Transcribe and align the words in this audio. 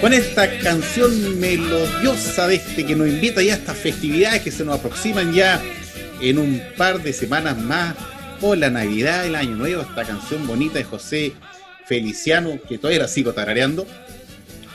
Con 0.00 0.14
esta 0.14 0.58
canción 0.60 1.38
melodiosa 1.38 2.48
de 2.48 2.54
este 2.54 2.86
que 2.86 2.96
nos 2.96 3.06
invita 3.06 3.42
ya 3.42 3.52
a 3.52 3.56
estas 3.56 3.76
festividades 3.76 4.40
que 4.40 4.50
se 4.50 4.64
nos 4.64 4.78
aproximan 4.78 5.34
ya 5.34 5.62
en 6.22 6.38
un 6.38 6.62
par 6.78 7.02
de 7.02 7.12
semanas 7.12 7.58
más 7.58 7.94
por 8.40 8.56
la 8.56 8.70
Navidad, 8.70 9.26
el 9.26 9.34
Año 9.34 9.56
Nuevo, 9.56 9.82
esta 9.82 10.06
canción 10.06 10.46
bonita 10.46 10.78
de 10.78 10.84
José 10.84 11.32
Feliciano, 11.84 12.58
que 12.66 12.78
todavía 12.78 13.00
la 13.00 13.08
sigo 13.08 13.34
tarareando. 13.34 13.86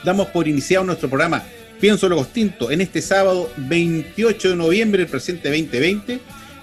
Damos 0.04 0.28
por 0.28 0.46
iniciado 0.46 0.84
nuestro 0.84 1.08
programa 1.08 1.42
Pienso 1.80 2.08
Luego 2.08 2.22
Extinto 2.22 2.70
en 2.70 2.80
este 2.80 3.02
sábado 3.02 3.50
28 3.56 4.50
de 4.50 4.56
noviembre 4.56 5.00
del 5.00 5.10
presente 5.10 5.48
2020. 5.48 6.20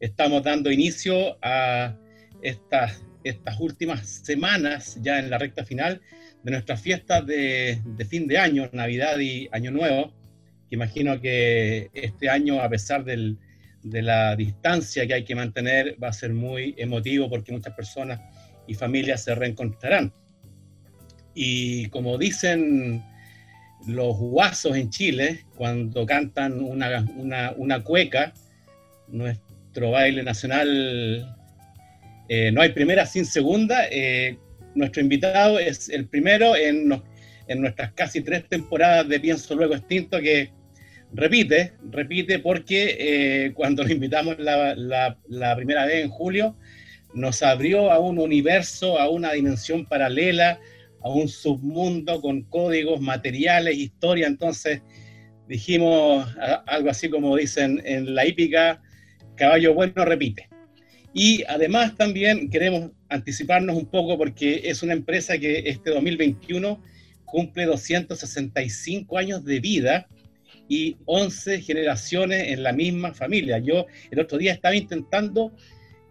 estamos 0.00 0.42
dando 0.42 0.70
inicio 0.70 1.38
a 1.42 1.96
estas, 2.42 3.02
estas 3.24 3.58
últimas 3.60 4.06
semanas, 4.08 4.98
ya 5.02 5.18
en 5.18 5.30
la 5.30 5.38
recta 5.38 5.64
final, 5.64 6.00
de 6.42 6.50
nuestras 6.52 6.80
fiestas 6.80 7.26
de, 7.26 7.80
fin 8.08 8.26
de 8.26 8.38
año, 8.38 8.70
Navidad 8.72 9.18
y 9.18 9.48
Año 9.52 9.70
Nuevo. 9.70 10.12
Que 10.68 10.76
imagino 10.76 11.20
que 11.20 11.90
este 11.94 12.28
año, 12.28 12.60
a 12.60 12.68
pesar 12.68 13.04
del- 13.04 13.38
de 13.82 14.02
la 14.02 14.36
distancia 14.36 15.06
que 15.06 15.14
hay 15.14 15.24
que 15.24 15.34
mantener, 15.34 15.96
va 16.02 16.08
a 16.08 16.12
ser 16.12 16.32
muy 16.34 16.74
emotivo 16.78 17.28
porque 17.30 17.52
muchas 17.52 17.74
personas 17.74 18.20
y 18.66 18.74
familias 18.74 19.24
se 19.24 19.34
reencontrarán. 19.34 20.12
Y 21.34 21.86
como 21.86 22.18
dicen 22.18 23.02
los 23.86 24.16
guasos 24.16 24.76
en 24.76 24.90
Chile, 24.90 25.44
cuando 25.56 26.04
cantan 26.04 26.60
una, 26.60 27.06
una, 27.16 27.52
una 27.56 27.82
cueca, 27.82 28.34
nuestro 29.06 29.47
baile 29.74 30.22
nacional, 30.22 31.36
eh, 32.28 32.50
no 32.52 32.60
hay 32.62 32.70
primera 32.70 33.06
sin 33.06 33.24
segunda. 33.24 33.86
eh, 33.90 34.36
nuestro 34.74 35.00
invitado 35.02 35.58
es 35.58 35.88
el 35.88 36.06
primero 36.06 36.54
en, 36.54 37.02
en 37.48 37.60
nuestras 37.60 37.92
casi 37.92 38.20
tres 38.22 38.48
temporadas 38.48 39.08
de 39.08 39.18
Pienso 39.18 39.54
Luego 39.56 39.74
Extinto 39.74 40.20
que 40.20 40.50
repite, 41.12 41.72
repite 41.90 42.38
porque 42.38 42.96
eh, 42.98 43.52
cuando 43.54 43.82
lo 43.82 43.90
invitamos 43.92 44.38
la, 44.38 44.74
la- 44.76 45.16
la 45.28 45.56
primera 45.56 45.86
vez 45.86 46.04
en 46.04 46.10
julio, 46.10 46.56
nos 47.14 47.42
abrió 47.42 47.90
a 47.90 47.98
un 47.98 48.18
universo, 48.18 48.98
a 48.98 49.08
una 49.08 49.32
dimensión 49.32 49.86
paralela, 49.86 50.60
a 51.02 51.08
un 51.08 51.28
submundo 51.28 52.20
con 52.20 52.42
códigos, 52.42 53.00
materiales, 53.00 53.76
historia. 53.78 54.26
Entonces 54.26 54.82
dijimos 55.48 56.28
algo 56.66 56.90
así 56.90 57.08
como 57.08 57.34
dicen 57.36 57.80
en 57.86 58.14
la 58.14 58.26
hípica, 58.26 58.82
caballo 59.38 59.72
bueno 59.74 60.04
repite. 60.04 60.48
Y 61.14 61.42
además 61.48 61.96
también 61.96 62.50
queremos 62.50 62.90
anticiparnos 63.08 63.76
un 63.76 63.86
poco 63.86 64.18
porque 64.18 64.60
es 64.64 64.82
una 64.82 64.92
empresa 64.92 65.38
que 65.38 65.60
este 65.66 65.90
2021 65.90 66.82
cumple 67.24 67.64
265 67.66 69.16
años 69.18 69.44
de 69.44 69.60
vida 69.60 70.06
y 70.68 70.96
11 71.06 71.62
generaciones 71.62 72.48
en 72.48 72.62
la 72.62 72.72
misma 72.72 73.14
familia. 73.14 73.58
Yo 73.58 73.86
el 74.10 74.20
otro 74.20 74.36
día 74.38 74.52
estaba 74.52 74.74
intentando 74.74 75.52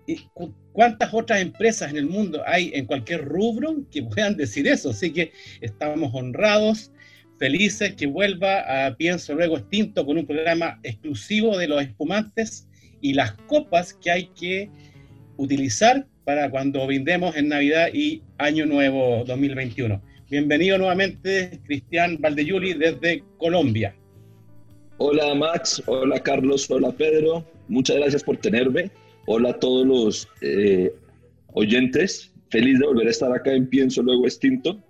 ¿Y 0.09 0.15
cu- 0.33 0.55
¿Cuántas 0.71 1.13
otras 1.13 1.41
empresas 1.41 1.89
en 1.91 1.97
el 1.97 2.05
mundo 2.05 2.41
hay 2.45 2.71
en 2.73 2.85
cualquier 2.85 3.25
rubro 3.25 3.75
que 3.91 4.03
puedan 4.03 4.37
decir 4.37 4.65
eso? 4.67 4.91
Así 4.91 5.11
que 5.11 5.33
estamos 5.59 6.11
honrados, 6.13 6.93
felices 7.37 7.93
que 7.95 8.05
vuelva 8.05 8.85
a 8.85 8.95
Pienso 8.95 9.35
Luego 9.35 9.57
Extinto 9.57 10.05
con 10.05 10.17
un 10.17 10.25
programa 10.25 10.79
exclusivo 10.83 11.57
de 11.57 11.67
los 11.67 11.81
espumantes 11.81 12.66
y 13.01 13.13
las 13.13 13.33
copas 13.47 13.93
que 13.93 14.11
hay 14.11 14.27
que 14.27 14.69
utilizar 15.37 16.05
para 16.25 16.49
cuando 16.49 16.85
brindemos 16.85 17.35
en 17.35 17.49
Navidad 17.49 17.87
y 17.93 18.21
Año 18.37 18.65
Nuevo 18.65 19.23
2021. 19.25 20.01
Bienvenido 20.29 20.77
nuevamente, 20.77 21.61
Cristian 21.65 22.17
Valdeyuli, 22.19 22.73
desde 22.73 23.23
Colombia. 23.37 23.95
Hola 24.97 25.33
Max, 25.35 25.81
hola 25.85 26.19
Carlos, 26.19 26.69
hola 26.69 26.91
Pedro, 26.91 27.45
muchas 27.67 27.97
gracias 27.97 28.23
por 28.23 28.37
tenerme. 28.37 28.91
Hola 29.25 29.51
a 29.51 29.59
todos 29.59 29.85
los 29.85 30.27
eh, 30.41 30.91
oyentes, 31.53 32.33
feliz 32.49 32.79
de 32.79 32.87
volver 32.87 33.07
a 33.07 33.11
estar 33.11 33.31
acá 33.31 33.53
en 33.53 33.67
Pienso 33.67 34.01
Luego 34.01 34.25
Extinto. 34.25 34.81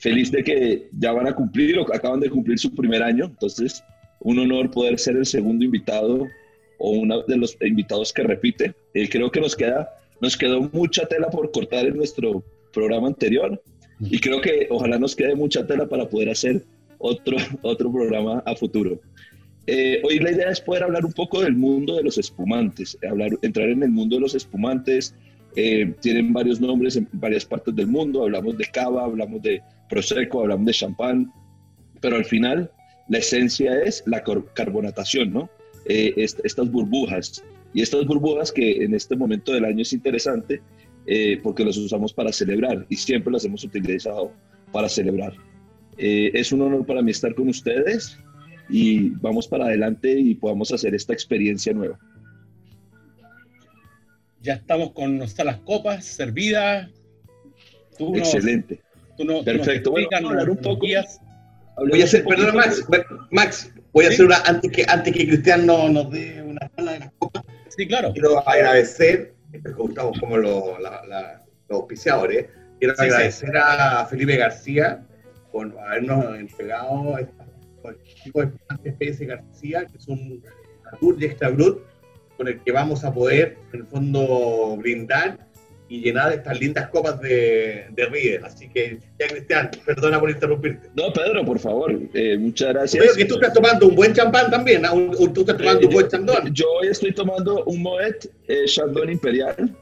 Feliz 0.00 0.30
de 0.30 0.44
que 0.44 0.88
ya 0.98 1.12
van 1.12 1.26
a 1.26 1.34
cumplir 1.34 1.78
o 1.78 1.82
acaban 1.92 2.20
de 2.20 2.30
cumplir 2.30 2.58
su 2.58 2.72
primer 2.74 3.02
año, 3.02 3.24
entonces 3.24 3.82
un 4.20 4.38
honor 4.38 4.70
poder 4.70 4.98
ser 4.98 5.16
el 5.16 5.26
segundo 5.26 5.64
invitado 5.64 6.26
o 6.78 6.90
uno 6.90 7.22
de 7.22 7.36
los 7.36 7.56
invitados 7.60 8.12
que 8.12 8.22
repite. 8.22 8.74
Eh, 8.94 9.08
creo 9.08 9.30
que 9.30 9.40
nos, 9.40 9.54
queda, 9.54 9.88
nos 10.20 10.36
quedó 10.36 10.62
mucha 10.72 11.06
tela 11.06 11.28
por 11.28 11.50
cortar 11.50 11.86
en 11.86 11.96
nuestro 11.96 12.42
programa 12.72 13.08
anterior 13.08 13.60
y 14.00 14.18
creo 14.20 14.40
que 14.40 14.68
ojalá 14.70 14.98
nos 14.98 15.16
quede 15.16 15.34
mucha 15.34 15.66
tela 15.66 15.88
para 15.88 16.08
poder 16.08 16.30
hacer 16.30 16.64
otro, 16.98 17.36
otro 17.62 17.92
programa 17.92 18.42
a 18.46 18.54
futuro. 18.54 19.00
Eh, 19.66 20.00
hoy 20.02 20.18
la 20.18 20.30
idea 20.30 20.50
es 20.50 20.60
poder 20.60 20.84
hablar 20.84 21.04
un 21.04 21.12
poco 21.12 21.42
del 21.42 21.54
mundo 21.54 21.96
de 21.96 22.02
los 22.02 22.16
espumantes, 22.16 22.96
hablar, 23.08 23.30
entrar 23.42 23.68
en 23.68 23.82
el 23.82 23.90
mundo 23.90 24.16
de 24.16 24.22
los 24.22 24.34
espumantes. 24.34 25.14
eh, 25.56 25.92
tienen 26.00 26.32
varios 26.32 26.60
nombres 26.60 26.96
en 26.96 27.08
varias 27.12 27.44
partes 27.44 27.74
del 27.74 27.88
mundo. 27.88 28.22
Hablamos 28.22 28.56
de 28.56 28.64
cava, 28.66 29.04
hablamos 29.04 29.42
de 29.42 29.60
prosecco, 29.88 30.40
hablamos 30.40 30.66
de 30.66 30.72
champán, 30.72 31.32
pero 32.00 32.16
al 32.16 32.24
final 32.24 32.70
la 33.08 33.18
esencia 33.18 33.82
es 33.82 34.02
la 34.06 34.22
carbonatación, 34.54 35.32
¿no? 35.32 35.50
Eh, 35.88 36.12
est- 36.16 36.40
estas 36.44 36.70
burbujas. 36.70 37.42
Y 37.74 37.82
estas 37.82 38.04
burbujas 38.06 38.52
que 38.52 38.84
en 38.84 38.94
este 38.94 39.16
momento 39.16 39.52
del 39.52 39.64
año 39.64 39.82
es 39.82 39.92
interesante 39.92 40.60
eh, 41.06 41.40
porque 41.42 41.64
las 41.64 41.76
usamos 41.78 42.12
para 42.12 42.32
celebrar 42.32 42.84
y 42.90 42.96
siempre 42.96 43.32
las 43.32 43.44
hemos 43.44 43.64
utilizado 43.64 44.32
para 44.72 44.88
celebrar. 44.88 45.32
Eh, 45.96 46.30
es 46.34 46.52
un 46.52 46.60
honor 46.62 46.84
para 46.86 47.00
mí 47.02 47.10
estar 47.10 47.34
con 47.34 47.48
ustedes 47.48 48.18
y 48.68 49.08
vamos 49.20 49.48
para 49.48 49.64
adelante 49.64 50.12
y 50.18 50.34
podamos 50.34 50.70
hacer 50.72 50.94
esta 50.94 51.12
experiencia 51.14 51.72
nueva. 51.72 51.98
Ya 54.42 54.54
estamos 54.54 54.92
con 54.92 55.16
nuestras 55.18 55.46
las 55.46 55.56
copas 55.58 56.04
servidas. 56.04 56.88
Tú 57.96 58.10
nos- 58.14 58.34
Excelente. 58.34 58.80
tú 59.16 59.24
nos- 59.24 59.44
Perfecto. 59.44 59.90
nos 59.90 59.92
Bueno, 59.94 60.08
vamos 60.12 60.28
a 60.28 60.32
hablar 60.32 60.50
un 60.50 60.56
poco. 60.58 60.80
Voy 60.80 60.94
a 60.94 61.00
hacer, 62.04 62.22
poquito- 62.24 62.52
Max, 62.54 62.84
Max, 63.30 63.72
voy 63.92 64.04
a 64.04 64.08
Sí. 64.08 64.14
hacer 64.14 64.26
una, 64.26 64.36
antes 64.46 64.70
que, 64.70 64.84
antes 64.88 65.12
que 65.14 65.26
Cristian 65.26 65.66
no- 65.66 65.88
nos 65.88 66.10
dé 66.10 66.42
una 66.42 66.68
tabla 66.68 66.92
de 66.92 66.98
las 67.00 67.12
copas, 67.18 67.44
Sí, 67.68 67.86
claro. 67.86 68.12
quiero 68.12 68.46
agradecer, 68.48 69.34
porque 69.62 69.82
estamos 69.92 70.18
como 70.20 70.36
los, 70.36 70.80
la- 70.80 71.02
la- 71.06 71.44
los 71.68 71.80
auspiciadores, 71.80 72.46
quiero 72.78 72.94
Sí, 72.94 73.02
sí. 73.02 73.06
agradecer 73.08 73.56
a 73.56 74.06
Felipe 74.06 74.36
García 74.36 75.04
por 75.52 75.76
habernos 75.78 76.38
entregado 76.38 77.18
el 77.18 77.28
tipo 78.24 78.42
de 78.42 78.92
PS 78.92 79.24
García, 79.26 79.86
que 79.86 79.96
es 79.98 80.08
un 80.08 80.42
tour 81.00 81.16
y 81.18 81.24
extra 81.26 81.48
brut 81.50 81.80
con 82.36 82.48
el 82.48 82.60
que 82.62 82.70
vamos 82.72 83.04
a 83.04 83.12
poder, 83.12 83.56
en 83.72 83.80
el 83.80 83.86
fondo, 83.86 84.76
brindar 84.78 85.38
y 85.88 86.00
llenar 86.02 86.32
estas 86.32 86.60
lindas 86.60 86.88
copas 86.90 87.20
de, 87.20 87.86
de 87.90 88.06
Riedel. 88.06 88.44
Así 88.44 88.68
que, 88.68 88.98
ya 89.18 89.26
Cristian, 89.28 89.70
perdona 89.86 90.20
por 90.20 90.28
interrumpirte. 90.30 90.88
No, 90.94 91.12
Pedro, 91.12 91.44
por 91.44 91.58
favor, 91.58 91.98
eh, 92.14 92.36
muchas 92.38 92.68
gracias. 92.74 93.02
Veo 93.04 93.14
que 93.14 93.24
tú 93.24 93.34
estás 93.36 93.54
tomando 93.54 93.88
un 93.88 93.94
buen 93.94 94.12
champán 94.12 94.50
también, 94.50 94.84
¿ah? 94.84 94.92
Un- 94.92 95.14
un- 95.18 95.32
tú 95.32 95.40
estás 95.40 95.56
tomando 95.56 95.86
un 95.86 95.92
Eh, 95.92 95.94
buen 95.94 96.08
chandón. 96.08 96.52
Yo 96.54 96.66
hoy 96.80 96.88
estoy 96.88 97.12
tomando 97.12 97.64
un 97.64 97.82
Moet 97.82 98.26
eh, 98.48 98.64
Chandon 98.66 99.10
Imperial. 99.10 99.74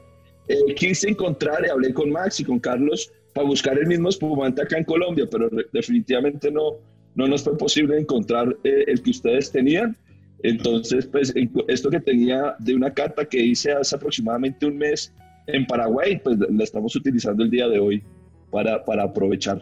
Eh, 0.47 0.73
quise 0.75 1.09
encontrar 1.09 1.63
y 1.65 1.69
hablé 1.69 1.93
con 1.93 2.09
Max 2.09 2.39
y 2.39 2.45
con 2.45 2.57
Carlos 2.59 3.11
para 3.33 3.45
buscar 3.45 3.77
el 3.77 3.85
mismo 3.87 4.07
espumante 4.07 4.61
acá 4.61 4.77
en 4.77 4.85
Colombia, 4.85 5.27
pero 5.29 5.49
definitivamente 5.73 6.49
no, 6.49 6.77
no 7.15 7.27
nos 7.27 7.43
fue 7.43 7.57
posible 7.57 7.99
encontrar 7.99 8.55
eh, 8.63 8.85
el 8.87 9.01
que 9.03 9.09
ustedes 9.09 9.51
tenían. 9.51 9.97
Entonces, 10.43 11.05
pues 11.07 11.33
esto 11.67 11.89
que 11.89 11.99
tenía 11.99 12.55
de 12.59 12.75
una 12.75 12.93
carta 12.93 13.25
que 13.25 13.39
hice 13.39 13.71
hace 13.73 13.95
aproximadamente 13.95 14.65
un 14.65 14.77
mes 14.77 15.11
en 15.47 15.65
Paraguay, 15.65 16.19
pues 16.23 16.37
la 16.37 16.63
estamos 16.63 16.95
utilizando 16.95 17.43
el 17.43 17.49
día 17.49 17.67
de 17.67 17.79
hoy 17.79 18.03
para, 18.51 18.83
para 18.85 19.03
aprovechar. 19.03 19.59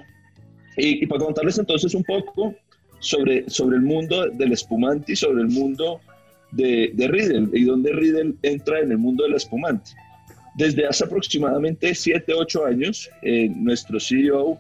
Y, 0.78 1.04
y 1.04 1.08
para 1.08 1.26
contarles 1.26 1.58
entonces 1.58 1.94
un 1.94 2.04
poco 2.04 2.54
sobre, 3.00 3.50
sobre 3.50 3.78
el 3.78 3.84
mundo 3.84 4.26
del 4.32 4.52
espumante 4.52 5.14
y 5.14 5.16
sobre 5.16 5.42
el 5.42 5.48
mundo 5.50 6.02
de, 6.52 6.92
de 6.94 7.08
Riedel 7.08 7.50
y 7.54 7.64
dónde 7.64 7.94
Riedel 7.94 8.36
entra 8.42 8.80
en 8.80 8.92
el 8.92 8.98
mundo 8.98 9.24
del 9.24 9.36
espumante. 9.36 9.92
Desde 10.58 10.88
hace 10.88 11.04
aproximadamente 11.04 11.94
7, 11.94 12.34
8 12.34 12.66
años, 12.66 13.10
eh, 13.22 13.50
nuestro 13.56 14.00
CEO 14.00 14.58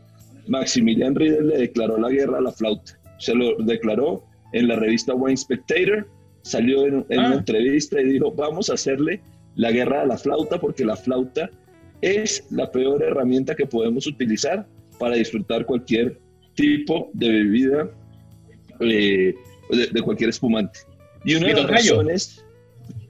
Maximilian 0.48 1.16
Riedel 1.16 1.48
le 1.48 1.58
declaró 1.58 1.98
la 1.98 2.10
guerra 2.10 2.38
a 2.38 2.42
la 2.42 2.52
flauta. 2.52 3.00
Se 3.18 3.34
lo 3.34 3.56
declaró 3.64 4.24
en 4.52 4.68
la 4.68 4.76
revista 4.76 5.14
Wine 5.16 5.38
Spectator, 5.38 6.08
salió 6.44 6.86
en, 6.86 7.06
en 7.10 7.20
Ah. 7.20 7.28
una 7.28 7.36
entrevista 7.38 8.00
y 8.00 8.06
dijo, 8.06 8.32
vamos 8.32 8.70
a 8.70 8.74
hacerle 8.74 9.22
la 9.56 9.72
guerra 9.72 10.02
a 10.02 10.06
la 10.06 10.18
flauta 10.18 10.60
porque 10.60 10.84
la 10.86 10.96
flauta 10.96 11.50
es 12.02 12.46
la 12.52 12.72
peor 12.72 13.02
herramienta 13.04 13.56
que 13.56 13.66
podemos 13.66 14.06
utilizar 14.08 14.68
para 15.00 15.16
disfrutar 15.16 15.66
cualquier 15.66 16.20
tipo 16.56 17.10
de 17.14 17.30
bebida 17.30 17.90
eh, 18.80 19.34
de, 19.70 19.88
de 19.88 20.02
cualquier 20.02 20.30
espumante. 20.30 20.80
Y 21.24 21.36
una 21.36 21.48
de 21.48 21.54
las 21.54 21.72
razones 21.92 22.46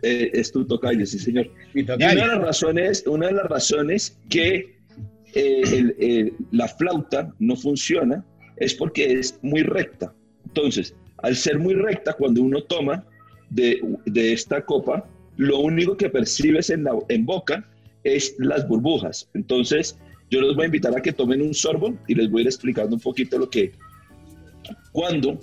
eh, 0.03 0.29
es 0.33 0.51
tu 0.51 0.65
tocayo, 0.65 1.05
sí 1.05 1.19
señor. 1.19 1.49
Y 1.73 1.83
una 2.13 2.21
de 2.23 2.27
las 2.27 2.41
razones, 2.41 3.03
una 3.07 3.27
de 3.27 3.33
las 3.33 3.45
razones 3.47 4.17
que 4.29 4.75
eh, 5.33 5.61
el- 5.99 6.33
la 6.51 6.67
flauta 6.67 7.33
no 7.39 7.55
funciona 7.55 8.23
es 8.57 8.73
porque 8.73 9.13
es 9.13 9.37
muy 9.41 9.63
recta. 9.63 10.13
Entonces, 10.45 10.95
al 11.17 11.35
ser 11.35 11.59
muy 11.59 11.73
recta, 11.73 12.13
cuando 12.13 12.41
uno 12.41 12.63
toma 12.63 13.03
de, 13.49 13.81
de 14.05 14.31
esta 14.33 14.63
copa, 14.63 15.05
lo 15.37 15.59
único 15.59 15.97
que 15.97 16.09
percibes 16.09 16.69
en, 16.69 16.85
en 17.09 17.25
boca 17.25 17.67
es 18.03 18.35
las 18.37 18.67
burbujas. 18.67 19.29
Entonces, 19.33 19.97
yo 20.29 20.41
los 20.41 20.55
voy 20.55 20.63
a 20.63 20.65
invitar 20.67 20.95
a 20.97 21.01
que 21.01 21.13
tomen 21.13 21.41
un 21.41 21.53
sorbo 21.53 21.95
y 22.07 22.15
les 22.15 22.29
voy 22.29 22.41
a 22.41 22.43
ir 22.43 22.47
explicando 22.47 22.95
un 22.95 23.01
poquito 23.01 23.37
lo 23.37 23.49
que, 23.49 23.73
cuando 24.91 25.39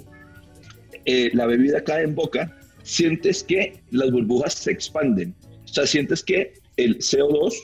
eh, 1.05 1.31
la 1.35 1.47
bebida 1.47 1.83
cae 1.83 2.05
en 2.05 2.15
boca, 2.15 2.57
sientes 2.83 3.43
que 3.43 3.83
las 3.91 4.11
burbujas 4.11 4.55
se 4.55 4.73
expanden. 4.73 5.35
O 5.65 5.69
sea, 5.69 5.87
sientes 5.87 6.23
que 6.23 6.55
el 6.77 6.99
CO2 6.99 7.55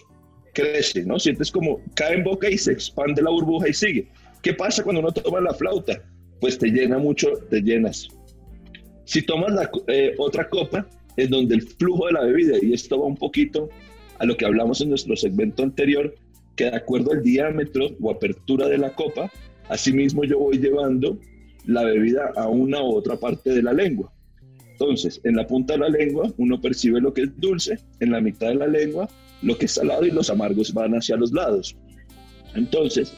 crece, 0.55 1.05
¿no? 1.05 1.19
Sientes 1.19 1.51
como 1.51 1.81
cae 1.95 2.15
en 2.15 2.25
boca 2.25 2.51
y 2.51 2.59
se 2.59 2.73
expande 2.73 3.23
la 3.23 3.31
burbuja 3.31 3.69
y 3.69 3.75
sigue. 3.75 4.09
¿Qué 4.43 4.55
pasa 4.55 4.83
cuando 4.83 5.01
uno 5.01 5.13
toma 5.13 5.41
la 5.41 5.55
flauta? 5.55 6.03
Pues 6.41 6.59
te 6.59 6.69
llena 6.69 6.99
mucho, 6.99 7.33
te 7.51 7.61
llenas. 7.61 8.09
Si 9.05 9.23
tomas 9.23 9.53
la, 9.53 9.71
eh, 9.89 10.15
otra 10.19 10.49
copa, 10.49 10.87
en 11.19 11.31
donde 11.31 11.56
el 11.56 11.62
flujo 11.62 12.06
de 12.06 12.12
la 12.12 12.25
bebida, 12.25 12.56
y 12.62 12.73
esto 12.73 13.00
va 13.00 13.06
un 13.06 13.17
poquito 13.17 13.69
a 14.19 14.25
lo 14.25 14.37
que 14.37 14.47
hablamos 14.47 14.81
en 14.81 14.88
nuestro 14.88 15.17
segmento 15.17 15.65
anterior, 15.65 16.15
que 16.56 16.65
de 16.65 16.76
acuerdo 16.76 17.11
al 17.12 17.23
diámetro 17.23 17.88
o 18.00 18.11
apertura 18.11 18.69
de 18.69 18.79
la 18.79 18.94
copa, 18.94 19.31
asimismo 19.69 20.25
yo 20.25 20.38
voy 20.38 20.59
llevando 20.59 21.19
la 21.67 21.82
bebida 21.82 22.32
a 22.37 22.49
una 22.49 22.82
u 22.82 22.94
otra 22.94 23.17
parte 23.17 23.50
de 23.50 23.62
la 23.62 23.73
lengua. 23.73 24.12
Entonces, 24.70 25.20
en 25.25 25.35
la 25.35 25.44
punta 25.44 25.73
de 25.73 25.81
la 25.81 25.88
lengua 25.88 26.32
uno 26.37 26.61
percibe 26.61 27.00
lo 27.00 27.12
que 27.12 27.23
es 27.23 27.41
dulce, 27.41 27.79
en 27.99 28.12
la 28.12 28.20
mitad 28.20 28.49
de 28.49 28.55
la 28.55 28.69
lengua 28.69 29.09
lo 29.43 29.59
que 29.59 29.67
es 29.67 29.73
salado 29.73 30.05
y 30.05 30.12
los 30.12 30.31
amargos 30.31 30.73
van 30.73 30.94
hacia 30.94 31.17
los 31.17 31.32
lados. 31.32 31.76
Entonces, 32.55 33.12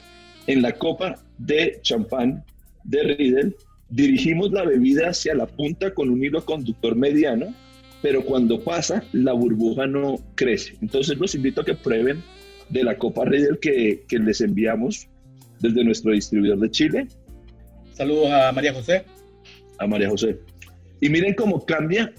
en 0.47 0.62
la 0.62 0.73
copa 0.73 1.23
de 1.37 1.79
champán 1.82 2.44
de 2.85 3.02
Riedel, 3.02 3.56
dirigimos 3.91 4.52
la 4.52 4.64
bebida 4.64 5.11
hacia 5.11 5.35
la 5.35 5.47
punta 5.47 5.93
con 5.93 6.08
un 6.08 6.25
hilo 6.25 6.44
conductor 6.44 6.97
mediano, 6.97 7.55
pero 8.02 8.25
cuando 8.25 8.61
pasa, 8.62 9.05
la 9.12 9.32
burbuja 9.32 9.87
no 9.87 10.17
crece. 10.35 10.76
Entonces, 10.81 11.19
los 11.19 11.35
invito 11.35 11.61
a 11.61 11.64
que 11.64 11.75
prueben 11.75 12.23
de 12.69 12.85
la 12.85 12.97
copa 12.97 13.25
Riedel 13.25 13.58
que, 13.58 14.05
que 14.08 14.19
les 14.19 14.41
enviamos 14.41 15.08
desde 15.61 15.85
nuestro 15.85 16.12
distribuidor 16.12 16.58
de 16.58 16.70
Chile 16.70 17.08
Saludos 18.00 18.31
a 18.31 18.50
María 18.52 18.73
José. 18.73 19.05
a 19.79 19.87
María 19.87 20.08
José. 20.08 20.38
Y 21.02 21.11
miren 21.11 21.35
cómo 21.35 21.67
cambia 21.67 22.11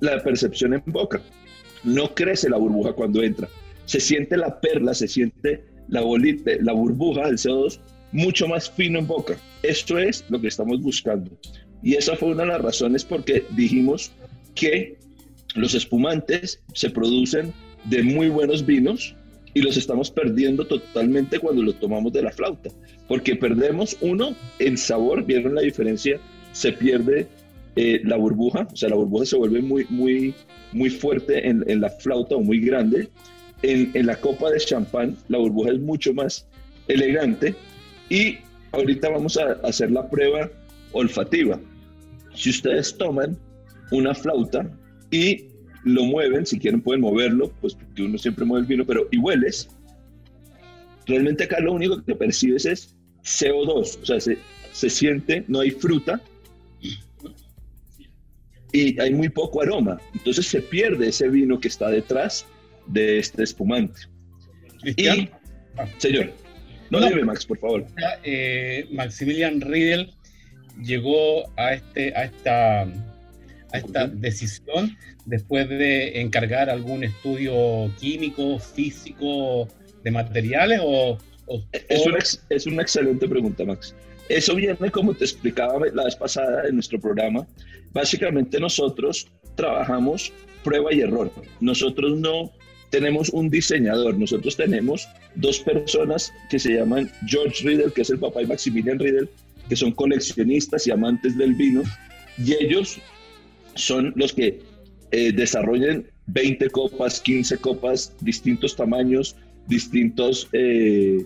la 0.00 0.22
percepción 0.22 0.72
en 0.72 0.82
boca. 0.86 1.20
No 1.84 2.14
crece 2.14 2.48
la 2.48 2.56
burbuja 2.56 2.94
cuando 2.94 3.22
entra. 3.22 3.46
Se 3.84 4.00
siente 4.00 4.38
la 4.38 4.58
perla, 4.58 4.94
se 4.94 5.06
siente 5.06 5.64
la 5.88 6.00
bolita, 6.00 6.52
la 6.62 6.72
burbuja 6.72 7.26
del 7.26 7.36
CO2 7.36 7.78
mucho 8.12 8.48
más 8.48 8.70
fino 8.70 9.00
en 9.00 9.06
boca. 9.06 9.36
Esto 9.62 9.98
es 9.98 10.24
lo 10.30 10.40
que 10.40 10.48
estamos 10.48 10.80
buscando. 10.80 11.30
Y 11.82 11.96
esa 11.96 12.16
fue 12.16 12.30
una 12.30 12.44
de 12.44 12.48
las 12.48 12.62
razones 12.62 13.04
por 13.04 13.22
qué 13.22 13.44
dijimos 13.50 14.12
que 14.54 14.96
los 15.54 15.74
espumantes 15.74 16.62
se 16.74 16.90
producen 16.90 17.52
de 17.84 18.02
muy 18.02 18.28
buenos 18.28 18.64
vinos 18.66 19.14
y 19.54 19.62
los 19.62 19.76
estamos 19.76 20.10
perdiendo 20.10 20.66
totalmente 20.66 21.38
cuando 21.38 21.62
los 21.62 21.78
tomamos 21.80 22.12
de 22.12 22.22
la 22.22 22.30
flauta. 22.30 22.70
Porque 23.06 23.34
perdemos, 23.34 23.96
uno, 24.00 24.34
el 24.58 24.76
sabor, 24.78 25.24
¿vieron 25.24 25.54
la 25.54 25.62
diferencia? 25.62 26.20
Se 26.52 26.72
pierde 26.72 27.26
eh, 27.76 28.00
la 28.04 28.16
burbuja, 28.16 28.68
o 28.72 28.76
sea, 28.76 28.90
la 28.90 28.96
burbuja 28.96 29.24
se 29.24 29.36
vuelve 29.36 29.62
muy, 29.62 29.86
muy, 29.88 30.34
muy 30.72 30.90
fuerte 30.90 31.48
en, 31.48 31.64
en 31.66 31.80
la 31.80 31.90
flauta 31.90 32.36
o 32.36 32.40
muy 32.40 32.60
grande. 32.60 33.08
En, 33.62 33.90
en 33.94 34.06
la 34.06 34.16
copa 34.16 34.50
de 34.50 34.58
champán, 34.58 35.16
la 35.28 35.38
burbuja 35.38 35.72
es 35.72 35.80
mucho 35.80 36.12
más 36.12 36.46
elegante. 36.86 37.54
Y 38.10 38.38
ahorita 38.72 39.08
vamos 39.08 39.36
a 39.36 39.52
hacer 39.64 39.90
la 39.90 40.08
prueba 40.08 40.50
olfativa. 40.92 41.58
Si 42.34 42.50
ustedes 42.50 42.96
toman 42.96 43.36
una 43.90 44.14
flauta 44.14 44.70
y 45.10 45.46
lo 45.84 46.04
mueven, 46.04 46.44
si 46.44 46.58
quieren 46.58 46.80
pueden 46.80 47.00
moverlo, 47.00 47.52
pues 47.60 47.74
porque 47.74 48.02
uno 48.02 48.18
siempre 48.18 48.44
mueve 48.44 48.62
el 48.62 48.66
vino, 48.68 48.84
pero 48.84 49.08
y 49.10 49.18
hueles, 49.18 49.68
realmente 51.06 51.44
acá 51.44 51.60
lo 51.60 51.72
único 51.72 52.02
que 52.04 52.14
percibes 52.14 52.66
es 52.66 52.96
CO2, 53.22 53.98
o 54.02 54.06
sea, 54.06 54.20
se, 54.20 54.38
se 54.72 54.90
siente, 54.90 55.44
no 55.48 55.60
hay 55.60 55.70
fruta 55.70 56.20
y 58.72 59.00
hay 59.00 59.14
muy 59.14 59.28
poco 59.30 59.62
aroma, 59.62 59.98
entonces 60.14 60.46
se 60.46 60.60
pierde 60.60 61.08
ese 61.08 61.28
vino 61.28 61.58
que 61.58 61.68
está 61.68 61.88
detrás 61.88 62.44
de 62.86 63.18
este 63.18 63.42
espumante. 63.44 64.00
Cristian. 64.82 65.20
Y, 65.20 65.30
señor, 65.98 66.32
no, 66.90 67.00
No. 67.00 67.08
dime 67.08 67.24
Max, 67.24 67.46
por 67.46 67.58
favor. 67.58 67.86
eh, 68.24 68.86
Maximilian 68.92 69.60
Riedel 69.60 70.12
llegó 70.82 71.50
a, 71.56 71.74
este, 71.74 72.14
a, 72.14 72.24
esta, 72.24 72.86
a 73.72 73.78
esta 73.78 74.06
decisión 74.06 74.96
después 75.26 75.68
de 75.68 76.20
encargar 76.20 76.70
algún 76.70 77.04
estudio 77.04 77.90
químico, 78.00 78.58
físico, 78.58 79.68
de 80.04 80.10
materiales 80.10 80.80
o... 80.82 81.18
o- 81.46 81.62
Es 81.72 82.06
una, 82.06 82.18
ex- 82.18 82.42
es 82.48 82.66
una 82.66 82.82
excelente 82.82 83.28
pregunta, 83.28 83.64
Max. 83.64 83.94
Eso 84.28 84.54
viene, 84.54 84.90
como 84.90 85.14
te 85.14 85.24
explicaba 85.24 85.80
la 85.94 86.04
vez 86.04 86.16
pasada 86.16 86.68
en 86.68 86.74
nuestro 86.74 87.00
programa. 87.00 87.46
Básicamente 87.92 88.60
nosotros 88.60 89.26
trabajamos 89.54 90.32
prueba 90.62 90.92
y 90.92 91.00
error. 91.00 91.32
Nosotros 91.60 92.18
no 92.18 92.50
tenemos 92.90 93.28
un 93.30 93.50
diseñador, 93.50 94.16
nosotros 94.18 94.56
tenemos 94.56 95.08
dos 95.34 95.60
personas 95.60 96.32
que 96.50 96.58
se 96.58 96.74
llaman 96.74 97.10
George 97.26 97.66
Riddle, 97.66 97.92
que 97.92 98.02
es 98.02 98.10
el 98.10 98.18
papá, 98.18 98.42
y 98.42 98.46
Maximilian 98.46 98.98
Riddle, 98.98 99.28
que 99.68 99.76
son 99.76 99.92
coleccionistas 99.92 100.86
y 100.86 100.90
amantes 100.90 101.36
del 101.36 101.54
vino, 101.54 101.82
y 102.38 102.54
ellos 102.62 102.98
son 103.78 104.12
los 104.16 104.32
que 104.32 104.60
eh, 105.10 105.32
desarrollan 105.32 106.04
20 106.26 106.68
copas, 106.70 107.20
15 107.20 107.56
copas, 107.58 108.12
distintos 108.20 108.76
tamaños, 108.76 109.36
distintos 109.66 110.48
eh, 110.52 111.24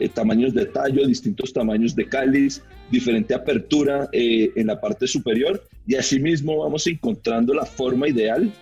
eh, 0.00 0.08
tamaños 0.08 0.54
de 0.54 0.66
tallo, 0.66 1.06
distintos 1.06 1.52
tamaños 1.52 1.94
de 1.94 2.08
cáliz, 2.08 2.62
diferente 2.90 3.34
apertura 3.34 4.08
eh, 4.12 4.50
en 4.56 4.66
la 4.66 4.80
parte 4.80 5.06
superior 5.06 5.62
y 5.86 5.94
asimismo 5.94 6.58
vamos 6.58 6.86
encontrando 6.86 7.54
la 7.54 7.64
forma 7.64 8.08
ideal 8.08 8.52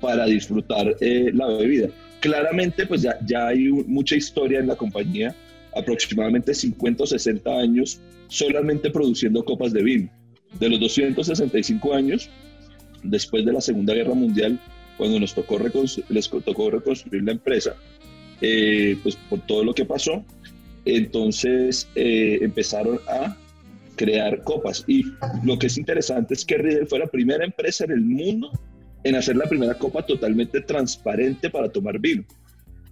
para 0.00 0.26
disfrutar 0.26 0.94
la 1.00 1.46
bebida. 1.46 1.88
Claramente 2.20 2.86
pues 2.86 3.02
ya, 3.02 3.18
ya 3.26 3.48
hay 3.48 3.68
mucha 3.68 4.16
historia 4.16 4.60
en 4.60 4.68
la 4.68 4.76
compañía, 4.76 5.34
aproximadamente 5.76 6.54
50 6.54 7.04
o 7.04 7.06
60 7.06 7.50
años 7.50 8.00
solamente 8.28 8.90
produciendo 8.90 9.44
copas 9.44 9.72
de 9.72 9.82
vino. 9.82 10.10
De 10.58 10.68
los 10.68 10.80
265 10.80 11.94
años, 11.94 12.30
después 13.02 13.44
de 13.44 13.52
la 13.52 13.60
Segunda 13.60 13.94
Guerra 13.94 14.14
Mundial, 14.14 14.58
cuando 14.96 15.20
nos 15.20 15.34
tocó 15.34 15.58
les 16.08 16.28
tocó 16.28 16.70
reconstruir 16.70 17.22
la 17.22 17.32
empresa, 17.32 17.74
eh, 18.40 18.96
pues 19.02 19.16
por 19.28 19.40
todo 19.40 19.64
lo 19.64 19.74
que 19.74 19.84
pasó, 19.84 20.24
entonces 20.84 21.88
eh, 21.94 22.38
empezaron 22.40 23.00
a 23.08 23.36
crear 23.96 24.42
copas. 24.42 24.84
Y 24.86 25.04
lo 25.44 25.58
que 25.58 25.66
es 25.66 25.76
interesante 25.76 26.34
es 26.34 26.44
que 26.44 26.56
Riedel 26.56 26.86
fue 26.86 26.98
la 26.98 27.06
primera 27.06 27.44
empresa 27.44 27.84
en 27.84 27.92
el 27.92 28.00
mundo 28.00 28.50
en 29.04 29.14
hacer 29.14 29.36
la 29.36 29.46
primera 29.46 29.74
copa 29.74 30.04
totalmente 30.04 30.60
transparente 30.60 31.50
para 31.50 31.68
tomar 31.68 31.98
vino. 31.98 32.24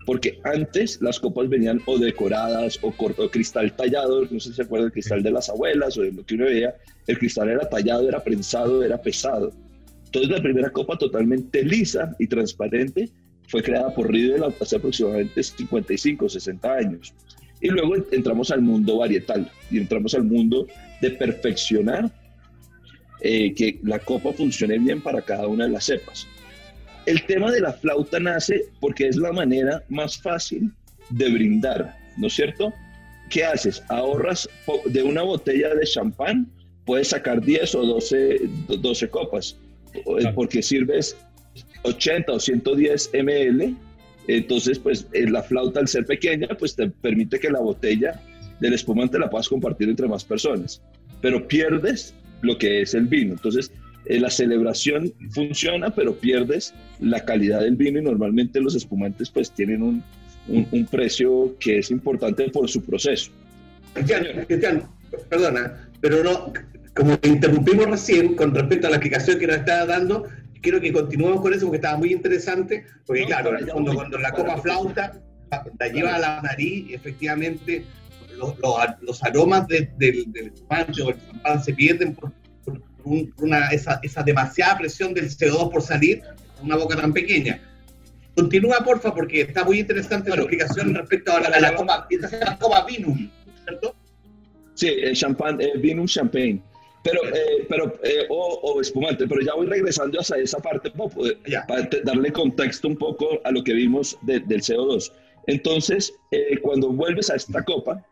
Porque 0.04 0.38
antes 0.44 1.00
las 1.00 1.18
copas 1.18 1.48
venían 1.48 1.80
o 1.86 1.98
decoradas 1.98 2.78
o 2.82 2.92
corto 2.92 3.28
cristal 3.28 3.74
tallado, 3.74 4.22
no 4.22 4.38
sé 4.38 4.50
si 4.50 4.54
se 4.54 4.62
acuerdan 4.62 4.86
del 4.86 4.92
cristal 4.92 5.22
de 5.22 5.32
las 5.32 5.48
abuelas 5.48 5.98
o 5.98 6.02
de 6.02 6.12
lo 6.12 6.24
que 6.24 6.36
uno 6.36 6.44
veía, 6.44 6.76
el 7.08 7.18
cristal 7.18 7.48
era 7.48 7.68
tallado, 7.68 8.08
era 8.08 8.22
prensado, 8.22 8.84
era 8.84 9.00
pesado. 9.00 9.52
Entonces 10.16 10.34
la 10.34 10.42
primera 10.42 10.70
copa 10.70 10.96
totalmente 10.96 11.62
lisa 11.62 12.16
y 12.18 12.26
transparente 12.26 13.10
fue 13.48 13.62
creada 13.62 13.94
por 13.94 14.10
Riedel 14.10 14.44
hace 14.44 14.76
aproximadamente 14.76 15.42
55 15.42 16.24
o 16.24 16.28
60 16.30 16.72
años. 16.72 17.12
Y 17.60 17.68
luego 17.68 17.96
entramos 18.10 18.50
al 18.50 18.62
mundo 18.62 18.96
varietal 18.96 19.52
y 19.70 19.76
entramos 19.76 20.14
al 20.14 20.24
mundo 20.24 20.66
de 21.02 21.10
perfeccionar 21.10 22.10
eh, 23.20 23.52
que 23.54 23.78
la 23.82 23.98
copa 23.98 24.32
funcione 24.32 24.78
bien 24.78 25.02
para 25.02 25.20
cada 25.20 25.48
una 25.48 25.64
de 25.66 25.72
las 25.72 25.84
cepas. 25.84 26.26
El 27.04 27.22
tema 27.26 27.52
de 27.52 27.60
la 27.60 27.74
flauta 27.74 28.18
nace 28.18 28.64
porque 28.80 29.08
es 29.08 29.16
la 29.16 29.32
manera 29.32 29.84
más 29.90 30.16
fácil 30.16 30.72
de 31.10 31.30
brindar, 31.30 31.94
¿no 32.16 32.28
es 32.28 32.32
cierto? 32.32 32.72
¿Qué 33.28 33.44
haces? 33.44 33.82
Ahorras 33.90 34.48
de 34.86 35.02
una 35.02 35.20
botella 35.20 35.74
de 35.74 35.84
champán, 35.84 36.50
puedes 36.86 37.08
sacar 37.08 37.42
10 37.42 37.74
o 37.74 37.82
12, 37.84 38.40
12 38.80 39.10
copas. 39.10 39.58
Porque 40.34 40.62
sirves 40.62 41.16
80 41.82 42.32
o 42.32 42.40
110 42.40 43.10
ml, 43.14 43.76
entonces 44.28 44.78
pues 44.78 45.06
eh, 45.12 45.28
la 45.30 45.42
flauta 45.42 45.80
al 45.80 45.88
ser 45.88 46.04
pequeña 46.04 46.48
pues 46.58 46.74
te 46.74 46.88
permite 46.88 47.38
que 47.38 47.50
la 47.50 47.60
botella 47.60 48.20
del 48.60 48.72
espumante 48.74 49.18
la 49.18 49.30
puedas 49.30 49.48
compartir 49.48 49.88
entre 49.88 50.08
más 50.08 50.24
personas, 50.24 50.82
pero 51.20 51.46
pierdes 51.46 52.14
lo 52.42 52.58
que 52.58 52.82
es 52.82 52.94
el 52.94 53.06
vino. 53.06 53.32
Entonces, 53.34 53.70
eh, 54.06 54.18
la 54.20 54.30
celebración 54.30 55.12
funciona, 55.30 55.90
pero 55.94 56.14
pierdes 56.14 56.74
la 57.00 57.24
calidad 57.24 57.60
del 57.60 57.76
vino 57.76 57.98
y 58.00 58.02
normalmente 58.04 58.60
los 58.60 58.74
espumantes 58.74 59.30
pues 59.30 59.50
tienen 59.50 59.82
un, 59.82 60.02
un- 60.48 60.66
un 60.70 60.86
precio 60.86 61.54
que 61.60 61.78
es 61.78 61.90
importante 61.90 62.48
por 62.50 62.68
su 62.68 62.82
proceso. 62.82 63.30
Cristian, 63.94 64.24
Cristian, 64.46 64.82
perdona, 65.28 65.88
pero 66.00 66.22
no, 66.22 66.52
como 66.96 67.18
interrumpimos 67.22 67.86
recién 67.86 68.34
con 68.34 68.54
respecto 68.54 68.86
a 68.86 68.90
la 68.90 68.96
explicación 68.96 69.38
que 69.38 69.46
nos 69.46 69.56
estaba 69.56 69.84
dando, 69.86 70.26
quiero 70.62 70.80
que 70.80 70.92
continuemos 70.92 71.40
con 71.42 71.52
eso 71.52 71.66
porque 71.66 71.76
estaba 71.76 71.98
muy 71.98 72.12
interesante, 72.12 72.84
porque 73.06 73.22
No, 73.22 73.26
claro, 73.28 73.50
en 73.50 73.56
el 73.64 73.70
fondo 73.70 73.94
cuando 73.94 74.18
la 74.18 74.32
copa 74.32 74.56
flauta 74.58 75.20
la 75.78 75.88
lleva 75.88 76.14
a 76.14 76.18
la 76.18 76.42
nariz, 76.42 76.86
efectivamente 76.92 77.84
los, 78.36 78.58
los, 78.58 78.74
los 79.02 79.22
aromas 79.22 79.68
de- 79.68 79.90
del, 79.98 80.32
del 80.32 80.46
espumante 80.48 81.02
o 81.02 81.10
el 81.10 81.16
champán 81.26 81.62
se 81.62 81.72
pierden 81.74 82.14
por, 82.14 82.32
por 82.64 82.80
un- 83.04 83.32
una, 83.38 83.68
esa, 83.68 84.00
esa 84.02 84.22
demasiada 84.22 84.78
presión 84.78 85.12
del 85.14 85.26
CO2 85.30 85.70
por 85.70 85.82
salir 85.82 86.22
una 86.62 86.76
boca 86.76 86.96
tan 86.96 87.12
pequeña. 87.12 87.60
Continúa, 88.34 88.78
porfa, 88.84 89.14
porque 89.14 89.42
está 89.42 89.64
muy 89.64 89.80
interesante 89.80 90.28
la 90.30 90.36
Bueno, 90.36 90.50
explicación 90.50 90.94
respecto 90.94 91.32
a 91.32 91.40
la, 91.40 91.48
a 91.48 91.60
la 91.60 91.74
copa, 91.74 92.06
esta 92.10 92.26
es 92.26 92.40
la 92.40 92.58
copa 92.58 92.84
Vinum, 92.84 93.30
¿cierto? 93.64 93.94
Sí, 94.74 94.88
el 94.88 95.14
champán, 95.14 95.58
eh, 95.60 95.72
vino 95.78 96.02
un 96.02 96.08
champagne. 96.08 96.60
Pero, 97.06 97.20
eh, 97.34 97.66
pero 97.68 97.84
eh, 98.02 98.26
o, 98.28 98.60
o 98.62 98.80
espumante, 98.80 99.26
pero 99.28 99.40
ya 99.40 99.54
voy 99.54 99.66
regresando 99.66 100.18
hacia 100.20 100.36
esa 100.38 100.58
parte 100.58 100.92
Ya. 101.46 101.64
para 101.66 101.88
darle 102.04 102.32
contexto 102.32 102.88
un 102.88 102.96
poco 102.96 103.40
a 103.44 103.50
lo 103.52 103.62
que 103.62 103.72
vimos 103.74 104.18
de- 104.22 104.40
del 104.40 104.60
CO2. 104.60 105.12
Entonces, 105.46 106.12
eh, 106.32 106.58
cuando 106.60 106.90
vuelves 106.90 107.30
a 107.30 107.36
esta 107.36 107.62
copa, 107.64 108.04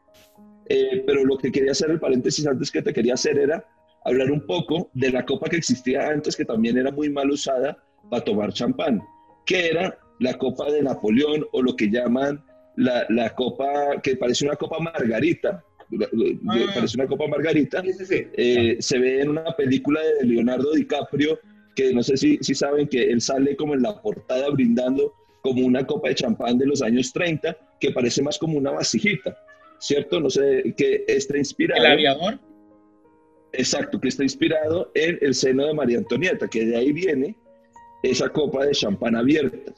eh, 0.68 1.02
pero 1.06 1.24
lo 1.24 1.36
que 1.36 1.50
quería 1.50 1.72
hacer, 1.72 1.90
el 1.90 1.98
paréntesis 1.98 2.46
antes 2.46 2.70
que 2.70 2.82
te 2.82 2.92
quería 2.92 3.14
hacer 3.14 3.36
era 3.38 3.64
hablar 4.04 4.30
un 4.30 4.46
poco 4.46 4.90
de 4.94 5.10
la 5.10 5.24
copa 5.24 5.48
que 5.48 5.56
existía 5.56 6.08
antes, 6.08 6.36
que 6.36 6.44
también 6.44 6.78
era 6.78 6.90
muy 6.92 7.10
mal 7.10 7.30
usada 7.30 7.76
para 8.10 8.22
tomar 8.24 8.52
champán, 8.52 9.02
que 9.44 9.68
era 9.70 9.98
la 10.20 10.34
copa 10.38 10.70
de 10.70 10.82
Napoleón 10.82 11.44
o 11.52 11.60
lo 11.62 11.74
que 11.74 11.90
llaman 11.90 12.42
la, 12.76 13.06
la 13.08 13.34
copa, 13.34 14.00
que 14.02 14.16
parece 14.16 14.44
una 14.46 14.56
copa 14.56 14.78
margarita, 14.78 15.64
Ah. 15.92 16.72
parece 16.74 16.96
una 16.96 17.06
copa 17.06 17.26
margarita, 17.28 17.82
Sí, 17.82 17.92
sí, 18.04 18.26
eh, 18.34 18.76
se 18.80 18.98
ve 18.98 19.20
en 19.20 19.30
una 19.30 19.56
película 19.56 20.00
de 20.00 20.26
Leonardo 20.26 20.72
DiCaprio, 20.72 21.38
que 21.74 21.92
no 21.92 22.02
sé 22.02 22.16
si, 22.16 22.38
si 22.40 22.54
saben 22.54 22.88
que 22.88 23.10
él 23.10 23.20
sale 23.20 23.56
como 23.56 23.74
en 23.74 23.82
la 23.82 24.00
portada 24.00 24.48
brindando 24.50 25.12
como 25.42 25.66
una 25.66 25.86
copa 25.86 26.08
de 26.08 26.14
champán 26.14 26.56
de 26.58 26.66
los 26.66 26.80
años 26.80 27.12
30, 27.12 27.56
que 27.78 27.90
parece 27.90 28.22
más 28.22 28.38
como 28.38 28.56
una 28.56 28.70
vasijita, 28.70 29.36
¿cierto? 29.78 30.18
No 30.18 30.30
sé, 30.30 30.74
que 30.76 31.04
está 31.06 31.36
inspirado. 31.36 31.84
El 31.84 31.92
aviador. 31.92 32.40
Exacto, 33.52 34.00
que 34.00 34.08
está 34.08 34.22
inspirado 34.22 34.90
en 34.94 35.18
el 35.20 35.34
seno 35.34 35.66
de 35.66 35.74
María 35.74 35.98
Antonieta, 35.98 36.48
que 36.48 36.64
de 36.64 36.76
ahí 36.76 36.92
viene 36.92 37.36
esa 38.02 38.28
copa 38.30 38.64
de 38.64 38.72
champán 38.72 39.16
abierta. 39.16 39.72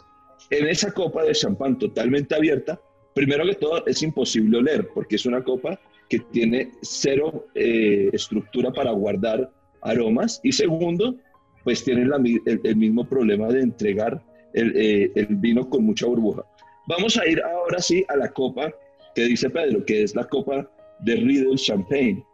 En 0.50 0.68
esa 0.68 0.92
copa 0.92 1.24
de 1.24 1.32
champán 1.32 1.78
totalmente 1.78 2.34
abierta, 2.34 2.80
primero 3.14 3.44
que 3.44 3.54
todo 3.54 3.84
es 3.86 4.02
imposible 4.02 4.58
oler, 4.58 4.88
porque 4.94 5.16
es 5.16 5.26
una 5.26 5.42
copa 5.42 5.80
que 6.08 6.18
tiene 6.18 6.70
cero 6.82 7.46
eh, 7.54 8.10
estructura 8.12 8.72
para 8.72 8.92
guardar 8.92 9.50
aromas. 9.82 10.40
Y 10.42 10.52
segundo, 10.52 11.16
pues 11.64 11.84
tiene 11.84 12.02
el, 12.02 12.76
mismo 12.76 13.04
problema 13.08 13.48
de 13.48 13.62
entregar 13.62 14.22
el, 14.54 14.72
eh, 14.76 15.10
el 15.14 15.36
vino 15.36 15.68
con 15.68 15.84
mucha 15.84 16.06
burbuja. 16.06 16.44
Vamos 16.88 17.16
a 17.16 17.26
ir 17.26 17.42
ahora 17.42 17.80
sí 17.80 18.04
a 18.08 18.16
la 18.16 18.28
copa 18.28 18.72
que 19.14 19.24
dice 19.24 19.50
Pedro, 19.50 19.84
que 19.84 20.02
es 20.02 20.14
la 20.14 20.24
copa 20.24 20.70
de 21.00 21.16
Riedel 21.16 21.56
Champagne. 21.56 22.24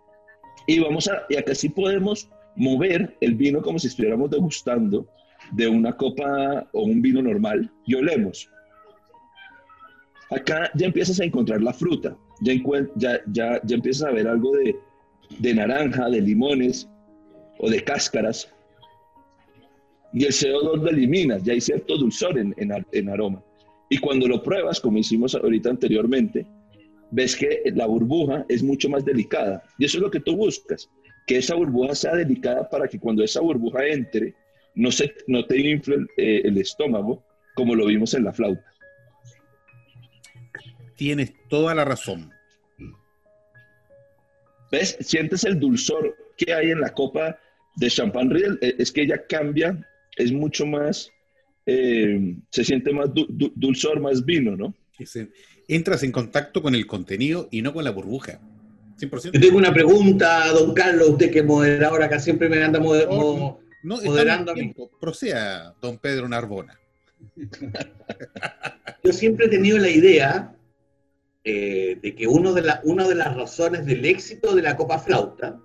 Y 0.66 0.80
vamos 0.80 1.08
a, 1.08 1.24
y 1.28 1.36
acá 1.36 1.54
sí 1.54 1.68
podemos 1.68 2.28
mover 2.56 3.16
el 3.20 3.34
vino 3.34 3.62
como 3.62 3.78
si 3.78 3.88
estuviéramos 3.88 4.30
degustando 4.30 5.06
de 5.52 5.68
una 5.68 5.96
copa 5.96 6.68
o 6.72 6.82
un 6.82 7.00
vino 7.00 7.22
normal 7.22 7.70
y 7.86 7.94
olemos. 7.94 8.48
Acá 10.30 10.70
ya 10.74 10.86
empiezas 10.86 11.20
a 11.20 11.24
encontrar 11.24 11.62
la 11.62 11.72
fruta, 11.72 12.16
ya, 12.42 12.54
ya, 12.96 13.20
ya, 13.32 13.60
ya 13.64 13.74
empiezas 13.74 14.08
a 14.08 14.12
ver 14.12 14.28
algo 14.28 14.52
de, 14.56 14.76
de 15.38 15.54
naranja, 15.54 16.08
de 16.08 16.20
limones 16.20 16.88
o 17.58 17.70
de 17.70 17.82
cáscaras. 17.82 18.52
Y 20.12 20.24
el 20.24 20.32
CO2 20.32 20.82
lo 20.82 20.90
eliminas, 20.90 21.42
ya 21.42 21.54
hay 21.54 21.60
cierto 21.60 21.96
dulzor 21.96 22.38
en, 22.38 22.54
en, 22.58 22.84
en 22.92 23.08
aroma. 23.08 23.42
Y 23.88 23.98
cuando 23.98 24.26
lo 24.26 24.42
pruebas, 24.42 24.80
como 24.80 24.98
hicimos 24.98 25.34
ahorita 25.34 25.70
anteriormente, 25.70 26.46
ves 27.10 27.36
que 27.36 27.62
la 27.74 27.86
burbuja 27.86 28.44
es 28.48 28.62
mucho 28.62 28.88
más 28.88 29.04
delicada. 29.04 29.62
Y 29.78 29.84
eso 29.84 29.98
es 29.98 30.02
lo 30.02 30.10
que 30.10 30.20
tú 30.20 30.36
buscas, 30.36 30.90
que 31.26 31.36
esa 31.36 31.54
burbuja 31.54 31.94
sea 31.94 32.14
delicada 32.14 32.68
para 32.68 32.88
que 32.88 32.98
cuando 32.98 33.22
esa 33.22 33.40
burbuja 33.40 33.86
entre, 33.86 34.34
no, 34.74 34.90
se, 34.90 35.14
no 35.26 35.44
te 35.44 35.58
infle 35.58 36.06
eh, 36.16 36.40
el 36.44 36.58
estómago, 36.58 37.22
como 37.54 37.74
lo 37.74 37.86
vimos 37.86 38.14
en 38.14 38.24
la 38.24 38.32
flauta. 38.32 38.64
Tienes 40.96 41.34
toda 41.48 41.74
la 41.74 41.84
razón. 41.84 42.31
¿Ves? 44.72 44.96
Sientes 45.00 45.44
el 45.44 45.60
dulzor 45.60 46.16
que 46.36 46.52
hay 46.52 46.70
en 46.70 46.80
la 46.80 46.92
copa 46.94 47.38
de 47.76 47.88
champán 47.88 48.30
Riedel. 48.30 48.58
Eh, 48.62 48.74
Es 48.78 48.90
que 48.90 49.02
ella 49.02 49.24
cambia, 49.28 49.78
es 50.16 50.32
mucho 50.32 50.66
más, 50.66 51.10
eh, 51.66 52.34
se 52.50 52.64
siente 52.64 52.92
más 52.92 53.12
du- 53.14 53.26
du- 53.28 53.52
dulzor, 53.54 54.00
más 54.00 54.24
vino, 54.24 54.56
¿no? 54.56 54.74
Entras 55.68 56.02
en 56.02 56.10
contacto 56.12 56.60
con 56.62 56.74
el 56.74 56.86
contenido 56.86 57.48
y 57.52 57.62
no 57.62 57.72
con 57.72 57.84
la 57.84 57.90
burbuja. 57.90 58.40
100%. 58.98 59.32
Yo 59.34 59.40
tengo 59.40 59.58
una 59.58 59.72
pregunta, 59.72 60.48
don 60.52 60.74
Carlos, 60.74 61.10
usted 61.10 61.30
que 61.30 61.40
es 61.40 61.44
moderador 61.44 62.02
acá 62.02 62.18
siempre 62.18 62.48
me 62.48 62.62
anda 62.62 62.78
moder- 62.80 63.08
mo- 63.08 63.60
No, 63.84 64.00
Moderando 64.02 64.54
tiempo. 64.54 64.90
Proceda, 65.00 65.74
don 65.82 65.98
Pedro 65.98 66.28
Narbona. 66.28 66.78
Yo 69.04 69.12
siempre 69.12 69.46
he 69.46 69.48
tenido 69.48 69.78
la 69.78 69.88
idea 69.90 70.54
eh, 71.44 71.98
de 72.00 72.14
que 72.14 72.26
uno 72.26 72.52
de 72.52 72.62
la, 72.62 72.80
una 72.84 73.08
de 73.08 73.14
las 73.14 73.34
razones 73.36 73.84
del 73.86 74.04
éxito 74.04 74.54
de 74.54 74.62
la 74.62 74.76
Copa 74.76 74.98
Flauta, 74.98 75.60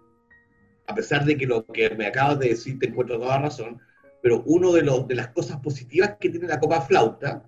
a 0.88 0.96
pesar 0.96 1.26
de 1.26 1.38
que 1.38 1.46
lo 1.46 1.66
que 1.66 1.90
me 1.92 2.08
acabas 2.08 2.40
de 2.40 2.50
decir 2.50 2.80
te 2.80 2.88
encuentro 2.88 3.20
toda 3.20 3.40
razón, 3.40 3.80
pero 4.22 4.44
una 4.46 4.72
de, 4.72 5.06
de 5.08 5.16
las 5.16 5.30
cosas 5.30 5.60
positivas 5.60 6.18
que 6.20 6.30
tiene 6.30 6.48
la 6.48 6.60
Copa 6.60 6.82
Flauta 6.82 7.44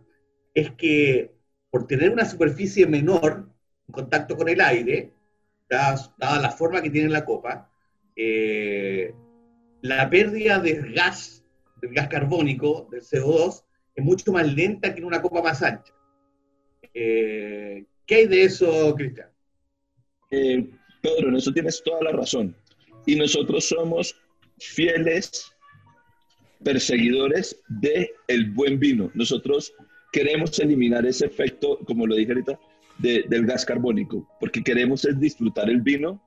es 0.53 0.71
que 0.71 1.33
por 1.69 1.87
tener 1.87 2.11
una 2.11 2.25
superficie 2.25 2.85
menor 2.85 3.49
en 3.87 3.93
contacto 3.93 4.35
con 4.35 4.49
el 4.49 4.61
aire, 4.61 5.13
dada, 5.69 6.13
dada 6.17 6.41
la 6.41 6.51
forma 6.51 6.81
que 6.81 6.89
tiene 6.89 7.09
la 7.09 7.25
copa, 7.25 7.71
eh, 8.15 9.13
la 9.81 10.09
pérdida 10.09 10.59
del 10.59 10.93
gas, 10.93 11.43
del 11.81 11.93
gas 11.93 12.07
carbónico, 12.07 12.87
del 12.91 13.01
CO2, 13.01 13.63
es 13.95 14.03
mucho 14.03 14.31
más 14.31 14.51
lenta 14.51 14.93
que 14.93 14.99
en 14.99 15.05
una 15.05 15.21
copa 15.21 15.41
más 15.41 15.61
ancha. 15.63 15.93
Eh, 16.93 17.85
¿Qué 18.09 18.15
hay 18.15 18.27
de 18.27 18.43
eso, 18.43 18.95
Cristian? 18.95 19.27
Eh, 20.31 20.67
Pedro, 20.99 21.29
en 21.29 21.35
eso 21.35 21.51
tienes 21.53 21.79
toda 21.83 22.01
la 22.01 22.11
razón. 22.11 22.55
Y 23.05 23.15
nosotros 23.15 23.65
somos 23.65 24.15
fieles 24.57 25.51
perseguidores 26.63 27.61
de 27.67 28.09
el 28.27 28.49
buen 28.49 28.79
vino. 28.79 29.11
Nosotros 29.13 29.71
queremos 30.11 30.57
eliminar 30.57 31.05
ese 31.05 31.27
efecto, 31.27 31.77
como 31.85 32.07
lo 32.07 32.15
dije 32.15 32.31
ahorita, 32.31 32.59
de- 32.97 33.25
del 33.29 33.45
gas 33.45 33.63
carbónico, 33.63 34.27
porque 34.39 34.63
queremos 34.63 35.05
es 35.05 35.19
disfrutar 35.19 35.69
el 35.69 35.81
vino 35.81 36.19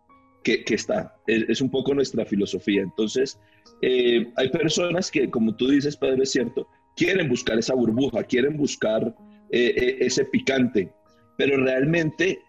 que, 0.45 0.63
que 0.63 0.77
está. 0.77 1.17
Es, 1.27 1.49
es 1.49 1.61
un 1.61 1.69
poco 1.69 1.95
nuestra 1.95 2.25
filosofía. 2.25 2.83
Entonces, 2.83 3.41
eh, 3.83 4.29
hay 4.37 4.51
personas 4.51 5.11
que, 5.11 5.29
como 5.29 5.57
tú 5.57 5.67
dices, 5.69 5.97
Pedro, 5.97 6.23
es 6.23 6.31
cierto, 6.31 6.69
quieren 6.97 7.29
buscar 7.29 7.59
esa 7.59 7.75
burbuja, 7.75 8.23
quieren 8.23 8.57
buscar 8.57 9.17
eh, 9.51 9.75
eh, 9.77 9.97
ese 10.01 10.25
picante, 10.27 10.93
pero 11.37 11.57
realmente 11.57 12.41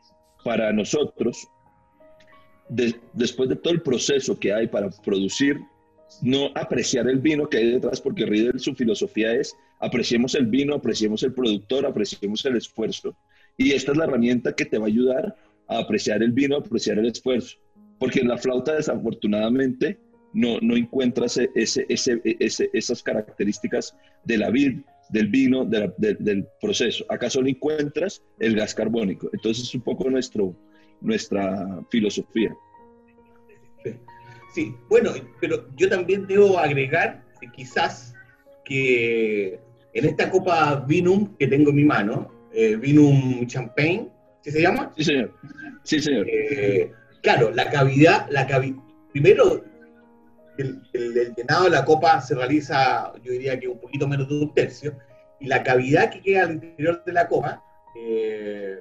para 0.43 0.71
nosotros, 0.73 1.47
de- 2.69 2.95
después 3.13 3.49
de 3.49 3.55
todo 3.55 3.73
el 3.73 3.81
proceso 3.81 4.39
que 4.39 4.53
hay 4.53 4.67
para 4.67 4.89
producir, 4.89 5.59
no 6.21 6.51
apreciar 6.55 7.07
el 7.07 7.19
vino 7.19 7.47
que 7.49 7.57
hay 7.57 7.71
detrás, 7.71 7.99
porque 7.99 8.25
Riedel 8.25 8.59
su 8.59 8.75
filosofía 8.75 9.33
es 9.33 9.55
apreciemos 9.79 10.35
el 10.35 10.45
vino, 10.45 10.75
apreciemos 10.75 11.23
el 11.23 11.33
productor, 11.33 11.85
apreciemos 11.85 12.45
el 12.45 12.55
esfuerzo. 12.57 13.15
Y 13.57 13.71
esta 13.73 13.91
es 13.91 13.97
la 13.97 14.05
herramienta 14.05 14.53
que 14.55 14.65
te 14.65 14.77
va 14.77 14.85
a 14.85 14.87
ayudar 14.87 15.35
a 15.67 15.79
apreciar 15.79 16.23
el 16.23 16.31
vino, 16.31 16.57
apreciar 16.57 16.99
el 16.99 17.07
esfuerzo. 17.07 17.57
Porque 17.99 18.19
en 18.19 18.27
la 18.27 18.37
flauta, 18.37 18.73
desafortunadamente, 18.75 19.99
no, 20.33 20.59
no 20.61 20.75
encuentras 20.75 21.37
ese, 21.55 21.85
ese- 21.89 22.21
ese- 22.39 22.69
esas 22.73 23.03
características 23.03 23.95
de 24.23 24.37
la 24.37 24.49
vid, 24.49 24.79
del 25.09 25.27
vino, 25.27 25.65
de 25.65 25.79
la- 25.79 25.93
de- 25.97 26.15
del 26.15 26.45
proceso. 26.61 27.05
Acá 27.09 27.29
solo 27.29 27.47
encuentras 27.47 28.23
el 28.39 28.55
gas 28.55 28.73
carbónico. 28.73 29.29
Entonces 29.33 29.65
es 29.65 29.75
un 29.75 29.81
poco 29.81 30.09
nuestro, 30.09 30.55
nuestra 31.01 31.81
filosofía. 31.89 32.55
Sí, 34.53 34.73
bueno, 34.89 35.11
pero 35.41 35.67
yo 35.75 35.89
también 35.89 36.27
debo 36.27 36.59
agregar 36.59 37.23
quizás 37.55 38.13
que 38.63 39.59
en 39.93 40.05
esta 40.05 40.29
copa 40.29 40.85
Vinum 40.87 41.35
que 41.37 41.47
tengo 41.47 41.71
en 41.71 41.75
mi 41.75 41.83
mano, 41.83 42.31
eh, 42.53 42.75
Vinum 42.75 43.45
Champagne, 43.47 44.09
¿sí 44.41 44.51
se 44.51 44.61
llama? 44.61 44.93
Sí, 44.95 45.03
señor. 45.03 45.33
Sí, 45.83 45.99
señor. 45.99 46.27
Eh, 46.29 46.91
claro, 47.21 47.51
la 47.51 47.69
cavidad, 47.69 48.27
la 48.29 48.47
cavi- 48.47 48.79
primero, 49.11 49.63
el, 50.57 50.81
el- 50.93 51.17
el 51.17 51.35
llenado 51.35 51.65
de 51.65 51.69
la 51.71 51.85
copa 51.85 52.21
se 52.21 52.35
realiza, 52.35 53.11
yo 53.23 53.31
diría 53.31 53.59
que 53.59 53.67
un 53.67 53.79
poquito 53.79 54.07
menos 54.07 54.27
de 54.29 54.35
un 54.39 54.53
tercio, 54.53 54.97
y 55.39 55.47
la 55.47 55.63
cavidad 55.63 56.09
que 56.11 56.21
queda 56.21 56.43
al 56.43 56.51
interior 56.53 57.03
de 57.05 57.11
la 57.13 57.27
copa 57.27 57.61
eh, 57.99 58.79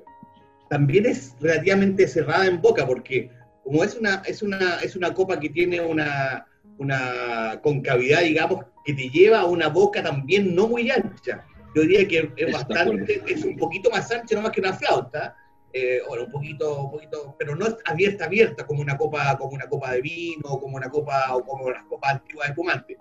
también 0.71 1.07
es 1.07 1.35
relativamente 1.41 2.07
cerrada 2.07 2.47
en 2.47 2.61
boca, 2.61 2.87
porque 2.87 3.31
como 3.65 3.85
es 3.85 3.95
una, 3.97 4.23
es 4.27 4.43
una, 4.43 4.77
es 4.77 4.97
una 4.97 5.13
copa 5.15 5.39
que 5.39 5.49
tiene 5.51 5.81
una, 5.81 6.47
una 6.79 7.61
concavidad, 7.63 8.21
digamos, 8.23 8.65
que 8.85 8.95
te 8.95 9.09
lleva 9.11 9.41
a 9.41 9.45
una 9.45 9.69
boca 9.69 10.03
también 10.03 10.55
no 10.55 10.67
muy 10.69 10.91
ancha. 10.91 11.45
Yo 11.75 11.83
diría 11.83 12.07
que 12.09 12.31
es 12.37 12.53
bastante, 12.53 13.23
es 13.27 13.45
un 13.45 13.57
poquito 13.57 13.91
más 13.91 14.11
ancha, 14.11 14.35
no 14.35 14.43
más 14.43 14.51
que 14.53 14.61
una 14.61 14.73
flauta, 14.75 15.37
eh, 15.73 16.01
bueno, 16.09 16.25
un 16.25 16.31
poquito, 16.33 16.85
un 16.85 16.91
poquito, 16.91 17.35
pero 17.39 17.57
no 17.57 17.67
abierta, 17.85 18.27
abierta, 18.27 18.67
como 18.67 18.81
una 18.83 18.97
copa, 18.97 19.37
como 19.39 19.53
una 19.53 19.67
copa 19.69 19.93
de 19.93 20.01
vino, 20.03 20.43
como 20.61 20.77
una 20.77 20.91
copa, 20.91 21.35
o 21.35 21.45
como 21.45 21.71
las 21.71 21.85
copas 21.85 22.13
antiguas 22.15 22.49
de 22.49 22.53
espumante. 22.53 22.97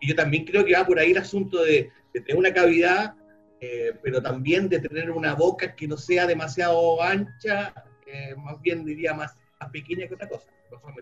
Y 0.00 0.08
yo 0.08 0.14
también 0.14 0.44
creo 0.44 0.64
que 0.64 0.74
va 0.74 0.86
por 0.86 0.98
ahí 0.98 1.12
el 1.12 1.18
asunto 1.18 1.62
de, 1.64 1.90
de 2.12 2.20
tener 2.20 2.36
una 2.36 2.52
cavidad, 2.52 3.14
eh, 3.60 3.92
pero 4.02 4.20
también 4.20 4.68
de 4.68 4.80
tener 4.80 5.10
una 5.10 5.34
boca 5.34 5.74
que 5.74 5.86
no 5.88 5.96
sea 5.96 6.26
demasiado 6.26 7.02
ancha, 7.02 7.72
eh, 8.06 8.34
más 8.36 8.60
bien 8.60 8.84
diría 8.84 9.14
más, 9.14 9.34
más 9.60 9.70
pequeña 9.70 10.06
que 10.06 10.14
otra 10.14 10.28
cosa. 10.28 10.46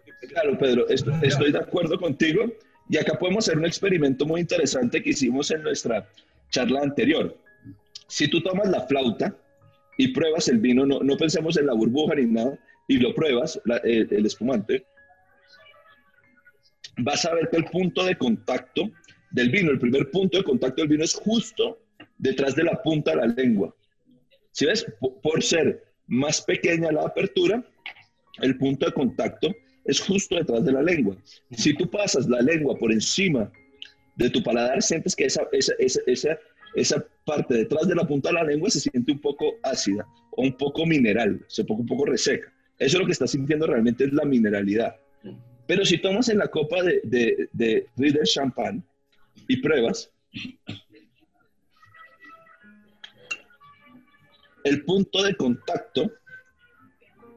Estoy. 0.06 0.28
Claro, 0.28 0.58
Pedro, 0.58 0.88
est- 0.88 1.08
estoy 1.22 1.52
de 1.52 1.58
acuerdo 1.58 1.98
contigo. 1.98 2.44
Y 2.88 2.98
acá 2.98 3.18
podemos 3.18 3.48
hacer 3.48 3.56
un 3.58 3.64
experimento 3.64 4.26
muy 4.26 4.42
interesante 4.42 5.02
que 5.02 5.10
hicimos 5.10 5.50
en 5.50 5.62
nuestra 5.62 6.06
charla 6.50 6.82
anterior. 6.82 7.34
Si 8.08 8.28
tú 8.28 8.42
tomas 8.42 8.68
la 8.68 8.82
flauta 8.86 9.34
y 9.98 10.08
pruebas 10.08 10.48
el 10.48 10.58
vino, 10.58 10.84
no, 10.86 11.00
no 11.00 11.16
pensemos 11.16 11.56
en 11.56 11.66
la 11.66 11.74
burbuja 11.74 12.14
ni 12.16 12.26
nada, 12.26 12.58
y 12.88 12.98
lo 12.98 13.14
pruebas, 13.14 13.60
la- 13.64 13.78
el, 13.78 14.26
espumante, 14.26 14.84
vas 16.98 17.24
a 17.24 17.34
ver 17.34 17.48
que 17.50 17.56
el 17.56 17.64
punto 17.66 18.04
de 18.04 18.16
contacto 18.16 18.90
del 19.30 19.50
vino, 19.50 19.70
el 19.70 19.78
primer 19.78 20.10
punto 20.10 20.38
de 20.38 20.44
contacto 20.44 20.82
del 20.82 20.88
vino 20.88 21.04
es 21.04 21.14
justo 21.14 21.78
detrás 22.18 22.54
de 22.54 22.64
la 22.64 22.80
punta 22.82 23.12
de 23.12 23.16
la 23.18 23.26
lengua. 23.26 23.74
Si 24.52 24.66
ves, 24.66 24.84
P- 24.84 25.12
por 25.22 25.42
ser 25.42 25.84
más 26.06 26.40
pequeña 26.42 26.92
la 26.92 27.02
apertura, 27.02 27.64
el 28.42 28.56
punto 28.58 28.86
de 28.86 28.92
contacto 28.92 29.54
es 29.84 30.00
justo 30.00 30.36
detrás 30.36 30.64
de 30.64 30.72
la 30.72 30.82
lengua. 30.82 31.16
Si 31.50 31.74
tú 31.74 31.90
pasas 31.90 32.28
la 32.28 32.40
lengua 32.40 32.76
por 32.76 32.92
encima 32.92 33.50
de 34.16 34.30
tu 34.30 34.42
paladar, 34.42 34.80
sientes 34.82 35.16
que 35.16 35.24
esa, 35.24 35.42
esa, 35.52 35.72
esa, 36.06 36.38
esa 36.74 37.04
parte 37.24 37.54
detrás 37.54 37.86
de 37.88 37.94
la 37.94 38.06
punta 38.06 38.28
de 38.28 38.34
la 38.34 38.44
lengua 38.44 38.70
se 38.70 38.80
siente 38.80 39.12
un 39.12 39.20
poco 39.20 39.54
ácida 39.62 40.06
o 40.32 40.42
un 40.42 40.56
poco 40.56 40.84
mineral, 40.86 41.44
se 41.48 41.64
poco, 41.64 41.82
un 41.82 41.86
poco 41.86 42.06
reseca. 42.06 42.52
Eso 42.78 42.98
lo 42.98 43.06
que 43.06 43.12
estás 43.12 43.30
sintiendo 43.30 43.66
realmente 43.66 44.04
es 44.04 44.12
la 44.12 44.24
mineralidad. 44.24 44.96
Pero 45.66 45.84
si 45.84 45.98
tomas 45.98 46.28
en 46.28 46.38
la 46.38 46.48
copa 46.48 46.82
de, 46.82 47.00
de, 47.04 47.48
de 47.52 47.86
Riedel 47.96 48.24
Champagne 48.24 48.82
y 49.48 49.56
pruebas, 49.58 50.10
el 54.64 54.84
punto 54.84 55.22
de 55.22 55.34
contacto, 55.36 56.10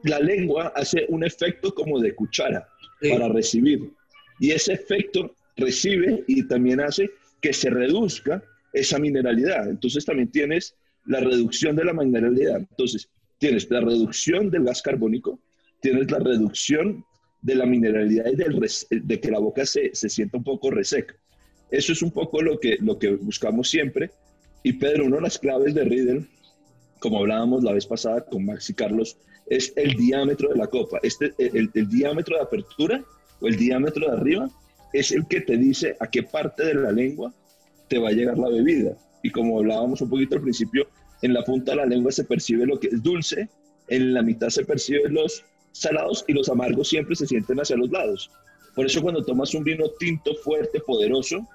la 0.04 0.18
lengua 0.20 0.72
hace 0.76 1.06
un 1.08 1.24
efecto 1.24 1.72
como 1.74 1.98
de 2.00 2.14
cuchara 2.14 2.68
Sí. 3.00 3.10
para 3.10 3.28
recibir. 3.28 3.92
Y 4.40 4.50
ese 4.50 4.72
efecto 4.72 5.36
recibe 5.56 6.24
y 6.26 6.42
también 6.48 6.80
hace 6.80 7.08
que 7.40 7.52
se 7.52 7.70
reduzca 7.70 8.42
esa 8.72 8.98
mineralidad. 8.98 9.68
Entonces 9.68 10.04
también 10.04 10.30
tienes 10.30 10.74
la 11.06 11.20
reducción 11.20 11.76
de 11.76 11.84
la 11.84 11.92
mineralidad. 11.92 12.58
Entonces 12.58 13.08
tienes 13.38 13.70
la 13.70 13.80
reducción 13.80 14.50
del 14.50 14.64
gas 14.64 14.82
carbónico, 14.82 15.40
tienes 15.80 16.10
la 16.10 16.18
reducción 16.18 17.04
de 17.40 17.54
la 17.54 17.66
mineralidad 17.66 18.26
y 18.32 18.36
del 18.36 18.60
res- 18.60 18.86
de 18.90 19.20
que 19.20 19.30
la 19.30 19.38
boca 19.38 19.64
se, 19.64 19.90
se 19.94 20.08
sienta 20.08 20.38
un 20.38 20.44
poco 20.44 20.70
reseca. 20.70 21.14
Eso 21.70 21.92
es 21.92 22.02
un 22.02 22.10
poco 22.10 22.42
lo 22.42 22.58
que, 22.58 22.78
lo 22.80 22.98
que 22.98 23.10
buscamos 23.10 23.68
siempre. 23.68 24.10
Y 24.62 24.72
Pedro, 24.72 25.04
una 25.04 25.16
de 25.16 25.22
las 25.22 25.38
claves 25.38 25.74
de 25.74 25.84
Riedel, 25.84 26.26
como 26.98 27.18
hablábamos 27.20 27.62
la 27.62 27.72
vez 27.72 27.86
pasada 27.86 28.24
con 28.24 28.44
Max 28.44 28.70
y 28.70 28.74
Carlos, 28.74 29.18
es 29.46 29.72
el 29.76 29.94
diámetro 29.94 30.48
de 30.48 30.56
la 30.56 30.66
copa. 30.66 30.98
Este, 31.02 31.32
el, 31.38 31.70
el 31.72 31.88
diámetro 31.88 32.36
de 32.36 32.42
apertura 32.42 33.04
o 33.40 33.46
el 33.46 33.56
diámetro 33.56 34.10
de 34.10 34.16
arriba 34.16 34.50
es 34.92 35.12
el 35.12 35.26
que 35.28 35.42
te 35.42 35.56
dice 35.56 35.96
a 36.00 36.10
qué 36.10 36.22
parte 36.24 36.64
de 36.64 36.74
la 36.74 36.90
lengua 36.90 37.32
te 37.88 37.98
va 37.98 38.08
a 38.08 38.12
llegar 38.12 38.38
la 38.38 38.48
bebida. 38.48 38.96
Y 39.22 39.30
como 39.30 39.58
hablábamos 39.58 40.00
un 40.00 40.10
poquito 40.10 40.36
al 40.36 40.42
principio, 40.42 40.88
en 41.22 41.34
la 41.34 41.42
punta 41.42 41.72
de 41.72 41.78
la 41.78 41.86
lengua 41.86 42.12
se 42.12 42.24
percibe 42.24 42.66
lo 42.66 42.78
que 42.78 42.88
es 42.88 43.02
dulce, 43.02 43.48
en 43.88 44.14
la 44.14 44.22
mitad 44.22 44.48
se 44.48 44.64
perciben 44.64 45.14
los 45.14 45.44
salados 45.72 46.24
y 46.28 46.32
los 46.32 46.48
amargos 46.48 46.88
siempre 46.88 47.16
se 47.16 47.26
sienten 47.26 47.58
hacia 47.58 47.76
los 47.76 47.90
lados. 47.90 48.30
Por 48.74 48.86
eso 48.86 49.02
cuando 49.02 49.24
tomas 49.24 49.54
un 49.54 49.64
vino 49.64 49.88
tinto, 49.98 50.34
fuerte, 50.36 50.80
poderoso, 50.80 51.46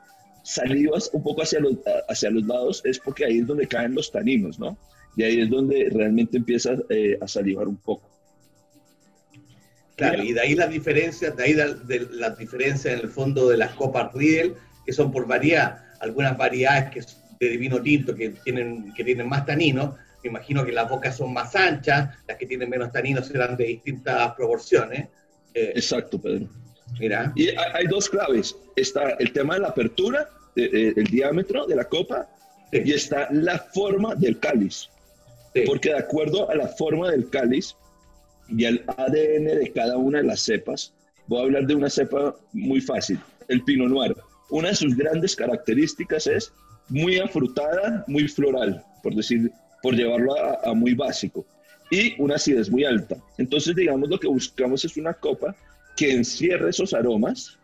salivas 0.43 1.09
un 1.13 1.23
poco 1.23 1.43
hacia 1.43 1.59
los, 1.59 1.75
hacia 2.09 2.29
los 2.29 2.43
lados, 2.43 2.81
es 2.83 2.99
porque 2.99 3.25
ahí 3.25 3.39
es 3.39 3.47
donde 3.47 3.67
caen 3.67 3.95
los 3.95 4.11
taninos, 4.11 4.59
¿no? 4.59 4.77
Y 5.15 5.23
ahí 5.23 5.41
es 5.41 5.49
donde 5.49 5.89
realmente 5.91 6.37
empiezas 6.37 6.81
eh, 6.89 7.17
a 7.21 7.27
salivar 7.27 7.67
un 7.67 7.77
poco. 7.77 8.09
Claro, 9.95 10.23
y 10.23 10.33
de 10.33 10.41
ahí 10.41 10.55
las 10.55 10.71
diferencias, 10.71 11.37
de 11.37 11.43
ahí 11.43 11.53
las 11.53 12.37
diferencias 12.37 12.95
en 12.95 12.99
el 13.01 13.09
fondo 13.09 13.47
de 13.47 13.57
las 13.57 13.73
copas 13.75 14.11
Riedel, 14.13 14.55
que 14.85 14.91
son 14.91 15.11
por 15.11 15.27
variedad, 15.27 15.85
algunas 16.03 16.37
variedades 16.37 16.91
que 16.91 16.99
es 16.99 17.17
de 17.39 17.57
vino 17.57 17.81
tinto 17.81 18.15
que 18.15 18.29
tienen, 18.43 18.93
que 18.93 19.03
tienen 19.03 19.27
más 19.27 19.45
taninos, 19.45 19.95
me 20.23 20.29
imagino 20.29 20.63
que 20.65 20.71
las 20.71 20.89
bocas 20.89 21.17
son 21.17 21.33
más 21.33 21.55
anchas, 21.55 22.15
las 22.27 22.37
que 22.37 22.45
tienen 22.45 22.69
menos 22.69 22.91
taninos 22.91 23.27
serán 23.27 23.57
de 23.57 23.65
distintas 23.65 24.33
proporciones. 24.35 25.07
Eh, 25.53 25.73
Exacto, 25.75 26.19
Pedro. 26.21 26.47
mira, 26.99 27.31
Y 27.35 27.49
hay, 27.49 27.55
hay 27.73 27.87
dos 27.87 28.09
claves. 28.09 28.55
Está 28.75 29.11
el 29.19 29.31
tema 29.33 29.55
de 29.55 29.61
la 29.61 29.67
apertura, 29.69 30.29
eh, 30.55 30.93
el 30.95 31.05
diámetro 31.05 31.65
de 31.65 31.75
la 31.75 31.85
copa, 31.85 32.27
Sí. 32.71 32.81
y 32.85 32.91
está 32.93 33.27
la 33.31 33.59
forma 33.59 34.15
del 34.15 34.39
cáliz. 34.39 34.89
Sí. 35.55 35.61
porque 35.67 35.89
de 35.89 35.99
acuerdo 35.99 36.49
a 36.49 36.55
la 36.55 36.67
forma 36.67 37.11
del 37.11 37.29
cáliz 37.29 37.75
y 38.49 38.65
al 38.65 38.83
ADN 38.97 39.45
de 39.59 39.71
cada 39.71 39.97
una 39.97 40.17
de 40.17 40.23
las 40.23 40.39
cepas, 40.39 40.93
voy 41.27 41.39
a 41.39 41.43
hablar 41.43 41.67
de 41.67 41.75
una 41.75 41.91
cepa 41.91 42.35
muy 42.53 42.81
fácil, 42.81 43.19
el 43.49 43.63
Pinot 43.63 43.87
Noir. 43.89 44.15
Una 44.49 44.69
de 44.69 44.75
sus 44.75 44.95
grandes 44.95 45.35
características 45.35 46.27
es 46.27 46.53
muy 46.89 47.19
afrutada, 47.19 48.03
muy 48.07 48.27
floral, 48.27 48.83
por 49.01 49.15
decir, 49.15 49.51
por 49.81 49.95
llevarlo 49.95 50.35
a, 50.63 50.73
muy 50.73 50.93
básico, 50.93 51.45
y 51.91 52.19
una 52.21 52.35
acidez 52.35 52.69
muy 52.69 52.85
alta. 52.85 53.17
Entonces, 53.37 53.75
digamos, 53.75 54.09
lo 54.09 54.19
que 54.19 54.27
buscamos 54.27 54.85
es 54.85 54.97
una 54.97 55.13
copa 55.13 55.55
que 55.95 56.11
encierre 56.11 56.69
esos 56.69 56.93
aromas, 56.93 57.57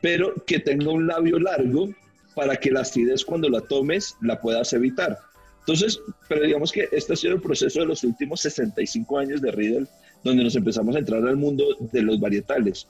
pero 0.00 0.34
que 0.46 0.58
tenga 0.58 0.90
un 0.90 1.06
labio 1.06 1.38
largo 1.38 1.88
para 2.34 2.56
que 2.56 2.70
la 2.70 2.80
acidez 2.80 3.24
cuando 3.24 3.48
la 3.48 3.60
tomes 3.60 4.16
la 4.20 4.40
puedas 4.40 4.72
evitar. 4.72 5.18
Entonces, 5.60 5.98
pero 6.28 6.44
digamos 6.44 6.72
que 6.72 6.88
este 6.92 7.14
ha 7.14 7.16
sido 7.16 7.34
el 7.34 7.40
proceso 7.40 7.80
de 7.80 7.86
los 7.86 8.04
últimos 8.04 8.40
65 8.42 9.18
años 9.18 9.40
de 9.40 9.50
Riedel, 9.50 9.88
donde 10.22 10.44
nos 10.44 10.56
empezamos 10.56 10.94
a 10.94 10.98
entrar 10.98 11.26
al 11.26 11.36
mundo 11.36 11.64
de 11.92 12.02
los 12.02 12.20
varietales. 12.20 12.86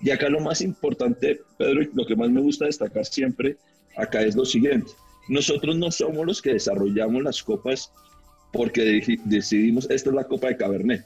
Y 0.00 0.10
acá 0.10 0.28
lo 0.28 0.40
más 0.40 0.60
importante, 0.60 1.40
Pedro, 1.58 1.82
y 1.82 1.90
lo 1.94 2.06
que 2.06 2.16
más 2.16 2.30
me 2.30 2.40
gusta 2.40 2.66
destacar 2.66 3.04
siempre, 3.06 3.56
acá 3.96 4.22
es 4.22 4.36
lo 4.36 4.44
siguiente. 4.44 4.92
Nosotros 5.28 5.76
no 5.76 5.90
somos 5.90 6.26
los 6.26 6.42
que 6.42 6.52
desarrollamos 6.52 7.22
las 7.22 7.42
copas 7.42 7.90
porque 8.52 8.82
deci- 8.84 9.20
decidimos, 9.24 9.88
esta 9.90 10.10
es 10.10 10.16
la 10.16 10.24
copa 10.24 10.48
de 10.48 10.56
Cabernet. 10.56 11.04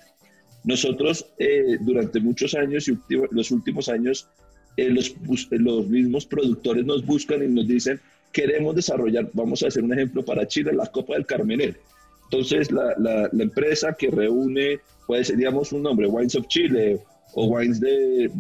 Nosotros 0.65 1.25
eh, 1.39 1.79
durante 1.81 2.21
muchos 2.21 2.55
años 2.55 2.87
y 2.89 2.99
los 3.31 3.51
últimos 3.51 3.89
años, 3.89 4.29
eh, 4.77 4.91
los, 4.91 5.15
los 5.51 5.87
mismos 5.89 6.27
productores 6.27 6.85
nos 6.85 7.05
buscan 7.07 7.43
y 7.43 7.49
nos 7.49 7.67
dicen, 7.67 7.99
queremos 8.33 8.77
desarrollar, 8.77 9.31
vamos 9.33 9.63
a 9.63 9.69
hacer 9.69 9.83
un 9.83 9.93
ejemplo 9.93 10.23
para 10.25 10.47
Chile, 10.47 10.73
la 10.75 10.87
Copa 10.87 11.15
del 11.15 11.25
Carmener. 11.27 11.81
Entonces, 12.25 12.71
la, 12.71 12.95
la- 12.99 13.29
la 13.33 13.43
empresa 13.43 13.95
que 13.99 14.11
reúne, 14.11 14.81
puede 15.07 15.25
ser, 15.25 15.37
digamos, 15.37 15.73
un 15.73 15.83
nombre, 15.83 16.07
Wines 16.07 16.35
of 16.35 16.47
Chile 16.49 17.01
o 17.35 17.47
Wines 17.47 17.81
de- 17.81 18.31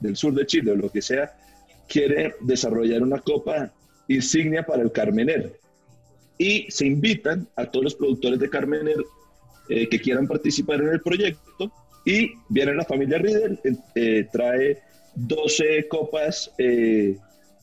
del 0.00 0.16
sur 0.16 0.34
de 0.34 0.46
Chile 0.46 0.72
o 0.72 0.76
lo 0.76 0.90
que 0.90 1.02
sea, 1.02 1.34
quiere 1.88 2.34
desarrollar 2.40 3.02
una 3.02 3.20
copa 3.20 3.72
insignia 4.08 4.64
para 4.64 4.82
el 4.82 4.92
Carmener. 4.92 5.58
Y 6.38 6.70
se 6.70 6.86
invitan 6.86 7.48
a 7.56 7.66
todos 7.66 7.84
los 7.84 7.94
productores 7.94 8.38
de 8.38 8.48
Carmener 8.48 9.04
eh, 9.68 9.88
que 9.88 10.00
quieran 10.00 10.26
participar 10.26 10.80
en 10.80 10.88
el 10.88 11.00
proyecto 11.00 11.72
y 12.04 12.32
viene 12.48 12.74
la 12.74 12.84
familia 12.84 13.18
Riedel, 13.18 13.58
eh, 13.64 13.76
eh, 13.94 14.28
trae 14.32 14.78
12 15.14 15.88
copas, 15.88 16.52
eh, 16.58 17.16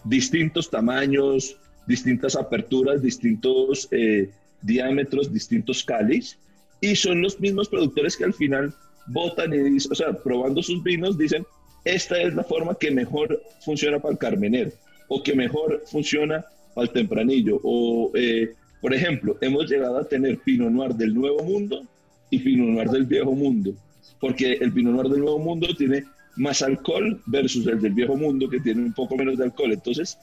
distintos 0.04 0.69
tamaños, 0.69 1.58
distintas 1.88 2.36
aperturas, 2.36 3.02
distintos 3.02 3.88
eh, 3.91 4.30
diámetros, 4.62 5.32
distintos 5.32 5.84
cáliz, 5.84 6.38
y 6.82 6.95
son 6.95 7.21
los 7.21 7.39
mismos 7.39 7.69
productores 7.69 8.17
que 8.17 8.26
al 8.26 8.34
final 8.34 8.74
votan 9.08 9.54
y 9.54 9.58
dicen, 9.58 9.91
o 9.91 9.95
sea, 9.95 10.13
probando 10.13 10.62
sus 10.62 10.84
vinos, 10.84 11.17
dicen, 11.17 11.45
esta 11.86 12.19
es 12.21 12.34
la 12.34 12.43
forma 12.43 12.76
que 12.78 12.91
mejor 12.91 13.41
funciona 13.62 14.00
para 14.00 14.12
el 14.12 14.17
Carmener, 14.17 14.74
o 15.08 15.21
que 15.24 15.36
mejor 15.36 15.84
funciona 15.86 16.45
para 16.74 16.88
el 16.88 16.93
Tempranillo, 16.93 17.60
o, 17.63 18.12
eh, 18.15 18.54
por 18.82 18.93
ejemplo, 18.93 19.38
hemos 19.41 19.69
llegado 19.69 19.98
a 19.98 20.04
tener 20.04 20.39
Pinot 20.39 20.71
Noir 20.71 20.95
del 20.95 21.13
Nuevo 21.13 21.43
Mundo 21.43 21.84
y 22.30 22.39
Pinot 22.39 22.69
Noir 22.69 22.89
del 22.89 23.06
Viejo 23.06 23.32
Mundo, 23.32 23.74
porque 24.19 24.54
el 24.54 24.74
Pinot 24.74 24.93
Noir 24.93 25.10
del 25.10 25.21
Nuevo 25.21 25.39
Mundo 25.39 25.67
tiene 25.78 26.04
más 26.36 26.62
alcohol 26.62 27.21
versus 27.28 27.65
el 27.67 27.80
del 27.80 27.93
Viejo 27.93 28.17
Mundo 28.17 28.50
que 28.50 28.60
tiene 28.60 28.82
un 28.82 28.93
poco 28.93 29.15
menos 29.15 29.38
de 29.38 29.45
alcohol, 29.45 29.71
entonces 29.71 30.17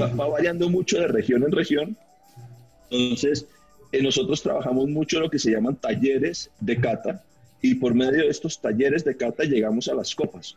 va, 0.00 0.06
va 0.14 0.28
variando 0.28 0.70
mucho 0.70 0.98
de 0.98 1.08
región 1.08 1.42
en 1.42 1.52
región, 1.52 1.96
entonces 2.90 3.46
eh, 3.92 4.02
nosotros 4.02 4.42
trabajamos 4.42 4.88
mucho 4.88 5.20
lo 5.20 5.30
que 5.30 5.38
se 5.38 5.50
llaman 5.50 5.76
talleres 5.76 6.50
de 6.60 6.78
cata 6.78 7.24
y 7.62 7.74
por 7.74 7.94
medio 7.94 8.22
de 8.22 8.28
estos 8.28 8.60
talleres 8.60 9.04
de 9.04 9.16
cata 9.16 9.44
llegamos 9.44 9.88
a 9.88 9.94
las 9.94 10.14
copas. 10.14 10.56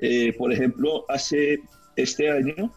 Eh, 0.00 0.32
por 0.36 0.52
ejemplo, 0.52 1.04
hace 1.08 1.60
este 1.96 2.30
año, 2.30 2.72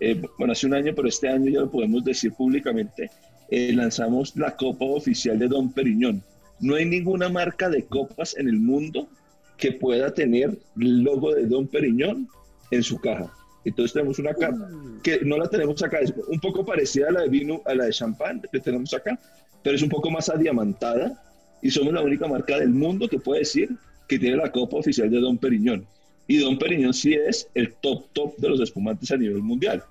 eh, 0.00 0.20
bueno, 0.38 0.52
hace 0.52 0.66
un 0.66 0.74
año, 0.74 0.92
pero 0.94 1.08
este 1.08 1.28
año 1.28 1.50
ya 1.50 1.60
lo 1.60 1.70
podemos 1.70 2.04
decir 2.04 2.32
públicamente, 2.32 3.10
eh, 3.50 3.72
lanzamos 3.72 4.36
la 4.36 4.56
copa 4.56 4.84
oficial 4.84 5.38
de 5.38 5.48
Don 5.48 5.72
Periñón. 5.72 6.22
No 6.60 6.74
hay 6.74 6.84
ninguna 6.84 7.28
marca 7.28 7.68
de 7.70 7.84
copas 7.84 8.36
en 8.36 8.48
el 8.48 8.58
mundo 8.58 9.08
que 9.56 9.72
pueda 9.72 10.12
tener 10.12 10.58
el 10.80 11.02
logo 11.02 11.34
de 11.34 11.46
Don 11.46 11.66
Periñón 11.66 12.28
en 12.70 12.82
su 12.82 12.98
caja. 13.00 13.32
Entonces 13.64 13.92
tenemos 13.92 14.18
una 14.18 14.34
caja 14.34 14.70
que 15.02 15.20
no 15.22 15.36
la 15.36 15.48
tenemos 15.48 15.82
acá, 15.82 15.98
es 15.98 16.14
un 16.28 16.40
poco 16.40 16.64
parecida 16.64 17.08
a 17.08 17.12
la 17.12 17.20
de 17.22 17.28
vino, 17.28 17.60
a 17.66 17.74
la 17.74 17.84
de 17.84 17.92
champán 17.92 18.42
que 18.50 18.60
tenemos 18.60 18.92
acá, 18.94 19.18
pero 19.62 19.76
es 19.76 19.82
un 19.82 19.88
poco 19.88 20.10
más 20.10 20.28
adiamantada 20.28 21.22
y 21.62 21.70
somos 21.70 21.92
la 21.92 22.02
única 22.02 22.26
marca 22.26 22.58
del 22.58 22.70
mundo 22.70 23.08
que 23.08 23.18
puede 23.18 23.40
decir 23.40 23.70
que 24.08 24.18
tiene 24.18 24.36
la 24.36 24.50
copa 24.50 24.78
oficial 24.78 25.10
de 25.10 25.20
Don 25.20 25.36
Periñón. 25.36 25.86
Y 26.30 26.38
Don 26.38 26.56
Periñón 26.60 26.94
sí 26.94 27.12
es 27.14 27.48
el 27.54 27.72
top 27.82 28.04
top 28.12 28.36
de 28.38 28.48
los 28.50 28.60
espumantes 28.60 29.10
a 29.10 29.16
nivel 29.16 29.42
mundial. 29.42 29.82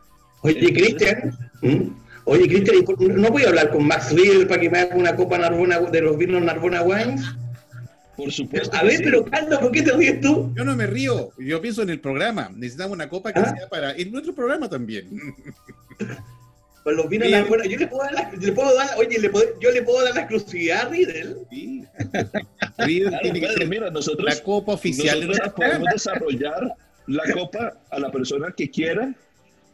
Oye, 0.42 0.72
Cristian, 0.74 1.38
¿Mm? 1.62 1.90
oye, 2.24 2.48
Cristian, 2.48 2.78
¿y 2.78 2.84
por- 2.84 3.02
¿no 3.02 3.30
voy 3.30 3.44
a 3.44 3.50
hablar 3.50 3.70
con 3.72 3.86
Max 3.86 4.14
Riedel 4.14 4.48
para 4.48 4.62
que 4.62 4.70
me 4.70 4.80
haga 4.80 4.96
una 4.96 5.18
copa 5.18 5.38
Narbona, 5.38 5.82
de 5.82 6.00
los 6.02 6.18
vinos 6.18 6.42
Narbona 6.42 6.82
Wines? 6.82 7.26
Por 8.16 8.32
supuesto. 8.32 8.78
A 8.78 8.84
ver, 8.84 8.96
sí. 8.98 9.04
pero 9.04 9.26
Carlos, 9.26 9.60
¿por 9.60 9.70
qué 9.74 9.82
te 9.82 9.92
ríes 9.92 10.22
tú? 10.22 10.54
Yo 10.56 10.64
no 10.64 10.78
me 10.78 10.88
río, 10.88 11.32
yo 11.38 11.60
pienso 11.60 11.82
en 11.82 11.90
el 11.90 12.00
programa. 12.00 12.50
Necesitamos 12.56 12.94
una 12.96 13.10
copa 13.10 13.34
que 13.34 13.40
¿Ah? 13.42 13.54
sea 13.58 13.68
para. 13.68 13.92
En 13.98 14.10
nuestro 14.10 14.34
programa 14.34 14.70
también. 14.70 15.10
Con 16.84 16.96
los 16.96 17.10
vinos 17.10 17.28
Sí. 17.28 17.34
Narbona, 17.34 17.66
yo 17.66 17.78
le 17.78 17.88
puedo 17.88 18.04
dar, 18.04 18.14
la, 18.14 18.32
le 18.32 18.52
puedo 18.54 18.76
dar 18.76 18.90
oye, 18.98 19.20
le 19.20 19.30
puedo- 19.30 19.60
yo 19.60 19.72
le 19.72 19.82
puedo 19.84 20.04
dar 20.04 20.16
la 20.16 20.22
exclusividad 20.22 20.82
a 20.88 20.90
Riedel. 20.90 21.38
Sí. 21.50 21.84
Riedel 22.78 23.10
Claro, 23.10 23.22
tiene 23.24 23.42
que 23.42 23.54
ser 23.54 23.68
mira, 23.68 23.90
nosotros, 23.92 24.26
la 24.36 24.42
copa 24.44 24.74
oficial 24.74 25.28
nosotros 25.28 25.54
podemos 25.54 25.88
desarrollar 25.94 26.74
la 27.08 27.24
copa 27.34 27.74
a 27.90 28.00
la 28.00 28.12
persona 28.12 28.54
que 28.56 28.70
quiera. 28.70 29.14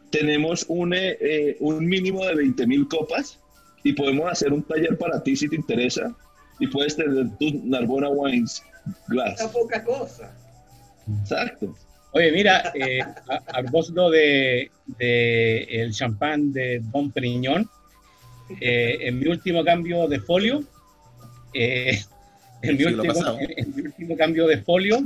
Tenemos 0.10 0.66
un, 0.68 0.94
eh, 0.94 1.18
eh, 1.20 1.58
un 1.60 1.86
mínimo 1.86 2.26
de 2.26 2.36
20 2.36 2.66
mil 2.68 2.88
copas 2.88 3.40
y 3.84 3.94
podemos 3.94 4.32
hacer 4.32 4.52
un 4.54 4.64
taller 4.64 4.98
para 4.98 5.22
ti 5.22 5.36
si 5.36 5.48
te 5.50 5.56
interesa. 5.56 6.16
Y 6.60 6.68
puedes 6.68 6.96
tener 6.96 7.28
tus 7.38 7.54
Narbona 7.66 8.10
Wines 8.10 8.64
Glass. 9.10 9.40
Esa 9.42 9.52
poca 9.52 9.84
cosa. 9.84 10.32
Exacto. 11.22 11.76
Oye, 12.16 12.32
mira, 12.32 12.72
eh, 12.74 13.00
a, 13.02 13.36
a 13.60 13.62
propósito 13.62 14.10
de, 14.10 14.72
de 14.98 15.64
el 15.64 15.92
champán 15.92 16.54
de 16.54 16.80
Don 16.94 17.12
Periñón, 17.12 17.70
eh, 18.62 18.98
en 19.02 19.20
mi 19.20 19.28
último 19.28 19.66
cambio 19.66 20.08
de 20.08 20.20
folio, 20.22 20.64
eh, 21.54 22.00
en, 22.62 22.78
mi 22.78 22.84
último, 22.86 23.14
en- 23.42 23.54
en 23.58 23.76
mi 23.76 23.82
último 23.82 24.16
cambio 24.18 24.48
de 24.48 24.58
folio, 24.60 25.04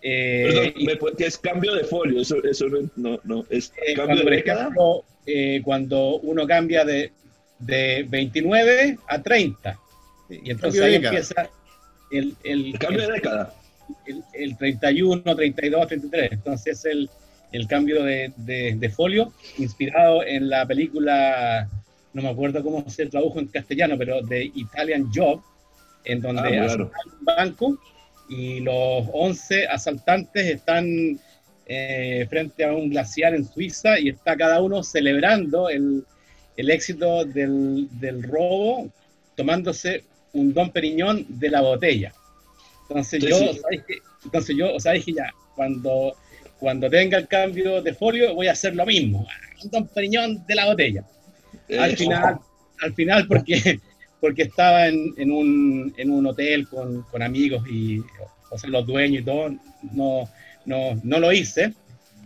eh, 0.00 0.72
Perdón, 0.86 1.14
es 1.18 1.38
cambio 1.38 1.74
de 1.74 1.84
folio, 1.84 2.20
eso, 2.20 2.36
eso 2.44 2.66
no, 2.94 3.18
no, 3.24 3.44
es 3.50 3.72
eh, 3.84 3.94
cambio 3.94 4.14
cuando, 4.16 4.30
de 4.30 4.36
ejemplo, 4.36 5.04
eh, 5.26 5.60
cuando 5.64 6.16
uno 6.20 6.46
cambia 6.46 6.84
de, 6.84 7.10
de 7.58 8.04
29 8.08 8.98
a 9.08 9.20
30, 9.22 9.76
y 10.30 10.50
entonces 10.52 10.80
ahí 10.82 10.94
empieza 11.08 11.50
el, 12.12 12.36
el, 12.44 12.66
El 12.74 12.78
cambio 12.78 13.00
de 13.08 13.12
década. 13.14 13.54
El, 14.06 14.22
el 14.32 14.56
31, 14.56 15.22
32, 15.36 15.86
33. 15.88 16.32
Entonces 16.32 16.78
es 16.78 16.84
el, 16.86 17.10
el 17.52 17.66
cambio 17.66 18.02
de, 18.02 18.32
de- 18.36 18.74
de 18.78 18.88
folio 18.90 19.32
inspirado 19.58 20.24
en 20.24 20.48
la 20.48 20.66
película, 20.66 21.68
no 22.12 22.22
me 22.22 22.28
acuerdo 22.28 22.62
cómo 22.62 22.88
se 22.88 23.06
tradujo 23.06 23.38
en 23.38 23.46
castellano, 23.48 23.96
pero 23.98 24.22
de 24.22 24.44
Italian 24.54 25.08
Job, 25.14 25.40
en 26.04 26.20
donde 26.20 26.42
Ah, 26.42 26.48
claro. 26.66 26.90
un 27.18 27.24
banco 27.24 27.78
y 28.28 28.60
los 28.60 29.06
11 29.12 29.66
asaltantes 29.68 30.46
están 30.46 31.18
eh, 31.66 32.26
frente 32.28 32.64
a 32.64 32.72
un 32.72 32.90
glaciar 32.90 33.34
en 33.34 33.44
Suiza 33.44 33.98
y 33.98 34.08
está 34.10 34.36
cada 34.36 34.60
uno 34.60 34.82
celebrando 34.82 35.68
el, 35.70 36.04
el 36.56 36.70
éxito 36.70 37.24
del, 37.24 37.88
del 38.00 38.22
robo 38.22 38.90
tomándose 39.36 40.04
un 40.32 40.52
Don 40.52 40.70
Periñón 40.70 41.24
de 41.28 41.48
la 41.50 41.60
botella. 41.60 42.12
Entonces 42.88 43.22
yo, 43.22 43.38
sí. 43.38 43.60
¿sabes 43.60 43.82
qué? 43.86 43.98
entonces 44.24 44.56
yo, 44.56 44.74
o 44.74 44.80
sea, 44.80 44.92
dije 44.92 45.12
ya, 45.12 45.32
cuando, 45.54 46.14
cuando 46.58 46.90
tenga 46.90 47.18
el 47.18 47.28
cambio 47.28 47.82
de 47.82 47.94
folio 47.94 48.34
voy 48.34 48.48
a 48.48 48.52
hacer 48.52 48.74
lo 48.74 48.86
mismo, 48.86 49.26
un 49.62 49.70
Don 49.70 49.88
Periñón 49.88 50.44
de 50.46 50.54
la 50.54 50.66
botella. 50.66 51.04
Al 51.78 51.92
Eso. 51.92 52.04
final, 52.04 52.38
al 52.82 52.94
final 52.94 53.26
porque, 53.26 53.80
porque 54.20 54.42
estaba 54.42 54.88
en, 54.88 55.14
en, 55.16 55.30
un, 55.30 55.94
en 55.96 56.10
un 56.10 56.26
hotel 56.26 56.68
con, 56.68 57.02
con 57.02 57.22
amigos 57.22 57.62
y 57.68 58.00
o 58.50 58.58
sea, 58.58 58.70
los 58.70 58.86
dueños 58.86 59.22
y 59.22 59.24
todo, 59.24 59.50
no, 59.92 60.28
no, 60.64 61.00
no 61.02 61.18
lo 61.18 61.32
hice, 61.32 61.72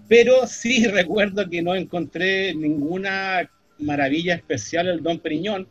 pero 0.08 0.46
sí 0.46 0.86
recuerdo 0.92 1.48
que 1.48 1.62
no 1.62 1.74
encontré 1.74 2.54
ninguna 2.54 3.48
maravilla 3.78 4.34
especial 4.34 4.88
el 4.88 5.02
Don 5.02 5.18
Periñón 5.20 5.66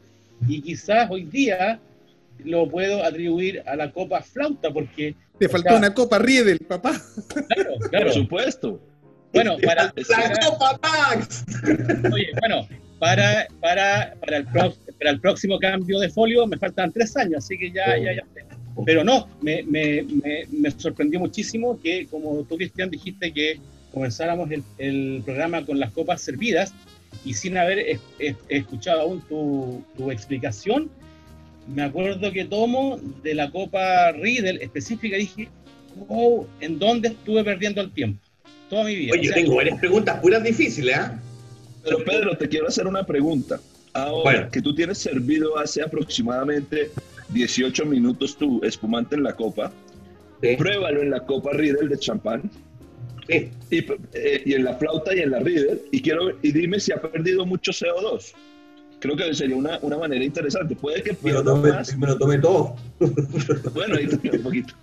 y 0.48 0.62
quizás 0.62 1.10
hoy 1.10 1.26
día 1.26 1.80
lo 2.44 2.70
puedo 2.70 3.04
atribuir 3.04 3.64
a 3.66 3.76
la 3.76 3.92
copa 3.92 4.22
flauta 4.22 4.72
porque 4.72 5.16
Te 5.40 5.50
faltó 5.50 5.70
sea, 5.70 5.78
una 5.80 5.94
copa 5.94 6.20
Riedel, 6.20 6.60
papá. 6.60 7.00
claro, 7.48 7.72
claro. 7.90 8.06
Por 8.06 8.14
supuesto. 8.14 8.82
Bueno, 9.34 9.58
para, 9.64 9.84
¡La 9.86 9.94
para- 9.94 10.40
Copa 10.50 10.80
Max! 10.82 11.46
Oye, 12.12 12.28
bueno, 12.40 12.68
para, 13.00 13.48
para, 13.60 14.16
para, 14.20 14.38
el, 14.38 14.46
pro- 14.48 14.74
para 14.98 15.12
el 15.12 15.20
próximo 15.20 15.60
cambio 15.60 16.00
de 16.00 16.10
folio 16.10 16.48
me 16.48 16.58
faltan 16.58 16.92
tres 16.92 17.16
años, 17.18 17.44
así 17.44 17.58
que 17.58 17.72
ya, 17.72 17.98
ya, 17.98 18.14
ya. 18.16 18.24
Pero 18.86 19.04
no, 19.04 19.28
me, 19.42 19.64
me, 19.64 20.04
me, 20.04 20.46
me 20.52 20.72
sorprendió 20.72 21.20
muchísimo 21.20 21.80
que, 21.82 22.06
como 22.08 22.44
tú, 22.44 22.58
Cristian, 22.58 22.90
dijiste 22.92 23.34
que 23.34 23.60
comenzáramos 23.92 24.50
el, 24.52 24.64
el 24.78 25.22
programa 25.26 25.66
con 25.66 25.80
las 25.80 25.92
copas 25.92 26.22
servidas 26.22 26.74
y 27.26 27.34
sin 27.34 27.58
haber 27.58 27.80
es- 27.80 28.00
es- 28.20 28.36
escuchado 28.50 29.02
aún 29.02 29.22
tu, 29.28 29.84
tu 29.98 30.12
explicación, 30.12 30.90
me 31.74 31.82
acuerdo 31.84 32.32
que 32.32 32.46
tomo 32.46 33.00
de 33.24 33.34
la 33.36 33.52
copa 33.52 34.12
Riedel 34.14 34.60
específica 34.62 35.18
y 35.18 35.22
dije, 35.22 35.50
wow, 36.08 36.48
¿en 36.62 36.80
dónde 36.80 37.10
estuve 37.10 37.44
perdiendo 37.44 37.82
el 37.82 37.92
tiempo? 37.92 38.20
Toda 38.70 38.86
mi 38.86 38.96
vida. 38.96 39.12
Oye, 39.14 39.22
O 39.22 39.24
yo 39.24 39.32
sea, 39.34 39.42
tengo 39.44 39.56
varias 39.56 39.80
preguntas 39.80 40.20
puras 40.22 40.44
difíciles, 40.44 40.96
¿ah? 40.96 41.20
Pero 41.84 42.04
Pedro, 42.04 42.38
te 42.38 42.50
quiero 42.50 42.68
hacer 42.68 42.86
una 42.88 43.06
pregunta. 43.06 43.60
Ahora 43.94 44.22
Bueno. 44.24 44.52
que 44.52 44.62
tú 44.62 44.76
tienes 44.76 44.98
servido 44.98 45.58
hace 45.58 45.82
aproximadamente 45.82 46.92
18 47.30 47.86
minutos 47.86 48.38
tu 48.38 48.62
espumante 48.64 49.16
en 49.16 49.24
la 49.24 49.34
copa, 49.34 49.72
Sí, 50.42 50.56
pruébalo 50.56 51.02
en 51.02 51.10
la 51.10 51.22
copa 51.22 51.52
Riedel 51.54 51.90
de 51.90 51.98
champán 51.98 52.44
sí. 53.28 53.50
y, 53.72 53.78
eh, 54.14 54.44
y 54.46 54.54
en 54.54 54.66
la 54.66 54.76
flauta 54.76 55.16
y 55.16 55.20
en 55.22 55.32
la 55.32 55.40
Riedel 55.40 55.82
y 55.92 56.00
quiero 56.02 56.30
y 56.44 56.52
dime 56.52 56.80
si 56.80 56.92
ha 56.92 57.02
perdido 57.02 57.44
mucho 57.46 57.72
CO2. 57.72 58.34
Creo 59.00 59.16
que 59.16 59.34
sería 59.36 59.56
una, 59.56 59.78
una 59.84 59.98
manera 59.98 60.24
interesante. 60.26 60.76
Puede 60.76 61.04
que 61.04 61.16
Me 61.22 61.32
lo 61.32 61.56
más. 61.58 61.96
me 61.98 62.08
lo 62.08 62.18
tomé 62.18 62.40
todo. 62.40 62.76
Bueno, 63.74 63.96
ahí 63.96 64.08
te 64.08 64.38
un 64.38 64.44
poquito. 64.44 64.74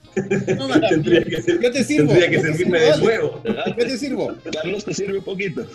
No, 0.57 0.69
man, 0.69 0.83
Tendría 0.89 1.25
que, 1.25 1.43
ser- 1.43 1.61
yo 1.61 1.73
te 1.73 1.83
sirvo. 1.85 2.09
tendría 2.09 2.31
que 2.31 2.41
servirme 2.41 2.81
de 2.81 2.99
nuevo. 2.99 3.43
Yo 3.45 3.75
te 3.75 3.99
sirvo. 3.99 4.35
Carlos, 4.53 4.85
te 4.85 4.95
sirve 4.95 5.19
un 5.19 5.25
poquito. 5.25 5.67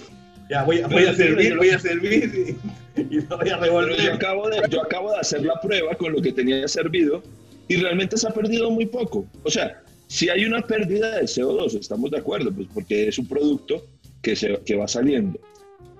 Ya, 0.49 0.63
voy, 0.63 0.79
a- 0.81 0.87
voy 0.87 1.03
a 1.05 1.13
servir, 1.13 1.57
voy 1.57 1.69
a 1.69 1.79
servir 1.79 2.57
y, 2.95 3.01
y 3.01 3.21
lo 3.21 3.37
voy 3.37 3.49
a 3.49 3.59
Pero 3.59 3.71
yo 3.81 3.81
revolver. 3.81 4.11
acabo, 4.13 4.49
de, 4.49 4.61
yo 4.69 4.81
acabo 4.81 5.11
de 5.11 5.17
hacer 5.19 5.43
la 5.45 5.59
prueba 5.61 5.93
con 5.95 6.13
lo 6.13 6.21
que 6.21 6.31
tenía 6.31 6.67
servido 6.67 7.21
y 7.67 7.75
realmente 7.75 8.17
se 8.17 8.27
ha 8.27 8.31
perdido 8.31 8.71
muy 8.71 8.85
poco. 8.85 9.27
O 9.43 9.51
sea, 9.51 9.83
si 10.07 10.29
hay 10.29 10.45
una 10.45 10.61
pérdida 10.61 11.17
de 11.17 11.23
CO2, 11.25 11.77
estamos 11.77 12.09
de 12.09 12.17
acuerdo, 12.17 12.51
pues 12.51 12.67
porque 12.73 13.09
es 13.09 13.19
un 13.19 13.27
producto 13.27 13.85
que, 14.23 14.35
se, 14.35 14.57
que 14.65 14.75
va 14.75 14.87
saliendo. 14.87 15.39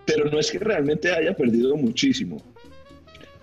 Pero 0.10 0.26
no 0.26 0.40
es 0.40 0.50
que 0.50 0.58
realmente 0.58 1.12
haya 1.12 1.36
perdido 1.36 1.76
muchísimo. 1.76 2.42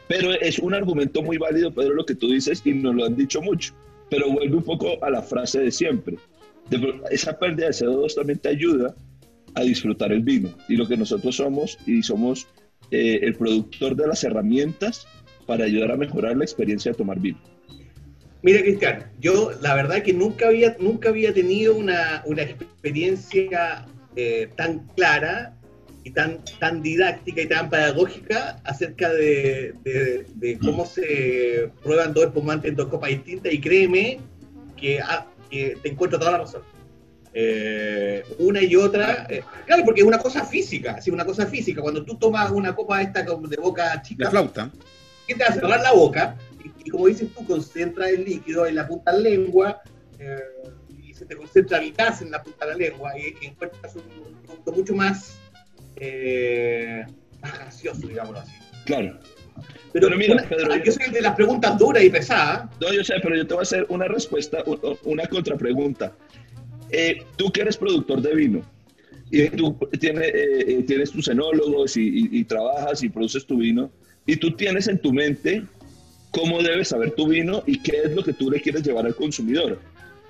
Pero 0.08 0.32
es 0.32 0.58
un 0.58 0.74
argumento 0.74 1.22
muy 1.22 1.38
válido, 1.38 1.72
Pedro, 1.72 1.94
lo 1.94 2.04
que 2.04 2.16
tú 2.16 2.28
dices 2.28 2.60
y 2.64 2.74
nos 2.74 2.92
lo 2.92 3.04
han 3.04 3.14
dicho 3.14 3.40
mucho. 3.40 3.72
Pero 4.10 4.30
vuelve 4.32 4.56
un 4.56 4.64
poco 4.64 5.02
a 5.04 5.10
la 5.10 5.22
frase 5.22 5.60
de 5.60 5.70
siempre. 5.70 6.16
Esa 7.10 7.38
pérdida 7.38 7.66
de 7.66 7.72
CO2 7.72 8.16
también 8.16 8.40
te 8.40 8.48
ayuda 8.48 8.96
a 9.54 9.62
disfrutar 9.62 10.10
el 10.10 10.22
vino. 10.22 10.50
Y 10.68 10.74
lo 10.74 10.88
que 10.88 10.96
nosotros 10.96 11.36
somos, 11.36 11.78
y 11.86 12.02
somos 12.02 12.48
eh, 12.90 13.20
el 13.22 13.36
productor 13.36 13.94
de 13.94 14.08
las 14.08 14.24
herramientas 14.24 15.06
para 15.46 15.66
ayudar 15.66 15.92
a 15.92 15.96
mejorar 15.96 16.36
la 16.36 16.44
experiencia 16.44 16.90
de 16.90 16.98
tomar 16.98 17.20
vino. 17.20 17.38
Mira, 18.42 18.60
Cristian, 18.60 19.10
yo 19.20 19.52
la 19.62 19.74
verdad 19.74 20.02
que 20.02 20.12
nunca 20.12 20.48
había, 20.48 20.76
nunca 20.80 21.10
había 21.10 21.32
tenido 21.32 21.76
una, 21.76 22.22
una 22.26 22.42
experiencia 22.42 23.86
eh, 24.14 24.48
tan 24.56 24.86
clara 24.96 25.55
y 26.06 26.10
tan, 26.12 26.38
tan 26.60 26.82
didáctica 26.82 27.40
y 27.42 27.46
tan 27.48 27.68
pedagógica 27.68 28.60
acerca 28.62 29.10
de, 29.12 29.74
de- 29.82 30.24
de 30.36 30.56
cómo 30.58 30.86
se 30.86 31.68
prueban 31.82 32.14
dos 32.14 32.26
espumantes 32.26 32.70
en 32.70 32.76
dos 32.76 32.86
copas 32.88 33.10
distintas 33.10 33.52
y 33.52 33.60
créeme 33.60 34.20
que, 34.76 35.00
ah, 35.00 35.26
que 35.50 35.76
te 35.82 35.88
encuentro 35.88 36.16
toda 36.16 36.30
la 36.30 36.38
razón. 36.38 36.62
Eh, 37.34 38.22
una 38.38 38.62
y 38.62 38.76
otra, 38.76 39.26
eh, 39.28 39.42
claro, 39.66 39.82
porque 39.84 40.00
es 40.02 40.06
una 40.06 40.18
cosa 40.18 40.44
física, 40.44 41.00
sí, 41.02 41.10
una 41.10 41.24
cosa 41.24 41.44
física. 41.46 41.82
Cuando 41.82 42.04
tú 42.04 42.16
tomas 42.16 42.52
una 42.52 42.72
copa 42.74 43.02
esta 43.02 43.24
como 43.26 43.48
de 43.48 43.56
boca 43.56 43.96
La 43.96 44.02
chica, 44.02 44.30
flauta. 44.30 44.70
que 45.26 45.34
te 45.34 45.42
hace 45.42 45.58
cerrar 45.58 45.80
la 45.80 45.92
boca 45.92 46.36
y, 46.64 46.70
y 46.86 46.90
como 46.90 47.08
dices 47.08 47.28
tú, 47.36 47.44
concentra 47.46 48.08
el 48.08 48.24
líquido 48.24 48.64
en 48.66 48.76
la 48.76 48.86
punta 48.86 49.10
de 49.12 49.18
la 49.22 49.28
lengua 49.30 49.82
eh, 50.20 50.38
y 51.02 51.12
se 51.14 51.26
te 51.26 51.34
concentra 51.36 51.78
el 51.78 51.92
gas 51.92 52.22
en 52.22 52.30
la 52.30 52.42
punta 52.44 52.64
de 52.64 52.72
la 52.72 52.78
lengua 52.78 53.10
y, 53.18 53.34
y 53.44 53.46
encuentras 53.48 53.96
un 53.96 54.02
producto 54.46 54.70
mucho 54.72 54.94
más, 54.94 55.36
eh, 55.96 57.04
más 57.42 57.58
gaseoso, 57.58 58.06
digámoslo 58.06 58.40
así. 58.40 58.52
Claro. 58.84 59.18
Pero, 59.92 60.08
Pero 60.08 60.18
mira, 60.18 60.34
una- 60.34 60.42
Pedro, 60.48 60.76
yo 60.84 60.92
soy 60.92 61.10
de 61.10 61.20
las 61.22 61.34
preguntas 61.34 61.78
duras 61.78 62.02
y 62.04 62.10
pesadas. 62.10 62.68
No, 62.80 62.92
yo 62.92 63.02
sé, 63.02 63.14
pero 63.22 63.34
yo 63.36 63.46
te 63.46 63.54
voy 63.54 63.62
a 63.62 63.62
hacer 63.62 63.86
una 63.88 64.06
respuesta, 64.06 64.62
una 65.04 65.26
contrapregunta. 65.26 66.12
Eh, 66.90 67.18
tú 67.36 67.50
que 67.50 67.62
eres 67.62 67.76
productor 67.76 68.20
de 68.20 68.34
vino 68.34 68.62
y 69.30 69.48
tú 69.48 69.76
tienes, 69.98 70.28
eh, 70.28 70.64
eh, 70.68 70.82
tienes 70.86 71.10
tus 71.10 71.26
enólogos 71.28 71.96
y, 71.96 72.02
y- 72.02 72.28
y 72.40 72.44
trabajas 72.44 73.02
y 73.02 73.08
produces 73.08 73.44
tu 73.46 73.56
vino 73.58 73.90
y 74.26 74.36
tú 74.36 74.52
tienes 74.54 74.86
en 74.86 74.98
tu 75.00 75.12
mente 75.12 75.62
cómo 76.30 76.62
debes 76.62 76.88
saber 76.88 77.12
tu 77.12 77.26
vino 77.28 77.62
y 77.66 77.80
qué 77.82 78.02
es 78.04 78.14
lo 78.14 78.22
que 78.22 78.34
tú 78.34 78.50
le 78.50 78.60
quieres 78.60 78.82
llevar 78.84 79.06
al 79.06 79.14
consumidor. 79.16 79.80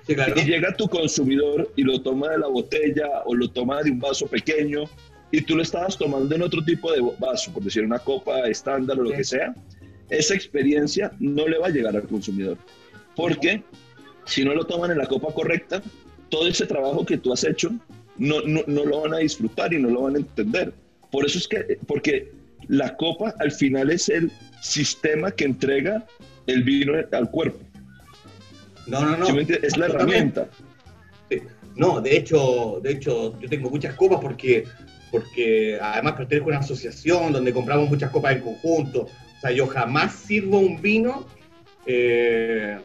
Sí, 0.07 0.15
claro. 0.15 0.33
Y 0.39 0.45
llega 0.45 0.75
tu 0.75 0.87
consumidor 0.87 1.69
y 1.75 1.83
lo 1.83 2.01
toma 2.01 2.29
de 2.29 2.37
la 2.39 2.47
botella 2.47 3.07
o 3.25 3.35
lo 3.35 3.49
toma 3.49 3.83
de 3.83 3.91
un 3.91 3.99
vaso 3.99 4.25
pequeño 4.25 4.85
y 5.31 5.41
tú 5.41 5.55
lo 5.55 5.63
estabas 5.63 5.97
tomando 5.97 6.33
en 6.35 6.41
otro 6.41 6.63
tipo 6.63 6.91
de 6.91 7.01
vaso, 7.19 7.51
por 7.51 7.63
decir 7.63 7.83
una 7.83 7.99
copa 7.99 8.47
estándar 8.47 8.99
o 8.99 9.03
lo 9.03 9.09
Sí. 9.11 9.17
que 9.17 9.23
sea, 9.23 9.55
esa 10.09 10.33
experiencia 10.35 11.11
no 11.19 11.47
le 11.47 11.57
va 11.57 11.67
a 11.67 11.69
llegar 11.69 11.95
al 11.95 12.03
consumidor. 12.07 12.57
Porque 13.15 13.63
si 14.25 14.45
no 14.45 14.53
lo 14.53 14.65
toman 14.65 14.91
en 14.91 14.99
la 14.99 15.05
copa 15.07 15.33
correcta, 15.33 15.81
todo 16.29 16.47
ese 16.47 16.65
trabajo 16.65 17.05
que 17.05 17.17
tú 17.17 17.33
has 17.33 17.43
hecho 17.43 17.71
no, 18.17 18.41
no, 18.41 18.61
no 18.67 18.85
lo 18.85 19.01
van 19.01 19.13
a 19.13 19.17
disfrutar 19.17 19.73
y 19.73 19.79
no 19.79 19.89
lo 19.89 20.03
van 20.03 20.15
a 20.15 20.19
entender. 20.19 20.73
Por 21.11 21.25
eso 21.25 21.37
es 21.37 21.47
que, 21.47 21.77
porque 21.87 22.31
la 22.67 22.95
copa 22.97 23.33
al 23.39 23.51
final 23.51 23.91
es 23.91 24.09
el 24.09 24.31
sistema 24.61 25.31
que 25.31 25.45
entrega 25.45 26.05
el 26.47 26.63
vino 26.63 26.93
al 27.11 27.29
cuerpo. 27.29 27.59
No, 28.87 29.01
no, 29.01 29.17
no. 29.17 29.39
Es 29.39 29.77
la 29.77 29.85
herramienta. 29.87 30.49
No, 31.75 32.01
de 32.01 32.17
hecho, 32.17 32.79
de 32.81 32.93
hecho, 32.93 33.39
yo 33.39 33.49
tengo 33.49 33.69
muchas 33.69 33.93
copas 33.95 34.19
porque, 34.21 34.63
porque 35.11 35.77
además 35.81 36.13
pertenezco 36.13 36.49
a 36.49 36.53
una 36.53 36.59
asociación 36.59 37.33
donde 37.33 37.53
compramos 37.53 37.89
muchas 37.89 38.11
copas 38.11 38.35
en 38.35 38.41
conjunto. 38.41 39.01
O 39.01 39.41
sea, 39.41 39.51
yo 39.51 39.67
jamás 39.67 40.13
sirvo 40.13 40.59
un 40.59 40.81
vino 40.81 41.25
eh, 41.85 42.77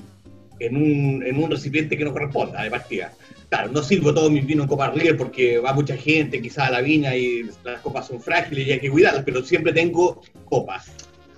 en, 0.58 0.76
un, 0.76 1.22
en 1.24 1.42
un 1.42 1.50
recipiente 1.50 1.96
que 1.96 2.04
no 2.04 2.12
corresponda 2.12 2.62
de 2.62 2.70
partida. 2.70 3.12
Claro, 3.48 3.70
no 3.70 3.82
sirvo 3.82 4.14
todo 4.14 4.30
mi 4.30 4.40
vino 4.40 4.62
en 4.62 4.68
copas 4.68 4.94
River 4.94 5.16
porque 5.16 5.58
va 5.58 5.74
mucha 5.74 5.96
gente 5.96 6.40
quizás 6.40 6.68
a 6.68 6.70
la 6.70 6.80
viña 6.80 7.14
y 7.14 7.42
las 7.64 7.80
copas 7.80 8.06
son 8.06 8.20
frágiles 8.20 8.66
y 8.66 8.72
hay 8.72 8.80
que 8.80 8.90
cuidarlas, 8.90 9.24
pero 9.24 9.42
siempre 9.42 9.72
tengo 9.72 10.22
copas. 10.46 10.90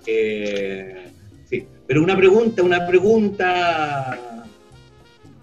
Eh, 0.05 1.07
sí, 1.49 1.65
pero 1.87 2.01
una 2.03 2.15
pregunta, 2.15 2.63
una 2.63 2.87
pregunta, 2.87 4.17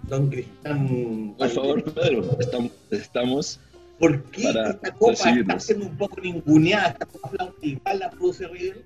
don 0.03 0.29
Cristian. 0.29 1.35
Por 1.37 1.49
favor, 1.49 1.83
Pedro, 1.93 2.37
estamos, 2.39 2.71
estamos 2.89 3.59
¿Por 4.03 4.23
qué 4.31 4.43
esta 4.43 4.91
copa 4.91 5.13
está 5.13 5.29
recibirnos. 5.29 5.63
siendo 5.63 5.85
un 5.85 5.97
poco 5.97 6.19
ninguneada? 6.21 6.89
Esta 6.89 7.05
copa 7.05 7.29
flauta 7.29 7.93
la 7.93 8.09
produce 8.09 8.47
River. 8.49 8.83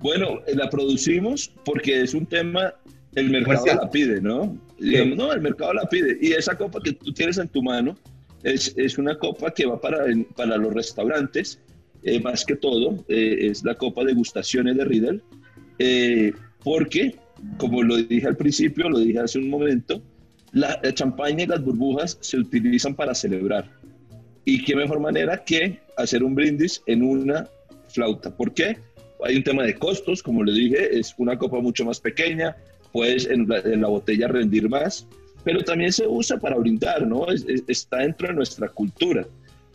Bueno, 0.00 0.40
eh, 0.46 0.54
la 0.54 0.70
producimos 0.70 1.52
porque 1.66 2.00
es 2.00 2.14
un 2.14 2.24
tema, 2.24 2.74
el 3.14 3.30
mercado 3.30 3.58
Comercial. 3.58 3.78
la 3.82 3.90
pide, 3.90 4.20
¿no? 4.22 4.58
Digamos, 4.78 5.18
no, 5.18 5.32
el 5.32 5.42
mercado 5.42 5.74
la 5.74 5.84
pide. 5.84 6.16
Y 6.20 6.32
esa 6.32 6.56
copa 6.56 6.80
que 6.82 6.92
tú 6.92 7.12
tienes 7.12 7.36
en 7.36 7.48
tu 7.48 7.62
mano 7.62 7.94
es, 8.42 8.72
es 8.76 8.96
una 8.96 9.18
copa 9.18 9.50
que 9.50 9.66
va 9.66 9.78
para, 9.78 10.04
para 10.34 10.56
los 10.56 10.72
restaurantes, 10.72 11.60
eh, 12.02 12.20
más 12.20 12.44
que 12.44 12.56
todo, 12.56 13.04
eh, 13.08 13.48
es 13.50 13.64
la 13.64 13.74
copa 13.74 14.02
degustaciones 14.04 14.76
de 14.76 14.84
Riedel, 14.84 15.22
eh, 15.78 16.32
porque, 16.62 17.16
como 17.58 17.82
lo 17.82 17.96
dije 17.96 18.26
al 18.26 18.36
principio, 18.36 18.88
lo 18.88 18.98
dije 18.98 19.18
hace 19.18 19.38
un 19.38 19.50
momento, 19.50 20.02
la, 20.52 20.80
la 20.82 20.94
champaña 20.94 21.44
y 21.44 21.46
las 21.46 21.62
burbujas 21.62 22.16
se 22.20 22.38
utilizan 22.38 22.94
para 22.94 23.14
celebrar. 23.14 23.83
Y 24.44 24.64
qué 24.64 24.76
mejor 24.76 25.00
manera 25.00 25.42
que 25.44 25.78
hacer 25.96 26.22
un 26.22 26.34
brindis 26.34 26.82
en 26.86 27.02
una 27.02 27.48
flauta. 27.88 28.34
¿Por 28.36 28.52
qué? 28.52 28.76
Hay 29.24 29.36
un 29.36 29.44
tema 29.44 29.62
de 29.62 29.74
costos, 29.74 30.22
como 30.22 30.44
le 30.44 30.52
dije, 30.52 30.98
es 30.98 31.14
una 31.18 31.38
copa 31.38 31.60
mucho 31.60 31.84
más 31.84 32.00
pequeña, 32.00 32.56
puedes 32.92 33.26
en 33.26 33.48
la, 33.48 33.58
en 33.60 33.80
la 33.80 33.88
botella 33.88 34.28
rendir 34.28 34.68
más, 34.68 35.06
pero 35.44 35.60
también 35.62 35.92
se 35.92 36.06
usa 36.06 36.38
para 36.38 36.56
brindar, 36.56 37.06
¿no? 37.06 37.26
Es- 37.28 37.44
es- 37.48 37.64
está 37.68 37.98
dentro 37.98 38.28
de 38.28 38.34
nuestra 38.34 38.68
cultura, 38.68 39.26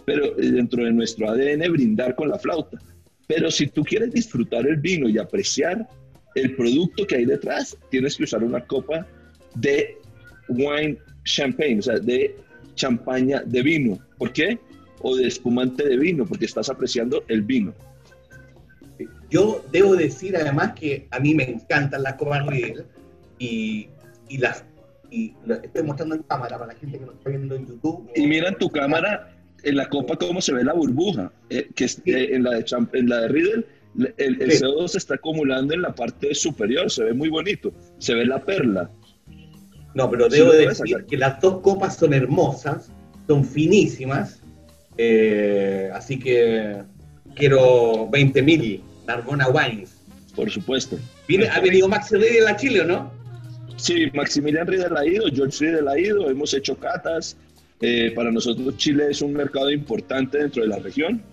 pero 0.05 0.25
eh, 0.39 0.51
dentro 0.51 0.83
de 0.83 0.91
nuestro 0.91 1.29
ADN 1.29 1.67
brindar 1.71 2.15
con 2.15 2.29
la 2.29 2.37
flauta. 2.37 2.77
Pero 3.27 3.49
si 3.51 3.67
tú 3.67 3.83
quieres 3.83 4.11
disfrutar 4.11 4.67
el 4.67 4.77
vino 4.77 5.07
y 5.09 5.17
apreciar 5.17 5.87
el 6.35 6.55
producto 6.55 7.05
que 7.07 7.15
hay 7.17 7.25
detrás, 7.25 7.77
tienes 7.89 8.17
que 8.17 8.23
usar 8.23 8.43
una 8.43 8.61
copa 8.65 9.05
de 9.55 9.97
wine 10.47 10.97
champagne, 11.25 11.79
o 11.79 11.81
sea, 11.81 11.99
de 11.99 12.35
champaña 12.83 13.43
de 13.45 13.61
vino. 13.61 13.99
¿Por 14.17 14.31
qué? 14.33 14.57
O 15.01 15.15
de 15.15 15.27
espumante 15.27 15.87
de 15.87 15.97
vino, 15.97 16.25
porque 16.25 16.45
estás 16.45 16.69
apreciando 16.69 17.23
el 17.27 17.41
vino. 17.43 17.73
Yo 19.29 19.63
debo 19.71 19.95
decir 19.95 20.35
además 20.35 20.73
que 20.73 21.07
a 21.11 21.19
mí 21.19 21.35
me 21.35 21.43
encantan 21.43 22.03
las 22.03 22.15
copas 22.15 22.45
Riedel 22.47 22.85
y, 23.37 23.87
y 24.27 24.37
las 24.39 24.65
y 25.11 25.33
lo 25.45 25.55
estoy 25.55 25.83
mostrando 25.83 26.15
en 26.15 26.21
cámara 26.23 26.57
para 26.59 26.73
la 26.73 26.79
gente 26.79 26.99
que 26.99 27.05
lo 27.05 27.13
está 27.13 27.29
viendo 27.31 27.55
en 27.55 27.65
YouTube. 27.67 28.09
Y 28.15 28.27
mira 28.27 28.49
en 28.49 28.55
tu 28.59 28.69
cámara, 28.69 29.35
en 29.63 29.75
la 29.75 29.89
copa, 29.89 30.15
cómo 30.17 30.39
se 30.39 30.53
ve 30.53 30.63
la 30.63 30.73
burbuja, 30.73 31.31
eh, 31.49 31.67
que 31.75 31.85
es, 31.85 31.93
Sí. 32.03 32.11
eh, 32.11 32.35
en, 32.35 32.43
la 32.43 32.51
de 32.51 32.63
champ- 32.65 32.93
en 32.93 33.09
la 33.09 33.21
de 33.21 33.27
Riedel 33.29 33.65
El, 34.17 34.39
el 34.41 34.51
Sí. 34.51 34.63
CO2 34.63 34.87
se 34.89 34.97
está 34.99 35.15
acumulando 35.15 35.73
en 35.73 35.81
la 35.81 35.93
parte 35.95 36.35
superior, 36.35 36.91
se 36.91 37.03
ve 37.03 37.13
muy 37.13 37.29
bonito, 37.29 37.73
se 37.97 38.13
ve 38.13 38.23
la 38.25 38.43
perla. 38.45 38.89
No, 39.93 40.09
pero 40.09 40.29
debo 40.29 40.51
decir 40.51 41.05
que 41.09 41.17
las 41.17 41.41
dos 41.41 41.61
copas 41.61 41.97
son 41.97 42.13
hermosas, 42.13 42.91
son 43.27 43.43
finísimas, 43.43 44.41
eh, 44.97 45.89
así 45.93 46.19
que 46.19 46.83
quiero 47.35 48.09
20.000 48.09 48.81
Narbona 49.07 49.47
Wines. 49.49 49.95
Por 50.35 50.49
supuesto. 50.49 50.97
Viene, 51.27 51.47
ha 51.47 51.59
venido 51.59 51.87
Maxi 51.87 52.15
Rey 52.15 52.33
de 52.33 52.41
la 52.41 52.55
Chile, 52.55 52.81
¿o 52.81 52.85
no? 52.85 53.11
Sí, 53.77 54.11
Maximilian 54.13 54.67
Riedel 54.67 54.95
ha 54.97 55.05
ido, 55.05 55.25
George 55.33 55.57
Riedel 55.59 55.87
ha 55.87 55.97
ido, 55.97 56.29
hemos 56.29 56.53
hecho 56.53 56.75
catas. 56.75 57.37
Eh, 57.81 58.11
para 58.13 58.29
nosotros 58.29 58.75
Chile 58.75 59.07
es 59.09 59.21
un 59.21 59.31
mercado 59.33 59.71
importante 59.71 60.37
dentro 60.37 60.61
de 60.61 60.67
la 60.67 60.79
región. 60.79 61.23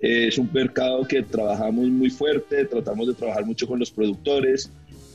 Eh, 0.00 0.26
es 0.28 0.38
un 0.38 0.50
mercado 0.52 1.06
que 1.06 1.22
trabajamos 1.22 1.86
muy 1.86 2.10
fuerte, 2.10 2.64
tratamos 2.64 3.06
de 3.08 3.14
trabajar 3.14 3.44
mucho 3.46 3.66
con 3.66 3.78
los 3.78 3.90
productores, 3.90 4.70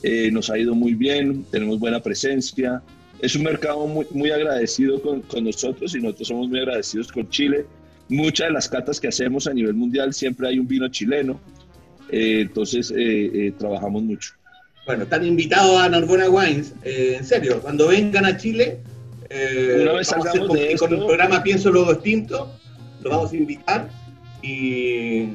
eh, 0.06 0.30
nos 0.30 0.50
ha 0.50 0.56
ido 0.58 0.74
muy 0.74 0.94
bien, 0.94 1.44
tenemos 1.50 1.78
buena 1.78 2.00
presencia. 2.00 2.82
Es 3.20 3.34
un 3.36 3.42
mercado 3.44 3.86
muy, 3.86 4.06
muy 4.10 4.30
agradecido 4.30 5.00
con, 5.00 5.22
con 5.22 5.44
nosotros 5.44 5.94
y 5.94 6.00
nosotros 6.00 6.28
somos 6.28 6.48
muy 6.48 6.58
agradecidos 6.60 7.10
con 7.10 7.28
Chile. 7.30 7.64
Muchas 8.08 8.48
de 8.48 8.52
las 8.52 8.68
catas 8.68 9.00
que 9.00 9.08
hacemos 9.08 9.46
a 9.46 9.54
nivel 9.54 9.74
mundial 9.74 10.12
siempre 10.12 10.46
hay 10.48 10.58
un 10.58 10.66
vino 10.68 10.86
chileno, 10.88 11.40
Eh, 12.10 12.40
entonces 12.42 12.90
eh, 12.90 13.30
eh, 13.34 13.52
trabajamos 13.58 14.02
mucho. 14.02 14.30
Bueno, 14.86 15.04
están 15.04 15.24
invitados 15.24 15.80
a 15.80 15.88
Narbona 15.88 16.28
Wines. 16.28 16.74
eh, 16.84 17.16
en 17.18 17.24
serio, 17.24 17.60
cuando 17.62 17.88
vengan 17.88 18.26
a 18.26 18.36
Chile, 18.36 18.80
eh, 19.30 19.78
Una 19.82 19.92
vez 19.94 20.08
salgamos 20.08 20.46
con, 20.48 20.56
de 20.58 20.76
con 20.76 20.92
esto- 20.92 21.00
el 21.00 21.06
programa 21.06 21.42
Pienso 21.42 21.70
Luego 21.72 21.92
Extinto, 21.92 22.36
lo 23.02 23.08
vamos 23.10 23.32
a 23.32 23.36
invitar 23.36 23.88
y 24.42 25.28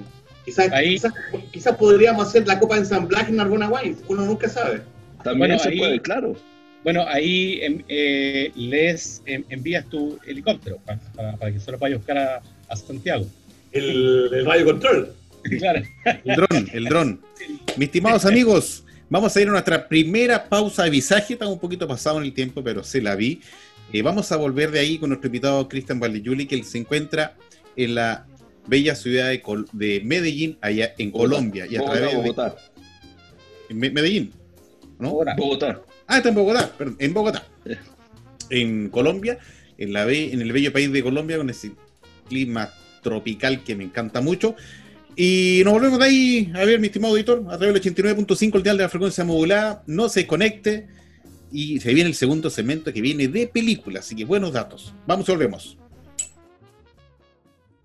quizás 0.49 0.71
Ahí- 0.71 0.89
quizás, 0.95 1.13
quizás 1.51 1.75
podríamos 1.77 2.27
hacer 2.27 2.47
la 2.47 2.59
copa 2.59 2.75
de 2.75 2.81
ensamblaje 2.81 3.29
en 3.29 3.37
Narbona 3.37 3.69
Wines, 3.69 3.97
uno 4.07 4.25
nunca 4.25 4.49
sabe. 4.49 4.81
También 5.23 5.49
Bueno, 5.49 5.59
se 5.59 5.69
ahí- 5.69 5.77
puede, 5.77 6.01
claro. 6.01 6.35
Bueno, 6.83 7.05
ahí 7.07 7.59
em, 7.61 7.83
eh, 7.89 8.51
les 8.55 9.21
em, 9.25 9.43
envías 9.49 9.85
tu 9.89 10.17
helicóptero 10.25 10.77
pa- 10.85 10.97
para, 11.15 11.35
para 11.37 11.51
que 11.51 11.59
se 11.59 11.71
lo 11.71 11.77
vaya 11.77 11.95
a 11.95 11.97
buscar 11.97 12.17
a, 12.17 12.41
a 12.69 12.75
Santiago. 12.75 13.25
El, 13.71 14.29
el 14.33 14.45
radio 14.45 14.65
control. 14.65 15.13
Claro. 15.57 15.81
El 16.25 16.35
dron, 16.35 16.69
el 16.73 16.83
dron. 16.85 17.21
Mis 17.77 17.87
estimados 17.87 18.25
amigos, 18.25 18.83
vamos 19.09 19.35
a 19.35 19.41
ir 19.41 19.47
a 19.47 19.51
nuestra 19.51 19.87
primera 19.87 20.49
pausa 20.49 20.83
de 20.83 20.89
visaje. 20.89 21.33
Estamos 21.33 21.53
un 21.53 21.59
poquito 21.61 21.87
pasado 21.87 22.17
en 22.19 22.25
el 22.25 22.33
tiempo, 22.33 22.61
pero 22.61 22.83
se 22.83 23.01
la 23.01 23.15
vi. 23.15 23.39
Eh, 23.93 24.01
vamos 24.01 24.31
a 24.33 24.35
volver 24.35 24.69
de 24.71 24.79
ahí 24.79 24.97
con 24.97 25.09
nuestro 25.09 25.27
invitado 25.27 25.67
Cristian 25.69 25.97
Valdeyuli, 25.99 26.45
que 26.45 26.61
se 26.63 26.77
encuentra 26.77 27.35
en 27.77 27.95
la 27.95 28.25
bella 28.69 28.95
ciudad 28.95 29.29
de, 29.29 29.41
Col- 29.41 29.67
de 29.73 30.01
Medellín, 30.05 30.57
allá 30.61 30.93
en 30.97 31.11
Colombia. 31.11 31.65
Y 31.69 31.75
a 31.75 31.79
Bogotá, 31.81 31.97
través 31.97 32.11
de 32.11 32.17
Bogotá, 32.21 32.55
en 33.69 33.77
Me- 33.79 33.89
Medellín, 33.91 34.31
¿no? 34.99 35.09
Ahora, 35.09 35.35
Bogotá. 35.35 35.81
Ah, 36.07 36.17
está 36.17 36.29
en 36.29 36.35
Bogotá, 36.35 36.73
perdón, 36.77 36.95
en 36.99 37.13
Bogotá. 37.13 37.43
Eh. 37.65 37.77
En 38.51 38.89
Colombia, 38.89 39.37
en, 39.77 39.93
la 39.93 40.05
be- 40.05 40.33
en 40.33 40.41
el 40.41 40.51
bello 40.51 40.71
país 40.73 40.91
de 40.91 41.03
Colombia, 41.03 41.37
con 41.37 41.49
ese 41.49 41.71
clima 42.27 42.71
tropical 43.03 43.63
que 43.63 43.75
me 43.75 43.83
encanta 43.83 44.21
mucho. 44.21 44.55
Y 45.15 45.61
nos 45.65 45.73
volvemos 45.73 45.99
de 45.99 46.05
ahí 46.05 46.51
a 46.55 46.63
ver, 46.65 46.79
mi 46.79 46.87
estimado 46.87 47.13
auditor, 47.13 47.43
a 47.49 47.57
través 47.57 47.73
del 47.81 47.93
89.5, 47.95 48.55
el 48.55 48.63
dial 48.63 48.77
de 48.77 48.83
la 48.83 48.89
frecuencia 48.89 49.23
modulada. 49.23 49.83
No 49.87 50.07
se 50.09 50.21
desconecte. 50.21 50.87
Y 51.51 51.79
se 51.79 51.93
viene 51.95 52.09
el 52.09 52.15
segundo 52.15 52.49
segmento 52.51 52.93
que 52.93 53.01
viene 53.01 53.27
de 53.27 53.47
película. 53.47 53.99
Así 54.01 54.15
que 54.15 54.23
buenos 54.23 54.53
datos. 54.53 54.93
Vamos 55.07 55.27
y 55.27 55.31
volvemos. 55.31 55.77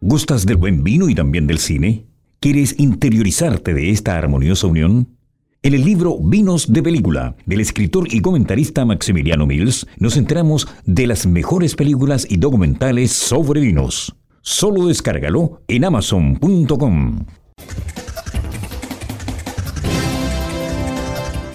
¿Gustas 0.06 0.44
del 0.44 0.58
buen 0.58 0.84
vino 0.84 1.08
y 1.08 1.14
también 1.14 1.46
del 1.46 1.58
cine? 1.58 2.04
¿Quieres 2.38 2.74
interiorizarte 2.78 3.72
de 3.72 3.88
esta 3.88 4.18
armoniosa 4.18 4.66
unión? 4.66 5.16
En 5.62 5.72
el 5.72 5.82
libro 5.82 6.18
Vinos 6.20 6.70
de 6.70 6.82
Película, 6.82 7.36
del 7.46 7.62
escritor 7.62 8.12
y 8.12 8.20
comentarista 8.20 8.84
Maximiliano 8.84 9.46
Mills, 9.46 9.86
nos 9.96 10.18
enteramos 10.18 10.68
de 10.84 11.06
las 11.06 11.26
mejores 11.26 11.74
películas 11.74 12.26
y 12.28 12.36
documentales 12.36 13.12
sobre 13.12 13.62
vinos. 13.62 14.14
Solo 14.42 14.88
descárgalo 14.88 15.62
en 15.68 15.86
amazon.com. 15.86 17.24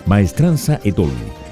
Maestranza 0.08 0.80
Etol. 0.84 1.12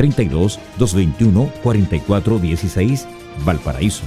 32 0.00 0.58
221 0.78 1.52
44 1.62 2.38
16, 2.38 3.06
Valparaíso. 3.44 4.02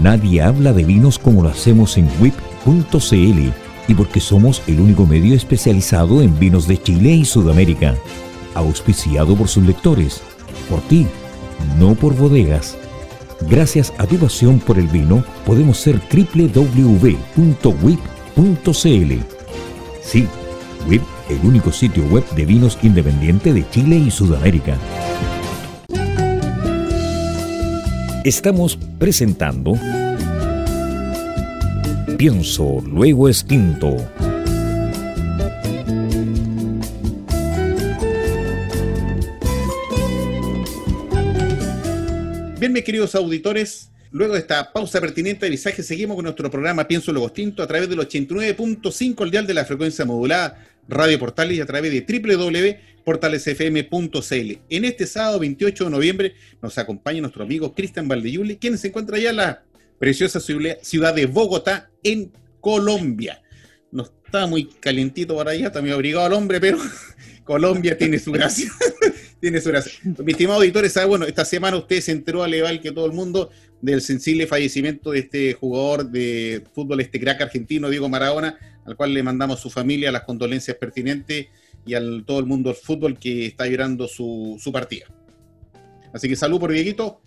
Nadie 0.00 0.40
habla 0.40 0.72
de 0.72 0.84
vinos 0.84 1.18
como 1.18 1.42
lo 1.42 1.50
hacemos 1.50 1.98
en 1.98 2.08
WIP.cl 2.18 3.52
y 3.88 3.94
porque 3.94 4.20
somos 4.20 4.62
el 4.66 4.80
único 4.80 5.04
medio 5.04 5.34
especializado 5.34 6.22
en 6.22 6.38
vinos 6.38 6.66
de 6.66 6.82
Chile 6.82 7.10
y 7.10 7.26
Sudamérica. 7.26 7.94
Auspiciado 8.54 9.36
por 9.36 9.48
sus 9.48 9.64
lectores, 9.64 10.22
por 10.70 10.80
ti, 10.82 11.06
no 11.78 11.94
por 11.94 12.16
bodegas. 12.16 12.78
Gracias 13.50 13.92
a 13.98 14.06
tu 14.06 14.16
pasión 14.16 14.60
por 14.60 14.78
el 14.78 14.88
vino, 14.88 15.22
podemos 15.44 15.76
ser 15.76 16.00
www.wip.cl. 16.10 18.13
Sí, 20.02 20.26
WIP, 20.88 21.02
el 21.30 21.46
único 21.46 21.72
sitio 21.72 22.04
web 22.06 22.24
de 22.30 22.44
vinos 22.44 22.78
independiente 22.82 23.52
de 23.52 23.68
Chile 23.70 23.96
y 23.96 24.10
Sudamérica. 24.10 24.76
Estamos 28.24 28.78
presentando 28.98 29.74
Pienso, 32.16 32.80
luego 32.86 33.28
extinto. 33.28 33.96
Bien, 42.58 42.72
mis 42.72 42.84
queridos 42.84 43.14
auditores, 43.14 43.90
luego 44.14 44.34
de 44.34 44.40
esta 44.40 44.72
pausa 44.72 45.00
pertinente 45.00 45.44
de 45.46 45.50
visaje, 45.50 45.82
seguimos 45.82 46.14
con 46.14 46.22
nuestro 46.22 46.48
programa 46.48 46.86
Pienso 46.86 47.10
Luego 47.12 47.26
Extinto 47.26 47.64
a 47.64 47.66
través 47.66 47.88
del 47.88 47.98
89.5, 47.98 49.24
el 49.24 49.30
dial 49.32 49.44
de 49.44 49.54
la 49.54 49.64
frecuencia 49.64 50.04
modulada 50.04 50.64
Radio 50.86 51.18
Portales 51.18 51.56
y 51.58 51.60
a 51.60 51.66
través 51.66 51.90
de 51.90 52.06
www.portalesfm.cl. 53.04 54.58
En 54.70 54.84
este 54.84 55.08
sábado 55.08 55.40
28 55.40 55.84
de 55.84 55.90
noviembre 55.90 56.34
nos 56.62 56.78
acompaña 56.78 57.22
nuestro 57.22 57.42
amigo 57.42 57.74
Cristian 57.74 58.06
Valdeyuli, 58.06 58.56
quien 58.56 58.78
se 58.78 58.86
encuentra 58.88 59.16
allá 59.16 59.30
en 59.30 59.36
la 59.36 59.64
preciosa 59.98 60.38
ciudad 60.38 61.12
de 61.12 61.26
Bogotá, 61.26 61.90
en 62.04 62.30
Colombia. 62.60 63.42
No 63.90 64.04
está 64.04 64.46
muy 64.46 64.66
calientito 64.66 65.34
para 65.36 65.50
allá, 65.50 65.66
está 65.66 65.80
muy 65.80 65.90
abrigado 65.90 66.26
al 66.26 66.34
hombre, 66.34 66.60
pero 66.60 66.78
Colombia 67.42 67.98
tiene 67.98 68.20
su 68.20 68.30
gracia. 68.30 68.70
tiene 69.40 69.60
su 69.60 69.70
gracia. 69.70 69.92
Mi 70.24 70.30
estimado 70.30 70.60
auditores, 70.60 70.92
¿sabe? 70.92 71.06
bueno, 71.06 71.26
esta 71.26 71.44
semana 71.44 71.76
usted 71.76 72.00
se 72.00 72.12
enteró 72.12 72.44
al 72.44 72.54
igual 72.54 72.80
que 72.80 72.92
todo 72.92 73.06
el 73.06 73.12
mundo 73.12 73.50
del 73.84 74.00
sensible 74.00 74.46
fallecimiento 74.46 75.10
de 75.10 75.18
este 75.18 75.52
jugador 75.52 76.10
de 76.10 76.62
fútbol, 76.72 77.00
este 77.00 77.20
crack 77.20 77.42
argentino, 77.42 77.90
Diego 77.90 78.08
Maradona, 78.08 78.56
al 78.86 78.96
cual 78.96 79.12
le 79.12 79.22
mandamos 79.22 79.58
a 79.58 79.62
su 79.62 79.68
familia 79.68 80.10
las 80.10 80.22
condolencias 80.22 80.78
pertinentes 80.78 81.48
y 81.84 81.92
al 81.92 82.24
todo 82.24 82.38
el 82.38 82.46
mundo 82.46 82.70
del 82.70 82.78
fútbol 82.78 83.18
que 83.18 83.44
está 83.44 83.66
llorando 83.66 84.08
su, 84.08 84.56
su 84.58 84.72
partida. 84.72 85.04
Así 86.14 86.30
que 86.30 86.34
salud 86.34 86.58
por 86.58 86.72
Dieguito 86.72 87.20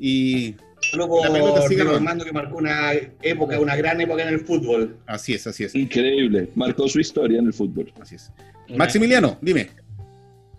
y 0.00 0.56
Solo 0.80 1.06
por 1.06 1.28
La 1.28 1.32
pelota 1.32 1.68
sigue. 1.68 1.82
Armando 1.82 2.24
que 2.24 2.32
marcó 2.32 2.56
una 2.56 2.92
época, 3.22 3.60
una 3.60 3.76
gran 3.76 4.00
época 4.00 4.22
en 4.22 4.34
el 4.34 4.40
fútbol. 4.40 4.98
así 5.06 5.34
es, 5.34 5.46
así 5.46 5.62
es, 5.62 5.76
Increíble, 5.76 6.48
marcó 6.56 6.88
su 6.88 6.98
historia 6.98 7.38
en 7.38 7.46
el 7.46 7.52
fútbol. 7.52 7.92
así 8.00 8.16
es. 8.16 8.32
Maximiliano, 8.76 9.38
dime. 9.40 9.68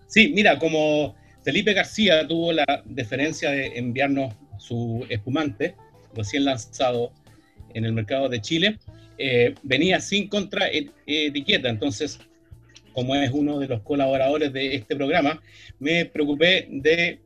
Sí, 0.07 0.31
mira, 0.33 0.57
como 0.59 1.15
Felipe 1.43 1.73
García 1.73 2.25
tuvo 2.25 2.53
la 2.53 2.83
deferencia 2.85 3.49
de 3.51 3.77
enviarnos 3.77 4.33
su 4.61 5.05
espumante, 5.09 5.75
recién 6.15 6.45
lanzado 6.45 7.11
en 7.73 7.85
el 7.85 7.93
mercado 7.93 8.29
de 8.29 8.41
Chile, 8.41 8.79
eh, 9.17 9.55
venía 9.63 9.99
sin 9.99 10.27
contra 10.27 10.67
et- 10.67 10.91
etiqueta. 11.05 11.69
Entonces, 11.69 12.19
como 12.93 13.15
es 13.15 13.31
uno 13.31 13.59
de 13.59 13.67
los 13.67 13.81
colaboradores 13.81 14.51
de 14.53 14.75
este 14.75 14.95
programa, 14.95 15.41
me 15.79 16.05
preocupé 16.05 16.67
de 16.69 17.19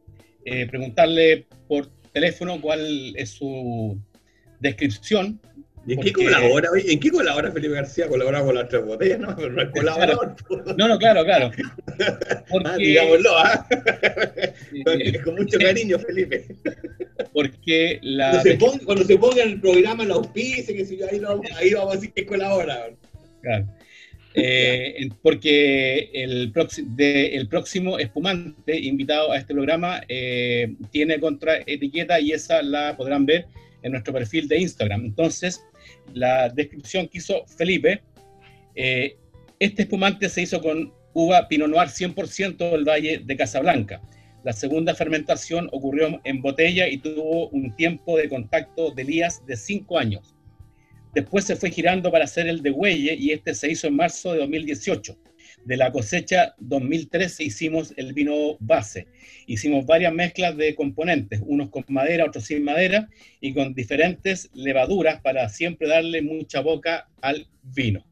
eh, 0.46 0.66
preguntarle 0.68 1.46
por 1.68 1.88
teléfono 2.14 2.62
cuál 2.62 3.14
es 3.16 3.32
su 3.32 4.00
descripción 4.60 5.42
¿Y 5.88 5.94
en 5.94 6.00
qué 6.02 6.12
colabora? 6.14 6.70
oye? 6.72 6.92
¿En 6.94 7.00
qué 7.00 7.12
colabora 7.12 7.52
Felipe 7.52 7.74
García? 7.76 8.08
Colabora 8.08 8.44
con 8.44 8.56
las 8.56 8.68
tres 8.70 8.84
botellas, 8.86 9.20
¿no? 9.20 9.36
No 9.36 9.62
es 9.62 9.70
colaborador. 9.70 10.36
No, 10.78 10.88
no, 10.88 10.98
claro, 10.98 11.24
claro. 11.24 11.52
Ah, 12.00 12.44
Porque, 12.50 12.84
digámoslo, 12.84 13.38
¿ah? 13.38 13.68
eh, 15.00 15.20
Con 15.24 15.36
mucho 15.36 15.58
cariño, 15.60 16.00
Felipe. 16.00 16.46
porque 17.34 18.00
la 18.02 18.32
Cuando 18.32 18.50
se, 18.50 18.56
ponga, 18.58 18.86
cuando 18.86 19.04
se 19.06 19.18
ponga 19.18 19.44
en 19.44 19.50
el 19.50 19.62
programa, 19.62 20.06
la 20.06 20.16
auspice, 20.16 20.74
que 20.76 20.86
si 20.86 20.98
yo 20.98 21.06
ahí, 21.10 21.20
lo 21.20 21.30
vamos- 21.30 21.48
ahí 21.56 21.74
vamos 21.74 21.94
a 21.94 21.96
decir 21.98 22.14
que 22.14 22.22
es 22.22 22.28
colaborador. 22.28 22.98
Claro. 23.42 23.66
Eh, 24.38 25.10
porque 25.22 26.10
el, 26.14 26.52
de- 26.88 27.36
el 27.36 27.48
próximo 27.48 27.98
espumante 28.00 28.78
invitado 28.78 29.32
a 29.32 29.38
este 29.38 29.54
programa 29.54 30.02
eh, 30.10 30.74
tiene 30.92 31.20
contraetiqueta 31.22 32.20
y 32.20 32.32
esa 32.34 32.62
la 32.62 32.98
podrán 32.98 33.26
ver 33.26 33.46
en 33.82 33.92
nuestro 33.94 34.12
perfil 34.14 34.48
de 34.50 34.58
Instagram. 34.60 35.06
Entonces, 35.06 35.64
la 36.14 36.49
descripción 36.49 37.08
que 37.08 37.18
hizo 37.20 37.45
Felipe, 37.47 38.01
eh, 38.76 39.18
este 39.60 39.84
espumante 39.84 40.30
se 40.30 40.41
hizo 40.41 40.62
con 40.62 40.93
uva 41.14 41.47
Pinot 41.47 41.70
Noir 41.70 41.88
100% 41.88 42.58
del 42.58 42.84
Valle 42.84 43.22
de 43.24 43.38
Casablanca. 43.38 44.01
La 44.43 44.53
segunda 44.53 44.93
fermentación 44.93 45.70
ocurrió 45.72 46.22
en 46.24 46.41
botella 46.41 46.88
y 46.88 46.97
tuvo 46.97 47.49
un 47.49 47.76
tiempo 47.76 48.18
de 48.18 48.30
contacto 48.30 48.91
de 48.91 49.01
Elías 49.01 49.43
de 49.47 49.56
5 49.56 49.97
años. 49.97 50.36
Después 51.16 51.45
se 51.45 51.56
fue 51.56 51.72
girando 51.72 52.12
para 52.12 52.26
hacer 52.26 52.47
el 52.47 52.62
de 52.62 52.70
Güelle 52.70 53.16
y 53.16 53.32
este 53.32 53.56
se 53.56 53.72
hizo 53.72 53.88
en 53.88 53.95
marzo 53.95 54.34
de 54.34 54.39
2018. 54.39 55.18
De 55.66 55.78
la 55.78 55.91
cosecha 55.91 56.53
2013 56.59 57.43
hicimos 57.43 57.91
el 57.97 58.13
vino 58.13 58.55
base. 58.59 59.07
Hicimos 59.47 59.88
varias 59.88 60.13
mezclas 60.13 60.55
de 60.55 60.76
componentes, 60.76 61.41
unos 61.43 61.72
con 61.72 61.84
madera, 61.88 62.26
otros 62.26 62.45
sin 62.45 62.63
madera 62.63 63.09
y 63.41 63.51
con 63.51 63.74
diferentes 63.74 64.51
levaduras 64.53 65.22
para 65.22 65.49
siempre 65.49 65.88
darle 65.88 66.22
mucha 66.22 66.61
boca 66.61 67.09
al 67.20 67.47
vino. 67.63 68.05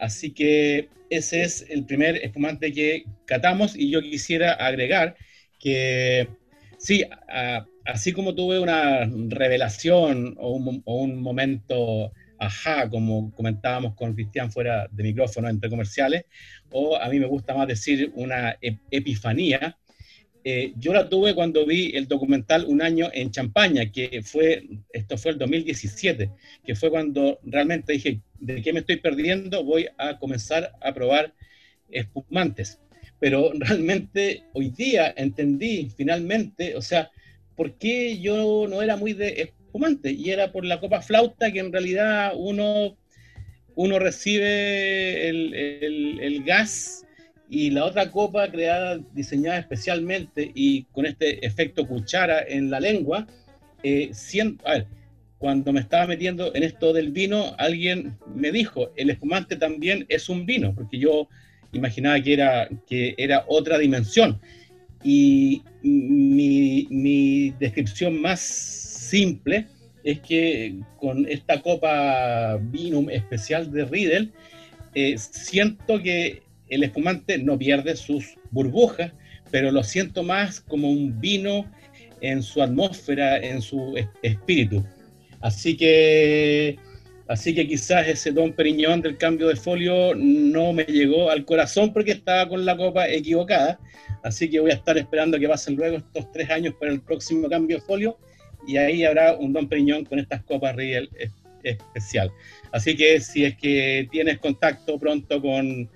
Así 0.00 0.32
que 0.32 0.88
ese 1.10 1.42
es 1.42 1.64
el 1.70 1.84
primer 1.84 2.16
espumante 2.16 2.72
que 2.72 3.04
catamos 3.24 3.76
y 3.76 3.90
yo 3.90 4.02
quisiera 4.02 4.54
agregar 4.54 5.14
que 5.60 6.26
sí, 6.76 7.04
así 7.84 8.12
como 8.12 8.34
tuve 8.34 8.58
una 8.58 9.08
revelación 9.28 10.34
o 10.38 10.56
un 10.56 11.22
momento 11.22 12.12
ajá, 12.38 12.88
como 12.90 13.32
comentábamos 13.32 13.94
con 13.94 14.14
Cristian 14.14 14.50
fuera 14.50 14.88
de 14.90 15.02
micrófono 15.02 15.48
entre 15.48 15.70
comerciales, 15.70 16.24
o 16.70 16.96
a 16.96 17.08
mí 17.08 17.18
me 17.18 17.26
gusta 17.26 17.54
más 17.54 17.68
decir 17.68 18.12
una 18.14 18.58
ep- 18.60 18.80
epifanía, 18.90 19.78
eh, 20.46 20.74
yo 20.76 20.92
la 20.92 21.08
tuve 21.08 21.34
cuando 21.34 21.64
vi 21.64 21.92
el 21.96 22.06
documental 22.06 22.66
Un 22.68 22.82
año 22.82 23.08
en 23.14 23.30
Champaña, 23.30 23.90
que 23.90 24.20
fue, 24.22 24.62
esto 24.92 25.16
fue 25.16 25.32
el 25.32 25.38
2017, 25.38 26.30
que 26.64 26.74
fue 26.74 26.90
cuando 26.90 27.38
realmente 27.44 27.94
dije, 27.94 28.20
¿de 28.38 28.60
qué 28.60 28.72
me 28.74 28.80
estoy 28.80 28.96
perdiendo? 28.96 29.64
Voy 29.64 29.88
a 29.96 30.18
comenzar 30.18 30.72
a 30.82 30.92
probar 30.92 31.32
espumantes. 31.88 32.78
Pero 33.18 33.52
realmente 33.54 34.44
hoy 34.52 34.68
día 34.70 35.14
entendí 35.16 35.90
finalmente, 35.96 36.76
o 36.76 36.82
sea, 36.82 37.10
por 37.56 37.78
qué 37.78 38.18
yo 38.18 38.66
no 38.68 38.82
era 38.82 38.96
muy 38.96 39.14
de 39.14 39.28
espumante 39.74 40.12
y 40.12 40.30
era 40.30 40.52
por 40.52 40.64
la 40.64 40.78
copa 40.78 41.00
flauta 41.02 41.50
que 41.50 41.58
en 41.58 41.72
realidad 41.72 42.32
uno, 42.36 42.96
uno 43.74 43.98
recibe 43.98 45.28
el, 45.28 45.52
el- 45.54 46.20
el 46.20 46.44
gas 46.44 47.04
y 47.50 47.70
la 47.70 47.84
otra 47.84 48.10
copa 48.10 48.48
creada, 48.50 49.00
diseñada 49.12 49.58
especialmente 49.58 50.50
y 50.54 50.84
con 50.92 51.06
este 51.06 51.44
efecto 51.44 51.86
cuchara 51.86 52.42
en 52.46 52.70
la 52.70 52.78
lengua, 52.80 53.26
eh, 53.82 54.10
sien- 54.12 54.58
a 54.64 54.72
ver, 54.74 54.86
cuando 55.38 55.72
me 55.72 55.80
estaba 55.80 56.06
metiendo 56.06 56.54
en 56.54 56.62
esto 56.62 56.92
del 56.92 57.10
vino, 57.10 57.54
alguien 57.58 58.16
me 58.34 58.50
dijo, 58.52 58.90
el 58.96 59.10
espumante 59.10 59.56
también 59.56 60.06
es 60.08 60.28
un 60.28 60.46
vino, 60.46 60.72
porque 60.74 60.98
yo 60.98 61.28
imaginaba 61.72 62.20
que 62.22 62.32
era, 62.32 62.68
que 62.88 63.14
era 63.18 63.44
otra 63.48 63.76
dimensión. 63.78 64.40
Y 65.02 65.62
mi, 65.82 66.86
mi 66.90 67.50
descripción 67.60 68.22
más 68.22 68.40
simple 69.08 69.66
es 70.02 70.20
que 70.20 70.76
con 70.98 71.26
esta 71.28 71.60
copa 71.62 72.58
Vinum 72.60 73.08
especial 73.10 73.70
de 73.72 73.84
Riedel, 73.84 74.32
eh, 74.94 75.16
siento 75.18 76.00
que 76.02 76.42
el 76.68 76.82
espumante 76.84 77.38
no 77.38 77.58
pierde 77.58 77.96
sus 77.96 78.36
burbujas, 78.50 79.12
pero 79.50 79.70
lo 79.70 79.82
siento 79.82 80.22
más 80.22 80.60
como 80.60 80.90
un 80.90 81.20
vino 81.20 81.64
en 82.20 82.42
su 82.42 82.62
atmósfera, 82.62 83.38
en 83.38 83.60
su 83.62 83.96
es- 83.96 84.08
espíritu. 84.22 84.84
Así 85.40 85.76
que, 85.76 86.76
así 87.28 87.54
que 87.54 87.66
quizás 87.66 88.06
ese 88.08 88.32
Don 88.32 88.52
Periñón 88.52 89.02
del 89.02 89.16
cambio 89.18 89.48
de 89.48 89.56
folio 89.56 90.14
no 90.14 90.72
me 90.72 90.84
llegó 90.84 91.30
al 91.30 91.44
corazón 91.44 91.92
porque 91.92 92.12
estaba 92.12 92.48
con 92.48 92.64
la 92.64 92.76
copa 92.76 93.08
equivocada. 93.08 93.78
Así 94.22 94.48
que 94.48 94.60
voy 94.60 94.70
a 94.70 94.74
estar 94.74 94.96
esperando 94.96 95.38
que 95.38 95.48
pasen 95.48 95.76
luego 95.76 95.98
estos 95.98 96.32
tres 96.32 96.48
años 96.50 96.74
para 96.80 96.92
el 96.92 97.00
próximo 97.02 97.48
cambio 97.48 97.76
de 97.76 97.82
folio 97.82 98.16
y 98.66 98.76
ahí 98.76 99.04
habrá 99.04 99.36
un 99.36 99.52
Don 99.52 99.68
Periñón 99.68 100.04
con 100.04 100.18
estas 100.18 100.42
copas 100.44 100.74
Riedel 100.76 101.08
es- 101.18 101.30
especial. 101.62 102.30
Así 102.72 102.94
que 102.96 103.20
si 103.20 103.44
es 103.44 103.56
que 103.56 104.06
tienes 104.10 104.38
contacto 104.38 104.98
pronto 104.98 105.40
con, 105.40 105.88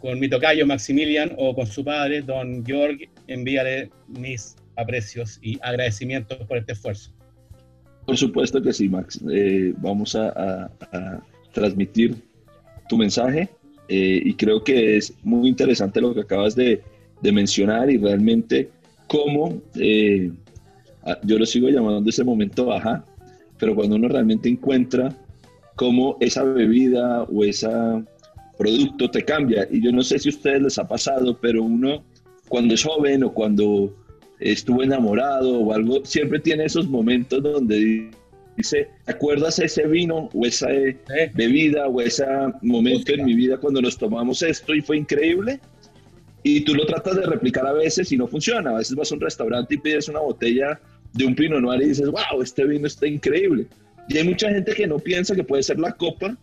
con 0.00 0.18
mi 0.18 0.28
tocayo 0.28 0.66
Maximilian 0.66 1.32
o 1.38 1.54
con 1.54 1.66
su 1.66 1.84
padre, 1.84 2.22
Don 2.22 2.64
Georg, 2.66 2.98
envíale 3.28 3.90
mis 4.08 4.56
aprecios 4.76 5.38
y 5.42 5.58
agradecimientos 5.62 6.38
por 6.48 6.58
este 6.58 6.72
esfuerzo. 6.72 7.12
Por 8.04 8.16
supuesto 8.16 8.60
que 8.62 8.72
sí, 8.72 8.88
Max. 8.88 9.20
Eh, 9.32 9.72
vamos 9.78 10.14
a, 10.16 10.28
a- 10.30 10.70
a 10.92 11.20
transmitir 11.52 12.16
tu 12.88 12.96
mensaje 12.98 13.48
eh, 13.88 14.20
y 14.24 14.34
creo 14.34 14.62
que 14.62 14.96
es 14.96 15.14
muy 15.22 15.48
interesante 15.48 16.00
lo 16.00 16.12
que 16.14 16.20
acabas 16.20 16.54
de, 16.56 16.82
de 17.22 17.32
mencionar 17.32 17.90
y 17.90 17.96
realmente 17.96 18.68
cómo, 19.06 19.62
eh, 19.76 20.30
yo 21.22 21.38
lo 21.38 21.46
sigo 21.46 21.68
llamando 21.68 22.08
ese 22.08 22.24
momento 22.24 22.66
baja, 22.66 23.04
pero 23.58 23.74
cuando 23.74 23.96
uno 23.96 24.08
realmente 24.08 24.48
encuentra 24.48 25.14
cómo 25.76 26.16
esa 26.20 26.42
bebida 26.42 27.22
o 27.24 27.44
ese 27.44 27.68
producto 28.58 29.10
te 29.10 29.24
cambia. 29.24 29.68
Y 29.70 29.82
yo 29.82 29.92
no 29.92 30.02
sé 30.02 30.18
si 30.18 30.28
a 30.28 30.32
ustedes 30.32 30.62
les 30.62 30.78
ha 30.78 30.88
pasado, 30.88 31.38
pero 31.40 31.62
uno 31.62 32.02
cuando 32.48 32.74
es 32.74 32.82
joven 32.82 33.24
o 33.24 33.32
cuando 33.32 33.94
estuvo 34.40 34.82
enamorado 34.82 35.60
o 35.60 35.72
algo, 35.72 36.04
siempre 36.04 36.40
tiene 36.40 36.64
esos 36.64 36.88
momentos 36.88 37.42
donde 37.42 38.10
dice, 38.56 38.88
¿te 39.04 39.12
acuerdas 39.12 39.58
ese 39.58 39.86
vino 39.86 40.30
o 40.32 40.46
esa 40.46 40.72
eh, 40.72 40.96
bebida 41.34 41.86
o 41.88 42.00
ese 42.00 42.24
momento 42.62 43.12
en 43.12 43.24
mi 43.24 43.34
vida 43.34 43.58
cuando 43.58 43.82
nos 43.82 43.98
tomamos 43.98 44.42
esto 44.42 44.74
y 44.74 44.80
fue 44.80 44.98
increíble? 44.98 45.60
Y 46.42 46.60
tú 46.60 46.74
lo 46.74 46.86
tratas 46.86 47.16
de 47.16 47.26
replicar 47.26 47.66
a 47.66 47.72
veces 47.72 48.12
y 48.12 48.16
no 48.16 48.28
funciona. 48.28 48.70
A 48.70 48.78
veces 48.78 48.94
vas 48.94 49.10
a 49.10 49.16
un 49.16 49.20
restaurante 49.20 49.74
y 49.74 49.78
pides 49.78 50.08
una 50.08 50.20
botella 50.20 50.80
de 51.16 51.26
un 51.26 51.34
Pinot 51.34 51.60
Noir 51.60 51.82
y 51.82 51.88
dices, 51.88 52.08
wow, 52.08 52.42
este 52.42 52.64
vino 52.64 52.86
está 52.86 53.06
increíble. 53.06 53.66
Y 54.08 54.18
hay 54.18 54.24
mucha 54.28 54.48
gente 54.50 54.72
que 54.74 54.86
no 54.86 54.98
piensa 54.98 55.34
que 55.34 55.42
puede 55.44 55.62
ser 55.62 55.78
la 55.78 55.92
copa, 55.92 56.36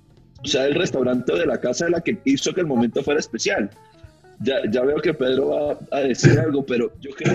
o 0.44 0.48
sea, 0.48 0.66
el 0.66 0.76
restaurante 0.76 1.34
de 1.34 1.46
la 1.46 1.60
casa 1.60 1.86
de 1.86 1.92
la 1.92 2.02
que 2.02 2.18
hizo 2.26 2.54
que 2.54 2.62
el 2.62 2.68
momento 2.68 3.02
fuera 3.04 3.20
especial. 3.20 3.70
Ya, 4.42 4.56
ya 4.70 4.82
veo 4.82 4.98
que 4.98 5.14
Pedro 5.14 5.50
va 5.50 5.80
a 5.98 6.02
decir 6.02 6.38
algo, 6.40 6.66
pero 6.66 6.92
yo 7.00 7.12
creo 7.12 7.34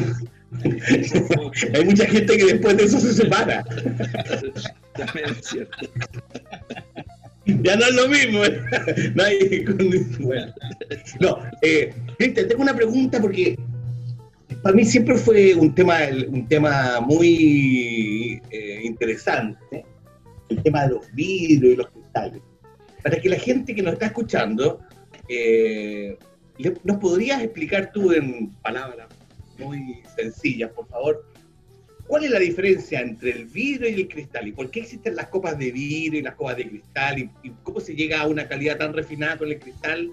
Hay 1.75 1.85
mucha 1.85 2.07
gente 2.07 2.37
que 2.37 2.45
después 2.45 2.77
de 2.77 2.85
eso 2.85 3.01
se 3.01 3.13
separa. 3.15 3.65
también 4.95 5.27
es 5.31 5.47
cierto. 5.47 5.77
Ya 7.47 7.77
no 7.77 7.85
es 7.87 7.95
lo 7.95 8.09
mismo. 8.09 8.45
¿eh? 8.45 8.61
No, 9.15 9.23
hay- 9.23 9.65
bueno. 10.21 10.53
No, 11.21 11.39
eh, 11.63 11.95
Cristian, 12.19 12.49
tengo 12.49 12.63
una 12.63 12.75
pregunta 12.75 13.21
porque 13.21 13.59
para 14.63 14.75
mí 14.75 14.85
siempre 14.85 15.17
fue 15.17 15.55
un 15.55 15.75
tema, 15.75 15.99
un 16.29 16.47
tema 16.49 17.01
muy 17.01 18.41
eh, 18.51 18.81
interesante, 18.83 19.85
el 20.49 20.63
tema 20.63 20.85
de 20.85 20.95
los 20.95 21.13
vidrios 21.13 21.75
y 21.75 21.77
los 21.77 21.91
cristales. 21.91 22.43
Para 23.03 23.21
que 23.21 23.29
la 23.29 23.39
gente 23.39 23.75
que 23.75 23.83
nos 23.83 23.95
está 23.95 24.07
escuchando, 24.07 24.81
eh, 25.29 26.17
¿nos 26.85 26.97
podrías 26.99 27.43
explicar 27.43 27.93
tú 27.93 28.13
en 28.13 28.51
palabras 28.63 29.09
muy 29.59 30.03
sencillas, 30.17 30.71
por 30.73 30.89
favor, 30.89 31.25
¿Cuál 32.09 32.25
es 32.25 32.31
la 32.31 32.39
diferencia 32.39 33.01
entre 33.01 33.33
el 33.33 33.45
vidrio 33.45 33.91
y 33.91 34.01
el 34.01 34.09
cristal? 34.09 34.49
¿Y 34.49 34.53
por 34.53 34.71
qué 34.71 34.81
existen 34.81 35.15
las 35.15 35.29
copas 35.29 35.59
de 35.59 35.71
vidrio 35.71 36.21
y 36.21 36.23
las 36.23 36.37
copas 36.37 36.57
de 36.57 36.67
cristal? 36.67 37.19
¿Y, 37.19 37.31
y 37.43 37.51
cómo 37.63 37.81
se 37.81 37.95
llega 37.95 38.23
a 38.23 38.27
una 38.27 38.49
calidad 38.49 38.79
tan 38.79 38.95
refinada 38.95 39.37
con 39.37 39.49
el 39.49 39.59
cristal? 39.59 40.11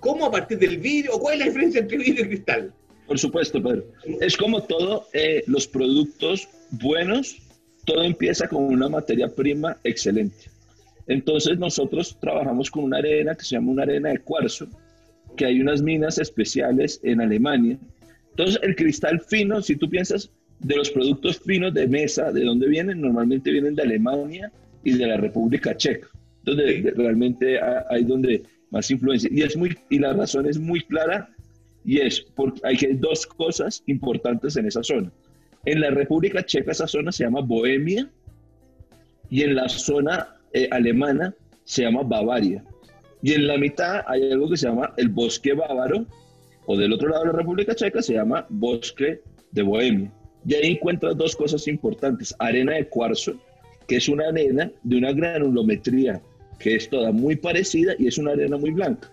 ¿Cómo 0.00 0.24
a 0.24 0.30
partir 0.30 0.58
del 0.58 0.78
vidrio? 0.78 1.12
¿O 1.12 1.20
cuál 1.20 1.34
es 1.34 1.40
la 1.40 1.44
diferencia 1.44 1.80
entre 1.82 1.98
vidrio 1.98 2.24
y 2.24 2.28
cristal? 2.28 2.74
Por 3.06 3.18
supuesto, 3.18 3.62
Pedro. 3.62 3.84
Es 4.20 4.36
como 4.36 4.62
todo, 4.62 5.06
eh, 5.12 5.42
los 5.46 5.66
productos 5.66 6.48
buenos, 6.70 7.36
todo 7.84 8.02
empieza 8.02 8.48
con 8.48 8.64
una 8.64 8.88
materia 8.88 9.28
prima 9.28 9.76
excelente. 9.84 10.50
Entonces 11.06 11.58
nosotros 11.58 12.16
trabajamos 12.20 12.70
con 12.70 12.84
una 12.84 12.98
arena 12.98 13.34
que 13.36 13.44
se 13.44 13.54
llama 13.54 13.70
una 13.70 13.82
arena 13.84 14.08
de 14.10 14.18
cuarzo, 14.18 14.66
que 15.36 15.46
hay 15.46 15.60
unas 15.60 15.82
minas 15.82 16.18
especiales 16.18 16.98
en 17.04 17.20
Alemania. 17.20 17.78
Entonces 18.30 18.58
el 18.62 18.74
cristal 18.74 19.20
fino, 19.20 19.62
si 19.62 19.76
tú 19.76 19.88
piensas 19.88 20.30
de 20.58 20.74
los 20.76 20.90
productos 20.90 21.38
finos 21.38 21.72
de 21.74 21.86
mesa, 21.86 22.32
¿de 22.32 22.42
dónde 22.44 22.66
vienen? 22.66 23.00
Normalmente 23.00 23.50
vienen 23.52 23.76
de 23.76 23.82
Alemania 23.82 24.50
y 24.82 24.92
de 24.94 25.06
la 25.06 25.16
República 25.16 25.76
Checa, 25.76 26.08
donde 26.42 26.80
de- 26.82 26.90
realmente 26.90 27.60
ha- 27.60 27.86
hay 27.88 28.02
donde 28.02 28.42
más 28.70 28.90
influencia. 28.90 29.30
Y, 29.32 29.42
es 29.42 29.56
muy, 29.56 29.76
y 29.90 29.98
la 30.00 30.12
razón 30.12 30.46
es 30.46 30.58
muy 30.58 30.80
clara 30.80 31.28
y 31.86 32.00
es 32.00 32.20
porque 32.20 32.60
hay 32.64 32.76
dos 32.94 33.24
cosas 33.26 33.84
importantes 33.86 34.56
en 34.56 34.66
esa 34.66 34.82
zona. 34.82 35.10
En 35.64 35.80
la 35.80 35.90
República 35.90 36.44
Checa 36.44 36.72
esa 36.72 36.88
zona 36.88 37.12
se 37.12 37.24
llama 37.24 37.40
Bohemia 37.40 38.10
y 39.30 39.42
en 39.42 39.54
la 39.54 39.68
zona 39.68 40.36
eh, 40.52 40.68
alemana 40.72 41.32
se 41.64 41.82
llama 41.82 42.02
Bavaria. 42.02 42.64
Y 43.22 43.32
en 43.34 43.46
la 43.46 43.56
mitad 43.56 44.02
hay 44.08 44.32
algo 44.32 44.50
que 44.50 44.56
se 44.56 44.66
llama 44.66 44.92
el 44.96 45.08
bosque 45.08 45.54
bávaro, 45.54 46.06
o 46.66 46.76
del 46.76 46.92
otro 46.92 47.08
lado 47.08 47.22
de 47.22 47.32
la 47.32 47.38
República 47.38 47.74
Checa 47.74 48.02
se 48.02 48.14
llama 48.14 48.46
bosque 48.48 49.20
de 49.52 49.62
Bohemia. 49.62 50.12
Y 50.44 50.54
ahí 50.54 50.72
encuentras 50.72 51.16
dos 51.16 51.36
cosas 51.36 51.66
importantes. 51.68 52.34
Arena 52.40 52.74
de 52.74 52.88
cuarzo, 52.88 53.34
que 53.86 53.96
es 53.96 54.08
una 54.08 54.28
arena 54.28 54.70
de 54.82 54.98
una 54.98 55.12
granulometría 55.12 56.20
que 56.58 56.74
es 56.74 56.88
toda 56.88 57.12
muy 57.12 57.36
parecida 57.36 57.94
y 57.98 58.08
es 58.08 58.18
una 58.18 58.32
arena 58.32 58.56
muy 58.56 58.70
blanca. 58.70 59.10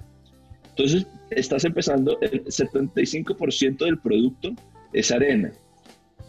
Entonces, 0.76 1.06
estás 1.30 1.66
empezando, 1.66 2.18
el 2.22 2.44
75% 2.46 3.86
del 3.86 3.98
producto 4.00 4.52
es 4.92 5.12
arena, 5.12 5.52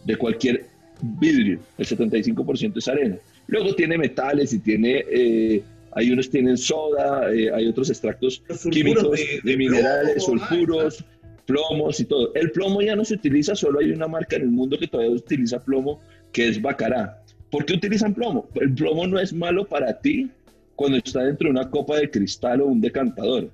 de 0.05 0.17
cualquier 0.17 0.67
vidrio, 1.03 1.61
el 1.79 1.87
75% 1.87 2.77
es 2.79 2.89
arena. 2.89 3.17
Luego 3.47 3.75
tiene 3.75 3.97
metales 3.99 4.53
y 4.53 4.59
tiene, 4.59 5.05
eh, 5.11 5.63
hay 5.93 6.11
unos 6.11 6.29
tienen 6.31 6.57
soda, 6.59 7.33
eh, 7.33 7.51
hay 7.53 7.67
otros 7.69 7.89
extractos 7.91 8.43
químicos 8.71 9.03
de- 9.13 9.41
de, 9.45 9.51
de 9.51 9.57
minerales, 9.57 10.25
plomo, 10.25 10.43
ah, 10.43 10.49
sulfuros, 10.49 11.05
plomos 11.47 12.01
y 12.01 12.05
todo. 12.05 12.35
El 12.35 12.51
plomo 12.51 12.81
ya 12.83 12.97
no 12.97 13.05
se 13.05 13.15
utiliza, 13.15 13.55
solo 13.55 13.81
hay 13.81 13.91
una 13.91 14.09
marca 14.09 14.37
en 14.37 14.43
el 14.43 14.51
mundo 14.51 14.79
que 14.79 14.89
todavía 14.89 15.15
utiliza 15.15 15.63
plomo, 15.63 16.01
que 16.33 16.49
es 16.49 16.61
Bacará. 16.61 17.23
¿Por 17.51 17.65
qué 17.65 17.75
utilizan 17.75 18.13
plomo? 18.15 18.49
El 18.57 18.75
plomo 18.75 19.07
no 19.07 19.19
es 19.21 19.33
malo 19.33 19.65
para 19.67 20.01
ti 20.01 20.31
cuando 20.75 20.99
está 20.99 21.23
dentro 21.23 21.47
de 21.47 21.51
una 21.53 21.71
copa 21.71 21.97
de 21.99 22.11
cristal 22.11 22.61
o 22.63 22.67
un 22.67 22.81
decantador. 22.81 23.51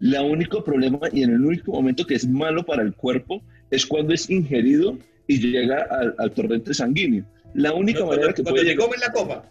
El 0.00 0.16
único 0.20 0.62
problema 0.62 1.00
y 1.12 1.22
en 1.22 1.30
el 1.30 1.44
único 1.44 1.72
momento 1.72 2.06
que 2.06 2.14
es 2.14 2.26
malo 2.26 2.64
para 2.64 2.82
el 2.82 2.94
cuerpo 2.94 3.42
es 3.70 3.84
cuando 3.84 4.14
es 4.14 4.30
ingerido 4.30 4.98
y 5.26 5.38
llega 5.38 5.86
al, 5.90 6.14
al 6.18 6.32
torrente 6.32 6.72
sanguíneo. 6.72 7.24
La 7.54 7.72
única 7.72 8.00
Cuando, 8.00 8.16
manera 8.16 8.32
que 8.34 8.42
cuando 8.42 8.60
puede 8.60 8.74
te 8.74 8.76
llegar, 8.76 8.98
la 9.00 9.12
copa. 9.12 9.44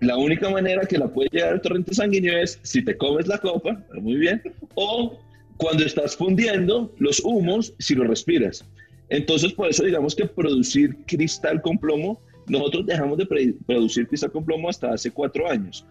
la 0.00 0.16
única 0.16 0.48
manera 0.50 0.86
que 0.86 0.98
la 0.98 1.08
puede 1.08 1.28
llegar 1.32 1.54
al 1.54 1.60
torrente 1.60 1.94
sanguíneo 1.94 2.38
es 2.38 2.58
si 2.62 2.84
te 2.84 2.96
comes 2.96 3.26
la 3.26 3.38
copa, 3.38 3.82
muy 4.00 4.16
bien, 4.16 4.42
o 4.74 5.18
cuando 5.56 5.84
estás 5.84 6.16
fundiendo 6.16 6.94
los 6.98 7.20
humos 7.20 7.74
si 7.78 7.94
lo 7.94 8.04
respiras. 8.04 8.64
Entonces, 9.08 9.52
por 9.52 9.68
eso 9.68 9.84
digamos 9.84 10.14
que 10.14 10.26
producir 10.26 10.96
cristal 11.06 11.62
con 11.62 11.78
plomo, 11.78 12.20
nosotros 12.48 12.86
dejamos 12.86 13.18
de 13.18 13.26
producir 13.66 14.06
cristal 14.06 14.30
con 14.30 14.44
plomo 14.44 14.68
hasta 14.68 14.92
hace 14.92 15.10
cuatro 15.10 15.48
años, 15.50 15.84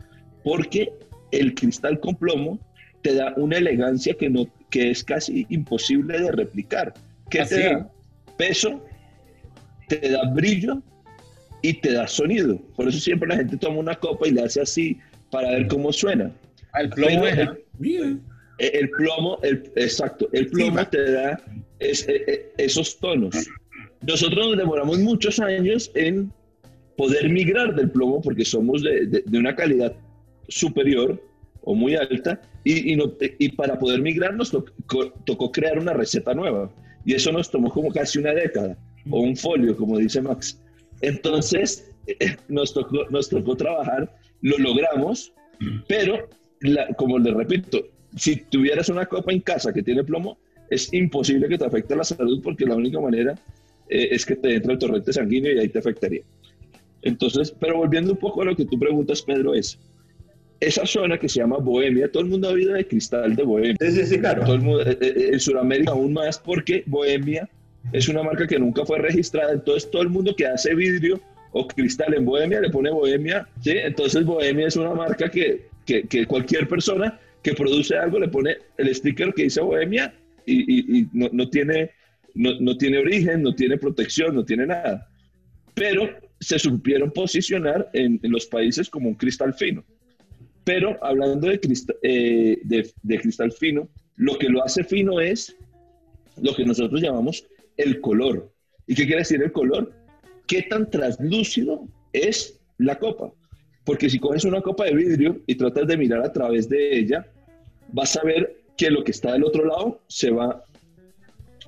porque 0.44 0.92
el 1.32 1.54
cristal 1.54 2.00
con 2.00 2.16
plomo 2.16 2.60
te 3.06 3.14
da 3.14 3.34
una 3.38 3.58
elegancia 3.58 4.16
que, 4.16 4.32
no, 4.32 4.48
que 4.72 4.90
es 4.90 5.04
casi 5.04 5.46
imposible 5.50 6.20
de 6.20 6.32
replicar. 6.32 6.92
¿Qué 7.30 7.42
¿Ah, 7.42 7.46
te 7.46 7.56
sí? 7.56 7.62
da? 7.62 7.88
Peso, 8.36 8.84
te 9.88 10.10
da 10.10 10.24
brillo 10.34 10.82
y 11.62 11.74
te 11.82 11.94
da 11.94 12.08
sonido. 12.08 12.58
Por 12.76 12.88
eso 12.88 13.00
siempre 13.00 13.30
la 13.30 13.36
gente 13.36 13.58
toma 13.58 13.78
una 13.78 13.94
copa 13.94 14.28
y 14.28 14.32
le 14.32 14.42
hace 14.42 14.60
así 14.62 14.98
para 15.30 15.52
ver 15.52 15.68
cómo 15.68 15.94
suena. 15.94 16.32
El 16.80 16.90
plomo 16.90 17.22
Pero 17.22 17.28
es, 17.28 17.38
el-. 17.80 18.20
Eh, 18.58 18.72
El 18.82 18.90
plomo, 18.90 19.38
el, 19.44 19.72
exacto, 19.76 20.28
el 20.34 20.48
plomo 20.48 20.78
va. 20.78 20.90
te 20.90 21.12
da 21.12 21.40
es- 21.78 22.08
eh, 22.10 22.24
eh, 22.28 22.52
esos 22.58 22.98
tonos. 23.00 23.36
Nosotros 24.02 24.48
nos 24.48 24.58
demoramos 24.58 24.98
muchos 24.98 25.40
años 25.40 25.92
en 25.94 26.32
poder 26.98 27.30
migrar 27.30 27.76
del 27.76 27.92
plomo 27.92 28.20
porque 28.20 28.46
somos 28.46 28.82
de, 28.82 29.06
de- 29.06 29.24
de 29.28 29.38
una 29.38 29.56
calidad 29.56 29.94
superior 30.48 31.22
o 31.66 31.76
muy 31.76 31.96
alta 31.96 32.40
y, 32.64 32.94
y 32.94 32.96
no- 32.96 33.12
y 33.40 33.50
para 33.50 33.78
poder 33.78 34.02
migrar 34.02 34.34
nos 34.36 34.52
tocó, 34.52 35.12
tocó 35.26 35.52
crear 35.52 35.78
una 35.80 35.94
receta 35.94 36.34
nueva 36.34 36.70
y 37.04 37.14
eso 37.14 37.32
nos 37.32 37.52
tomó 37.52 37.70
como 37.70 37.92
casi 37.92 38.20
una 38.20 38.34
década 38.34 38.78
o 39.10 39.20
un 39.20 39.36
folio, 39.36 39.76
como 39.76 39.98
dice 39.98 40.22
Max. 40.22 40.60
Entonces 41.02 41.92
eh, 42.08 42.38
nos 42.48 42.74
tocó, 42.74 43.06
nos 43.10 43.30
tocó 43.30 43.56
trabajar, 43.56 44.16
lo 44.42 44.58
logramos, 44.58 45.34
pero 45.88 46.30
la- 46.62 46.88
como 46.96 47.20
les 47.20 47.34
repito, 47.34 47.86
si 48.16 48.38
tuvieras 48.38 48.90
una 48.90 49.06
copa 49.06 49.32
en 49.34 49.42
casa 49.42 49.74
que 49.74 49.84
tiene 49.84 50.04
plomo, 50.04 50.38
es 50.70 50.92
imposible 50.94 51.48
que 51.48 51.58
te 51.58 51.66
afecte 51.66 51.96
la 51.96 52.04
salud 52.04 52.42
porque 52.44 52.66
la 52.66 52.76
única 52.76 53.00
manera 53.00 53.36
eh, 53.90 54.08
es 54.12 54.26
que 54.26 54.36
te 54.36 54.56
entre 54.56 54.74
el 54.74 54.80
torrente 54.80 55.14
sanguíneo 55.14 55.54
y 55.54 55.60
ahí 55.60 55.70
te 55.70 55.80
afectaría. 55.80 56.24
Entonces, 57.04 57.54
pero 57.60 57.78
volviendo 57.78 58.14
un 58.14 58.18
poco 58.18 58.42
a 58.42 58.46
lo 58.46 58.56
que 58.56 58.66
tú 58.66 58.80
preguntas, 58.80 59.22
Pedro, 59.22 59.54
es 59.54 59.78
esa 60.60 60.86
zona 60.86 61.18
que 61.18 61.28
se 61.30 61.40
llama 61.40 61.58
Bohemia, 61.58 62.10
todo 62.12 62.24
el 62.24 62.30
mundo 62.30 62.50
ha 62.50 62.52
oído 62.54 62.74
de 62.74 62.88
cristal 62.88 63.36
de 63.36 63.44
Bohemia. 63.44 63.76
Sí, 63.80 63.92
sí, 63.92 64.06
sí, 64.06 64.20
claro. 64.20 64.44
Todo 64.44 64.56
el 64.56 64.62
mundo, 64.62 64.82
eh, 64.84 64.98
eh, 65.02 65.30
en 65.34 65.40
Sudamérica 65.40 65.92
aún 65.92 66.14
más 66.14 66.40
porque 66.40 66.84
Bohemia 66.86 67.50
es 67.94 68.08
una 68.10 68.24
marca 68.24 68.48
que 68.48 68.58
nunca 68.58 68.86
fue 68.86 69.00
registrada, 69.00 69.52
entonces 69.54 69.90
todo 69.92 70.02
el 70.02 70.10
mundo 70.10 70.36
que 70.36 70.48
hace 70.48 70.74
vidrio 70.74 71.22
o 71.52 71.68
cristal 71.68 72.14
en 72.14 72.26
Bohemia 72.26 72.60
le 72.62 72.70
pone 72.70 72.90
Bohemia, 72.90 73.48
¿sí? 73.62 73.72
Entonces 73.72 74.26
Bohemia 74.26 74.68
es 74.68 74.76
una 74.76 74.94
marca 74.94 75.30
que, 75.30 75.68
que, 75.86 76.04
que 76.04 76.26
cualquier 76.26 76.68
persona 76.68 77.20
que 77.44 77.54
produce 77.54 77.96
algo 77.96 78.20
le 78.20 78.28
pone 78.28 78.58
el 78.78 78.94
sticker 78.96 79.34
que 79.34 79.44
dice 79.44 79.62
Bohemia 79.62 80.14
y, 80.46 80.56
y- 80.62 81.00
y 81.02 81.08
no, 81.14 81.30
no 81.32 81.50
tiene, 81.50 81.92
no, 82.34 82.60
no 82.60 82.76
tiene 82.78 82.98
origen, 82.98 83.44
no 83.44 83.54
tiene 83.54 83.78
protección, 83.78 84.36
no 84.36 84.44
tiene 84.44 84.66
nada. 84.66 85.08
Pero 85.76 86.10
se 86.40 86.58
supieron 86.60 87.12
posicionar 87.12 87.90
en, 87.94 88.20
en 88.24 88.32
los 88.32 88.46
países 88.48 88.90
como 88.90 89.10
un 89.10 89.16
cristal 89.16 89.54
fino. 89.54 89.84
Pero 90.66 90.98
hablando 91.02 91.48
de, 91.48 91.60
eh, 92.02 92.58
de, 92.64 92.92
de 93.02 93.20
cristal 93.22 93.52
fino, 93.54 93.88
lo 94.18 94.38
que 94.38 94.50
lo 94.50 94.64
hace 94.64 94.84
fino 94.84 95.22
es 95.22 95.56
lo 96.42 96.54
que 96.56 96.66
nosotros 96.66 97.02
llamamos 97.02 97.46
el 97.78 98.02
color. 98.02 98.52
¿Y 98.88 98.96
qué 98.96 99.06
quiere 99.06 99.22
decir 99.22 99.42
el 99.42 99.52
color? 99.52 99.94
¿Qué 100.48 100.64
tan 100.64 100.90
translúcido 100.90 101.88
es 102.14 102.60
la 102.78 103.00
copa? 103.00 103.32
Porque 103.84 104.10
si 104.10 104.20
coges 104.20 104.44
una 104.44 104.62
copa 104.62 104.86
de 104.86 104.96
vidrio 104.96 105.42
y 105.46 105.56
tratas 105.56 105.88
de 105.88 105.98
mirar 105.98 106.24
a 106.26 106.34
través 106.34 106.68
de 106.68 106.98
ella, 106.98 107.28
vas 107.94 108.18
a 108.18 108.24
ver 108.24 108.58
que 108.78 108.90
lo 108.90 109.04
que 109.04 109.12
está 109.12 109.34
del 109.34 109.44
otro 109.44 109.66
lado 109.66 110.02
se 110.08 110.32
va 110.32 110.64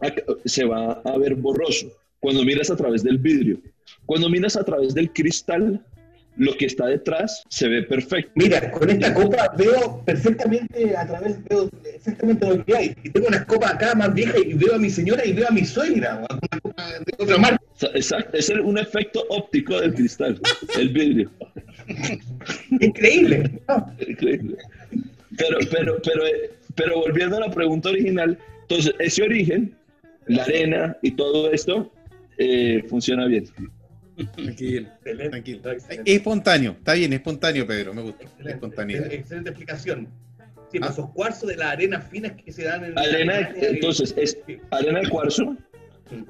a, 0.02 0.14
se 0.45 0.66
va 0.66 0.93
a 1.04 1.18
ver 1.18 1.36
borroso 1.36 1.91
cuando 2.20 2.43
miras 2.43 2.70
a 2.70 2.76
través 2.76 3.04
del 3.04 3.20
vidrio. 3.20 3.60
Cuando 4.06 4.30
miras 4.30 4.56
a 4.56 4.64
través 4.64 4.93
del 4.93 5.12
cristal, 5.12 5.86
lo 6.38 6.55
que 6.55 6.65
está 6.65 6.85
detrás 6.88 7.43
se 7.49 7.67
ve 7.67 7.83
perfecto. 7.83 8.31
Mira, 8.35 8.71
con 8.71 8.89
esta 8.89 9.13
copa 9.13 9.53
veo 9.57 10.03
perfectamente 10.05 10.95
a 10.95 11.05
través, 11.05 11.43
veo 11.45 11.69
exactamente 11.93 12.47
lo 12.47 12.63
que 12.63 12.75
hay. 12.75 12.95
Y 13.03 13.09
tengo 13.09 13.27
una 13.27 13.45
copa 13.45 13.71
acá 13.71 13.95
más 13.95 14.13
vieja 14.13 14.38
y 14.38 14.53
veo 14.53 14.75
a 14.75 14.77
mi 14.77 14.89
señora 14.89 15.25
y 15.25 15.33
veo 15.33 15.47
a 15.47 15.51
mi 15.51 15.65
suegra, 15.65 16.17
o 16.17 16.33
una 16.33 16.59
copa 16.61 16.89
de 17.05 17.13
otra 17.17 17.38
marca. 17.38 17.63
Exacto, 17.93 18.38
es 18.38 18.49
un 18.49 18.77
efecto 18.77 19.23
óptico 19.29 19.79
del 19.79 19.93
cristal, 19.93 20.39
el 20.77 20.89
vidrio. 20.89 21.31
Increíble. 22.79 23.51
¿no? 23.67 23.93
Increíble. 24.07 24.57
Pero, 25.38 25.57
pero, 25.71 26.01
pero, 26.03 26.25
eh, 26.25 26.51
pero 26.75 27.01
volviendo 27.01 27.38
a 27.38 27.41
la 27.41 27.51
pregunta 27.51 27.89
original, 27.89 28.38
entonces 28.61 28.93
ese 28.99 29.23
origen, 29.23 29.75
la 30.27 30.43
arena 30.43 30.97
y 31.01 31.11
todo 31.11 31.51
esto, 31.51 31.91
eh, 32.38 32.83
funciona 32.88 33.25
bien. 33.27 33.45
Tranquilo, 34.26 34.88
Excelente, 34.95 35.30
tranquilo. 35.30 35.72
excelente. 35.72 36.11
Es 36.11 36.18
espontáneo, 36.18 36.72
está 36.72 36.93
bien, 36.93 37.13
es 37.13 37.20
espontáneo, 37.20 37.68
Pedro, 37.68 37.93
me 37.93 38.01
gusta. 38.01 38.24
La 38.24 38.30
Excelente, 38.30 38.51
espontaneidad. 38.53 39.01
excelente, 39.03 39.22
excelente 39.22 39.49
explicación. 39.51 40.07
Sí, 40.72 40.80
pues 40.80 40.89
Ah. 40.89 40.93
esos 40.93 41.09
cuarzos 41.11 41.47
de 41.49 41.55
las 41.55 41.68
arenas 41.74 42.09
finas 42.09 42.34
que 42.34 42.51
se 42.51 42.63
dan 42.63 42.84
en 42.84 42.97
Arena, 42.97 43.36
Alemania 43.38 43.70
y- 43.72 43.76
entonces, 43.76 44.13
es 44.18 44.38
arena 44.72 44.99
de 45.01 45.09
cuarzo, 45.09 45.55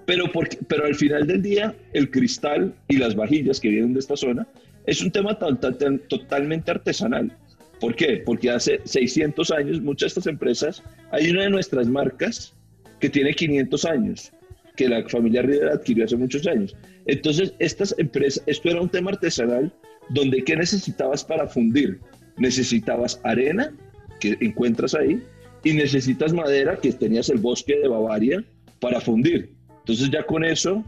pero, 0.05 0.31
porque, 0.31 0.57
pero 0.67 0.85
al 0.85 0.95
final 0.95 1.25
del 1.27 1.41
día, 1.41 1.73
el 1.93 2.11
cristal 2.11 2.73
y 2.87 2.97
las 2.97 3.15
vajillas 3.15 3.59
que 3.59 3.69
vienen 3.69 3.93
de 3.93 3.99
esta 3.99 4.15
zona 4.17 4.45
es 4.85 5.01
un 5.01 5.11
tema 5.11 5.37
tan- 5.39 5.59
tan- 5.59 5.77
tan- 5.77 5.99
totalmente 6.07 6.69
artesanal. 6.71 7.35
¿Por 7.79 7.95
qué? 7.95 8.21
Porque 8.25 8.49
hace 8.49 8.81
600 8.85 9.51
años 9.51 9.81
muchas 9.81 10.07
de 10.13 10.19
estas 10.19 10.27
empresas, 10.27 10.83
hay 11.11 11.29
una 11.29 11.43
de 11.43 11.49
nuestras 11.49 11.87
marcas 11.87 12.53
que 12.99 13.09
tiene 13.09 13.33
500 13.33 13.85
años, 13.85 14.31
que 14.77 14.87
la 14.87 15.03
familia 15.09 15.41
Rivera 15.41 15.73
adquirió 15.73 16.05
hace 16.05 16.15
muchos 16.15 16.47
años. 16.47 16.73
Entonces, 17.07 17.53
estas 17.59 17.93
empresas, 17.97 18.41
esto 18.45 18.69
era 18.69 18.81
un 18.81 18.89
tema 18.89 19.11
artesanal 19.11 19.73
donde 20.09 20.43
¿qué 20.43 20.55
necesitabas 20.55 21.25
para 21.25 21.47
fundir? 21.47 21.99
Necesitabas 22.37 23.19
arena, 23.23 23.75
que 24.21 24.37
encuentras 24.39 24.95
ahí, 24.95 25.21
y 25.63 25.73
necesitas 25.73 26.31
madera, 26.31 26.77
que 26.77 26.93
tenías 26.93 27.29
el 27.29 27.39
bosque 27.39 27.77
de 27.79 27.87
Bavaria, 27.87 28.43
para 28.79 29.01
fundir. 29.01 29.51
Entonces 29.79 30.09
ya 30.11 30.23
con 30.23 30.45
eso 30.45 30.83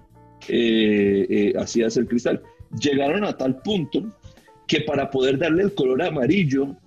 eh, 0.48 1.26
eh, 1.30 1.54
hacías 1.58 1.98
el 1.98 2.08
cristal. 2.08 2.42
Llegaron 2.80 3.24
a 3.24 3.36
tal 3.36 3.62
punto 3.62 4.16
que 4.68 4.82
para 4.82 5.10
poder 5.10 5.40
darle 5.40 5.64
el 5.64 5.74
color 5.74 6.04
amarillo 6.04 6.78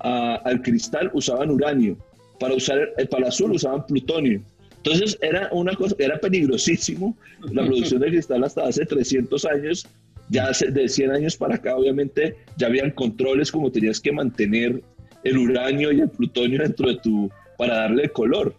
al 0.00 0.60
cristal 0.60 1.10
usaban 1.14 1.50
uranio, 1.50 1.96
para 2.38 2.54
usar 2.54 2.92
el, 2.98 3.08
para 3.08 3.22
el 3.22 3.28
azul 3.28 3.52
usaban 3.52 3.86
plutonio. 3.86 4.42
Entonces 4.84 5.18
era 5.22 5.48
una 5.52 5.74
cosa, 5.74 5.94
era 5.98 6.18
peligrosísimo 6.18 7.16
la 7.52 7.64
producción 7.64 8.00
de 8.02 8.08
cristal 8.08 8.44
hasta 8.44 8.64
hace 8.66 8.84
300 8.86 9.44
años, 9.46 9.86
Ya 10.30 10.46
hace- 10.46 10.70
de 10.70 10.88
100 10.88 11.10
años 11.10 11.36
para 11.36 11.56
acá, 11.56 11.76
obviamente, 11.76 12.34
ya 12.56 12.68
habían 12.68 12.90
controles 12.92 13.52
como 13.52 13.70
tenías 13.70 14.00
que 14.00 14.10
mantener 14.10 14.82
el 15.22 15.36
uranio 15.36 15.92
y 15.92 16.00
el 16.00 16.08
plutonio 16.08 16.62
dentro 16.62 16.88
de 16.88 16.96
tu, 16.96 17.30
para 17.58 17.74
darle 17.80 18.08
color, 18.08 18.54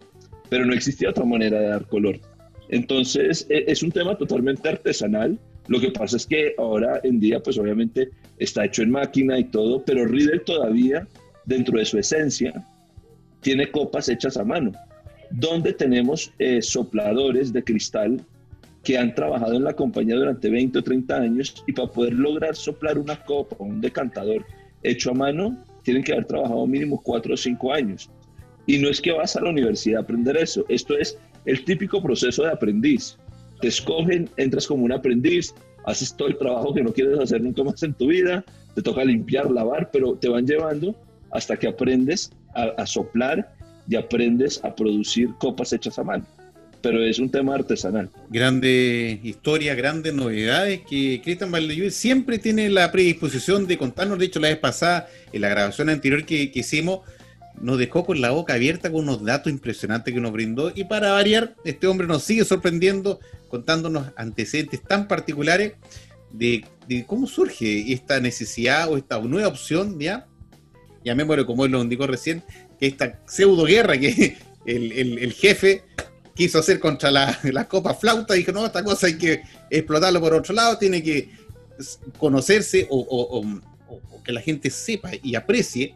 pero 0.48 0.64
no 0.64 0.74
existía 0.76 1.10
otra 1.10 1.26
manera 1.26 1.60
de 1.60 1.68
dar 1.70 1.86
color. 1.88 2.20
Entonces, 2.70 3.48
e- 3.50 3.66
es 3.68 3.82
un 3.82 3.92
tema 3.92 4.16
totalmente 4.16 4.70
artesanal. 4.70 5.40
Lo 5.68 5.80
que 5.80 5.90
pasa 5.90 6.18
es 6.18 6.28
que 6.28 6.54
ahora 6.60 7.00
en 7.04 7.20
día, 7.20 7.40
pues 7.40 7.58
obviamente 7.58 8.10
está 8.38 8.66
hecho 8.66 8.84
en 8.84 8.92
máquina 8.92 9.40
y 9.40 9.46
todo, 9.46 9.84
pero 9.84 10.06
Riedel 10.06 10.42
todavía, 10.42 11.08
dentro 11.46 11.80
de 11.80 11.86
su 11.86 11.98
esencia, 11.98 12.54
tiene 13.42 13.72
copas 13.72 14.08
hechas 14.08 14.38
a 14.38 14.44
mano, 14.44 14.72
donde 15.32 15.74
tenemos 15.74 16.32
eh, 16.40 16.62
sopladores 16.62 17.52
de 17.54 17.64
cristal 17.64 18.22
que 18.86 18.98
han 18.98 19.16
trabajado 19.16 19.56
en 19.56 19.64
la 19.64 19.74
compañía 19.74 20.16
durante 20.16 20.50
20 20.50 20.80
o 20.80 20.84
30 20.84 21.16
años 21.16 21.64
y 21.66 21.74
para 21.74 21.92
poder 21.92 22.14
lograr 22.14 22.56
soplar 22.56 22.98
una 22.98 23.22
copa, 23.26 23.56
un 23.60 23.82
decantador 23.82 24.46
hecho 24.84 25.12
a 25.12 25.14
mano, 25.16 25.58
tienen 25.84 26.04
que 26.04 26.14
haber 26.14 26.26
trabajado 26.26 26.66
mínimo 26.68 27.02
4 27.02 27.34
o 27.34 27.38
5 27.38 27.74
años. 27.74 28.10
Y 28.68 28.78
no 28.78 28.90
es 28.90 29.02
que 29.02 29.12
vas 29.12 29.36
a 29.36 29.42
la 29.42 29.50
universidad 29.50 30.00
a 30.00 30.04
aprender 30.04 30.38
eso, 30.38 30.66
esto 30.70 30.96
es 30.98 31.18
el 31.46 31.66
típico 31.66 32.02
proceso 32.02 32.44
de 32.44 32.52
aprendiz. 32.52 33.18
Te 33.60 33.68
escogen, 33.68 34.30
entras 34.38 34.68
como 34.68 34.86
un 34.86 34.92
aprendiz, 34.92 35.54
haces 35.86 36.16
todo 36.16 36.28
el 36.28 36.38
trabajo 36.38 36.74
que 36.74 36.84
no 36.84 36.94
quieres 36.94 37.20
hacer 37.20 37.42
nunca 37.42 37.64
más 37.64 37.82
en 37.84 37.94
tu 37.94 38.08
vida, 38.08 38.46
te 38.76 38.82
toca 38.82 39.04
limpiar, 39.04 39.50
lavar, 39.50 39.90
pero 39.92 40.16
te 40.16 40.30
van 40.30 40.46
llevando 40.46 40.96
hasta 41.32 41.58
que 41.58 41.68
aprendes 41.68 42.32
a 42.54 42.86
soplar 42.86 43.55
y 43.88 43.96
aprendes 43.96 44.60
a 44.64 44.76
producir 44.76 45.30
copas 45.40 45.74
hechas 45.74 46.00
a 46.00 46.04
mano. 46.04 46.26
Pero 46.82 47.04
es 47.04 47.18
un 47.18 47.32
tema 47.32 47.56
artesanal. 47.56 48.10
Grandes 48.30 49.24
historias, 49.24 49.76
grandes 49.76 50.14
novedades 50.14 50.82
que 50.88 51.20
Cristian 51.24 51.52
Valdellú 51.52 51.90
siempre 51.90 52.38
tiene 52.38 52.70
la 52.70 52.92
predisposición 52.92 53.66
de 53.66 53.78
contarnos. 53.78 54.20
De 54.20 54.26
hecho, 54.26 54.40
la 54.40 54.50
vez 54.50 54.60
pasada, 54.60 55.08
en 55.34 55.42
la 55.42 55.50
grabación 55.50 55.90
anterior 55.90 56.26
que, 56.26 56.52
que 56.52 56.60
hicimos, 56.60 57.00
nos 57.60 57.80
dejó 57.80 58.06
con 58.06 58.22
la 58.22 58.32
boca 58.32 58.54
abierta 58.54 58.92
con 58.92 59.02
unos 59.02 59.24
datos 59.24 59.52
impresionantes 59.52 60.14
que 60.14 60.20
nos 60.20 60.32
brindó. 60.32 60.72
Y 60.76 60.84
para 60.84 61.12
variar, 61.12 61.56
este 61.66 61.88
hombre 61.88 62.08
nos 62.08 62.24
sigue 62.24 62.46
sorprendiendo, 62.46 63.20
contándonos 63.48 64.12
antecedentes 64.16 64.84
tan 64.84 65.08
particulares 65.08 65.74
de, 66.32 66.66
de 66.88 67.06
cómo 67.06 67.28
surge 67.28 67.92
esta 67.94 68.20
necesidad 68.20 68.90
o 68.92 68.98
esta 68.98 69.20
nueva 69.20 69.48
opción, 69.48 70.00
¿ya? 70.00 70.28
Llamémoslo 71.04 71.46
como 71.46 71.66
él 71.66 71.72
lo 71.72 71.82
indicó 71.82 72.08
recién, 72.08 72.44
que 72.80 72.88
esta 72.88 73.20
pseudo 73.28 73.64
guerra 73.66 73.98
que 73.98 74.38
el, 74.66 74.92
el- 74.92 75.20
el 75.20 75.34
jefe 75.34 75.84
quiso 76.36 76.60
hacer 76.60 76.80
contra 76.80 77.12
la, 77.12 77.40
la 77.44 77.68
copa 77.68 77.94
flauta, 77.94 78.34
dijo, 78.34 78.52
no, 78.52 78.66
esta 78.66 78.84
cosa 78.84 79.08
hay 79.08 79.18
que 79.18 79.42
explotarlo 79.70 80.20
por 80.20 80.34
otro 80.34 80.54
lado, 80.54 80.78
tiene 80.78 81.02
que 81.02 81.30
conocerse 82.18 82.88
o, 82.90 82.98
o- 83.00 83.40
o- 83.40 83.46
o- 83.90 84.02
o 84.12 84.24
que 84.24 84.32
la 84.32 84.42
gente 84.42 84.70
sepa 84.70 85.12
y 85.22 85.36
aprecie 85.36 85.96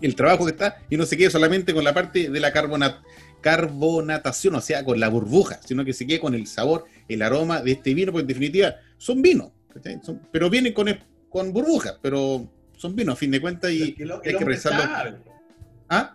el 0.00 0.14
trabajo 0.14 0.44
que 0.44 0.50
está 0.52 0.78
y 0.90 0.96
no 0.96 1.06
se 1.06 1.16
quede 1.16 1.30
solamente 1.30 1.72
con 1.72 1.84
la 1.84 1.94
parte 1.94 2.28
de 2.28 2.40
la 2.40 2.52
carbona- 2.52 3.02
carbonatación, 3.40 4.54
o 4.56 4.60
sea, 4.60 4.84
con 4.84 4.98
la 5.00 5.08
burbuja, 5.08 5.60
sino 5.64 5.84
que 5.84 5.92
se 5.92 6.06
quede 6.06 6.20
con 6.20 6.34
el 6.34 6.46
sabor, 6.46 6.84
el 7.08 7.22
aroma 7.22 7.62
de 7.62 7.72
este 7.72 7.94
vino, 7.94 8.12
porque 8.12 8.22
en 8.22 8.28
definitiva 8.28 8.74
son 8.98 9.22
vinos, 9.22 9.50
pero 10.30 10.50
vienen 10.50 10.72
con, 10.72 10.88
es- 10.88 10.98
con 11.30 11.52
burbujas, 11.52 11.96
pero 12.02 12.50
son 12.76 12.94
vinos 12.94 13.14
a 13.14 13.16
fin 13.16 13.30
de 13.30 13.40
cuentas 13.40 13.70
y 13.70 13.94
el, 13.98 14.02
el 14.02 14.12
hay 14.12 14.20
que 14.38 14.44
revisarlo. 14.44 15.33
¿Ah? 15.88 16.14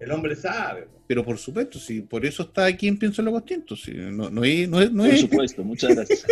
el 0.00 0.10
hombre 0.10 0.34
sabe. 0.34 0.88
Pero 1.06 1.24
por 1.24 1.38
supuesto, 1.38 1.78
sí, 1.78 2.00
por 2.00 2.24
eso 2.26 2.42
está 2.44 2.64
aquí 2.66 2.88
en 2.88 2.98
Pienso 2.98 3.20
en 3.20 3.26
lo 3.26 3.32
Contiento, 3.32 3.76
sí, 3.76 3.92
no, 3.94 4.30
no 4.30 4.42
es, 4.44 4.68
no 4.68 4.80
es, 4.80 4.90
no 4.90 5.04
Por 5.04 5.12
es- 5.14 5.20
supuesto, 5.20 5.62
muchas 5.64 5.94
gracias. 5.94 6.24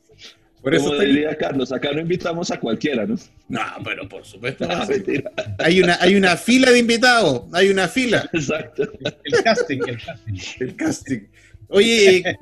por 0.62 0.74
eso 0.74 0.86
Como 0.86 1.00
aquí. 1.00 1.22
Carlos, 1.38 1.72
acá 1.72 1.92
no 1.92 2.00
invitamos 2.00 2.50
a 2.50 2.58
cualquiera, 2.58 3.06
¿no? 3.06 3.14
No, 3.48 3.60
pero 3.84 4.08
por 4.08 4.24
supuesto. 4.24 4.66
No, 4.66 4.84
mentira. 4.88 5.30
Hay 5.58 5.80
una, 5.80 5.96
hay 6.00 6.14
una 6.16 6.36
fila 6.36 6.70
de 6.72 6.78
invitados, 6.80 7.42
hay 7.52 7.68
una 7.68 7.86
fila, 7.88 8.28
Exacto. 8.32 8.82
El 9.24 9.42
casting, 9.44 9.80
el 9.86 9.98
casting. 10.04 10.34
el 10.60 10.76
casting. 10.76 11.20
Oye, 11.68 12.16
eh, 12.18 12.36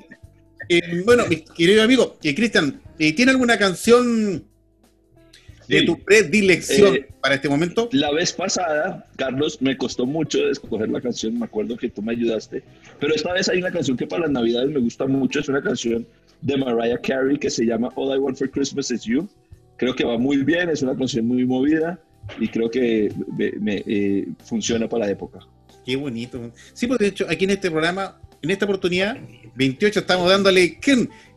eh, 0.69 1.01
bueno, 1.05 1.25
mi 1.27 1.37
querido 1.41 1.83
amigo, 1.83 2.17
eh, 2.23 2.33
Cristian, 2.35 2.81
eh, 2.99 3.13
¿tiene 3.13 3.31
alguna 3.31 3.57
canción 3.57 4.43
de 5.67 5.79
Sí. 5.79 5.85
tu 5.85 5.99
predilección 6.03 6.95
Eh, 6.95 7.07
para 7.21 7.35
este 7.35 7.49
momento? 7.49 7.89
La 7.91 8.11
vez 8.11 8.31
pasada, 8.33 9.07
Carlos, 9.15 9.61
me 9.61 9.75
costó 9.77 10.05
mucho 10.05 10.47
escoger 10.49 10.89
la 10.89 11.01
canción, 11.01 11.37
me 11.39 11.45
acuerdo 11.45 11.77
que 11.77 11.89
tú 11.89 12.01
me 12.01 12.11
ayudaste, 12.13 12.63
pero 12.99 13.13
esta 13.15 13.33
vez 13.33 13.49
hay 13.49 13.59
una 13.59 13.71
canción 13.71 13.97
que 13.97 14.07
para 14.07 14.23
las 14.23 14.31
navidades 14.31 14.69
me 14.69 14.79
gusta 14.79 15.05
mucho, 15.07 15.39
es 15.39 15.49
una 15.49 15.61
canción 15.61 16.05
de 16.41 16.57
Mariah 16.57 16.99
Carey 17.01 17.37
que 17.39 17.49
se 17.49 17.65
llama 17.65 17.89
All 17.95 18.15
I 18.15 18.19
Want 18.19 18.37
for 18.37 18.49
Christmas 18.49 18.91
Is 18.91 19.03
You. 19.03 19.27
Creo 19.77 19.95
que 19.95 20.03
va 20.05 20.17
muy 20.17 20.37
bien, 20.37 20.69
es 20.69 20.81
una 20.81 20.95
canción 20.95 21.25
muy 21.27 21.45
movida 21.45 21.99
y 22.39 22.47
creo 22.47 22.69
que 22.69 23.11
me, 23.37 23.51
me, 23.59 23.83
eh, 23.87 24.27
funciona 24.43 24.87
para 24.87 25.05
la 25.05 25.11
época. 25.11 25.39
Qué 25.85 25.95
bonito. 25.95 26.51
Sí, 26.73 26.87
pues 26.87 26.99
de 26.99 27.07
hecho, 27.07 27.25
aquí 27.29 27.43
en 27.45 27.51
este 27.51 27.69
programa, 27.69 28.19
en 28.41 28.49
esta 28.51 28.65
oportunidad, 28.65 29.17
28, 29.55 29.99
estamos 29.99 30.29
dándole. 30.29 30.79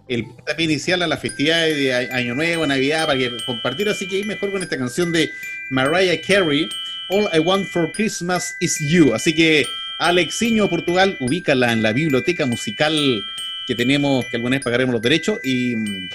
El 0.09 0.24
puntapié 0.24 0.64
inicial 0.64 1.02
a 1.02 1.06
las 1.06 1.20
festividades 1.20 1.76
de 1.76 1.94
Año 1.94 2.34
Nuevo, 2.34 2.66
Navidad, 2.66 3.06
para 3.06 3.18
que 3.18 3.36
compartir. 3.44 3.88
Así 3.88 4.09
que 4.09 4.16
ahí 4.16 4.24
mejor 4.24 4.50
con 4.50 4.62
esta 4.62 4.78
canción 4.78 5.12
de 5.12 5.30
Mariah 5.70 6.20
Carey, 6.26 6.68
All 7.09 7.28
I 7.32 7.38
Want 7.38 7.66
for 7.68 7.90
Christmas 7.92 8.56
is 8.61 8.78
You. 8.80 9.14
Así 9.14 9.34
que, 9.34 9.66
Alexiño 9.98 10.68
Portugal, 10.68 11.16
ubícala 11.20 11.72
en 11.72 11.82
la 11.82 11.92
biblioteca 11.92 12.46
musical 12.46 13.22
que 13.66 13.74
tenemos, 13.74 14.24
que 14.30 14.36
alguna 14.36 14.56
vez 14.56 14.64
pagaremos 14.64 14.92
los 14.94 15.02
derechos 15.02 15.38
y 15.44 15.76
mm, 15.76 16.09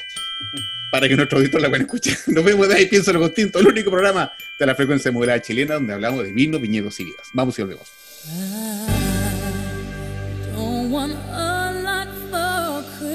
para 0.91 1.07
que 1.07 1.15
nuestros 1.15 1.39
auditores 1.39 1.63
la 1.63 1.69
puedan 1.69 1.85
escuchar. 1.85 2.17
Nos 2.27 2.43
vemos 2.43 2.67
de 2.67 2.75
ahí, 2.75 2.85
pienso 2.87 3.13
lo 3.13 3.19
continto, 3.19 3.59
el 3.59 3.67
único 3.67 3.91
programa 3.91 4.31
de 4.59 4.65
la 4.65 4.75
frecuencia 4.75 5.11
modulada 5.11 5.41
chilena 5.41 5.75
donde 5.75 5.93
hablamos 5.93 6.23
de 6.23 6.31
vinos, 6.31 6.61
viñedos 6.61 6.99
y 6.99 7.05
vidas. 7.05 7.27
Vamos 7.33 7.57
y 7.59 7.61
volvemos. 7.61 7.87
I 10.95 11.52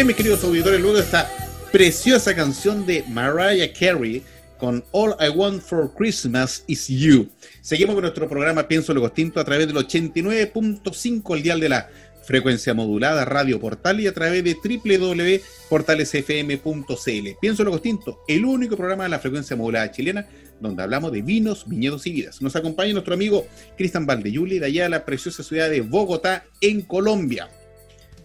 Bien, 0.00 0.06
mis 0.06 0.16
queridos 0.16 0.42
auditores, 0.44 0.80
luego 0.80 0.96
de 0.96 1.02
esta 1.02 1.30
preciosa 1.70 2.34
canción 2.34 2.86
de 2.86 3.04
Mariah 3.08 3.70
Carey 3.78 4.22
con 4.56 4.82
All 4.92 5.14
I 5.20 5.28
Want 5.28 5.60
for 5.60 5.92
Christmas 5.94 6.64
Is 6.68 6.88
You. 6.88 7.28
Seguimos 7.60 7.96
con 7.96 8.04
nuestro 8.04 8.26
programa 8.26 8.66
Pienso 8.66 8.94
Luego 8.94 9.08
Extinto 9.08 9.40
a 9.40 9.44
través 9.44 9.66
del 9.66 9.76
89.5, 9.76 11.36
el 11.36 11.42
dial 11.42 11.60
de 11.60 11.68
la 11.68 11.90
frecuencia 12.24 12.72
modulada 12.72 13.26
Radio 13.26 13.60
Portal 13.60 14.00
y 14.00 14.06
a 14.06 14.14
través 14.14 14.42
de 14.42 14.54
www.portalesfm.cl. 14.54 17.28
Pienso 17.38 17.62
Luego 17.62 17.76
Extinto, 17.76 18.20
el 18.26 18.46
único 18.46 18.78
programa 18.78 19.02
de 19.02 19.10
la 19.10 19.18
frecuencia 19.18 19.54
modulada 19.54 19.90
chilena 19.90 20.26
donde 20.60 20.82
hablamos 20.82 21.12
de 21.12 21.20
vinos, 21.20 21.68
viñedos 21.68 22.06
y 22.06 22.12
vidas. 22.12 22.40
Nos 22.40 22.56
acompaña 22.56 22.94
nuestro 22.94 23.12
amigo 23.12 23.46
Cristian 23.76 24.06
Valdeyuli 24.06 24.60
de 24.60 24.66
allá 24.66 24.84
de 24.84 24.88
la 24.88 25.04
preciosa 25.04 25.42
ciudad 25.42 25.68
de 25.68 25.82
Bogotá, 25.82 26.46
en 26.62 26.80
Colombia. 26.80 27.50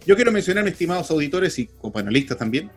Yo 0.06 0.14
quiero 0.16 0.30
mencionar, 0.32 0.66
estimados 0.68 1.10
auditores 1.10 1.58
y 1.58 1.66
copanelistas 1.66 2.38
también, 2.38 2.70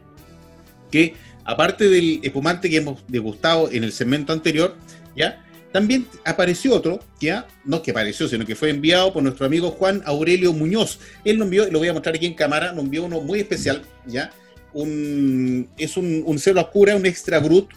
que 0.92 1.14
aparte 1.46 1.88
del 1.88 2.20
espumante 2.24 2.70
que 2.70 2.78
hemos 2.78 3.04
degustado 3.08 3.72
en 3.72 3.84
el 3.84 3.92
segmento 3.92 4.34
anterior, 4.34 4.76
¿ya? 5.16 5.46
También 5.72 6.08
apareció 6.26 6.74
otro, 6.74 7.00
¿ya? 7.22 7.48
No 7.64 7.84
que 7.84 7.92
apareció, 7.92 8.28
sino 8.28 8.44
que 8.46 8.56
fue 8.56 8.72
enviado 8.72 9.14
por 9.14 9.22
nuestro 9.22 9.46
amigo 9.46 9.70
Juan 9.70 10.02
Aurelio 10.06 10.52
Muñoz. 10.52 11.00
Él 11.24 11.38
nos 11.38 11.46
envió, 11.46 11.70
lo 11.72 11.78
voy 11.78 11.88
a 11.88 11.94
mostrar 11.94 12.16
aquí 12.16 12.26
en 12.26 12.34
cámara, 12.34 12.72
nos 12.72 12.86
envió 12.86 13.06
uno 13.06 13.22
muy 13.22 13.40
especial, 13.40 13.84
¿ya? 14.08 14.32
Un, 14.74 15.70
es 15.78 15.98
un, 15.98 16.24
un 16.26 16.40
cero 16.40 16.62
oscura, 16.62 16.96
un 16.96 17.06
extra 17.06 17.40
brut. 17.40 17.70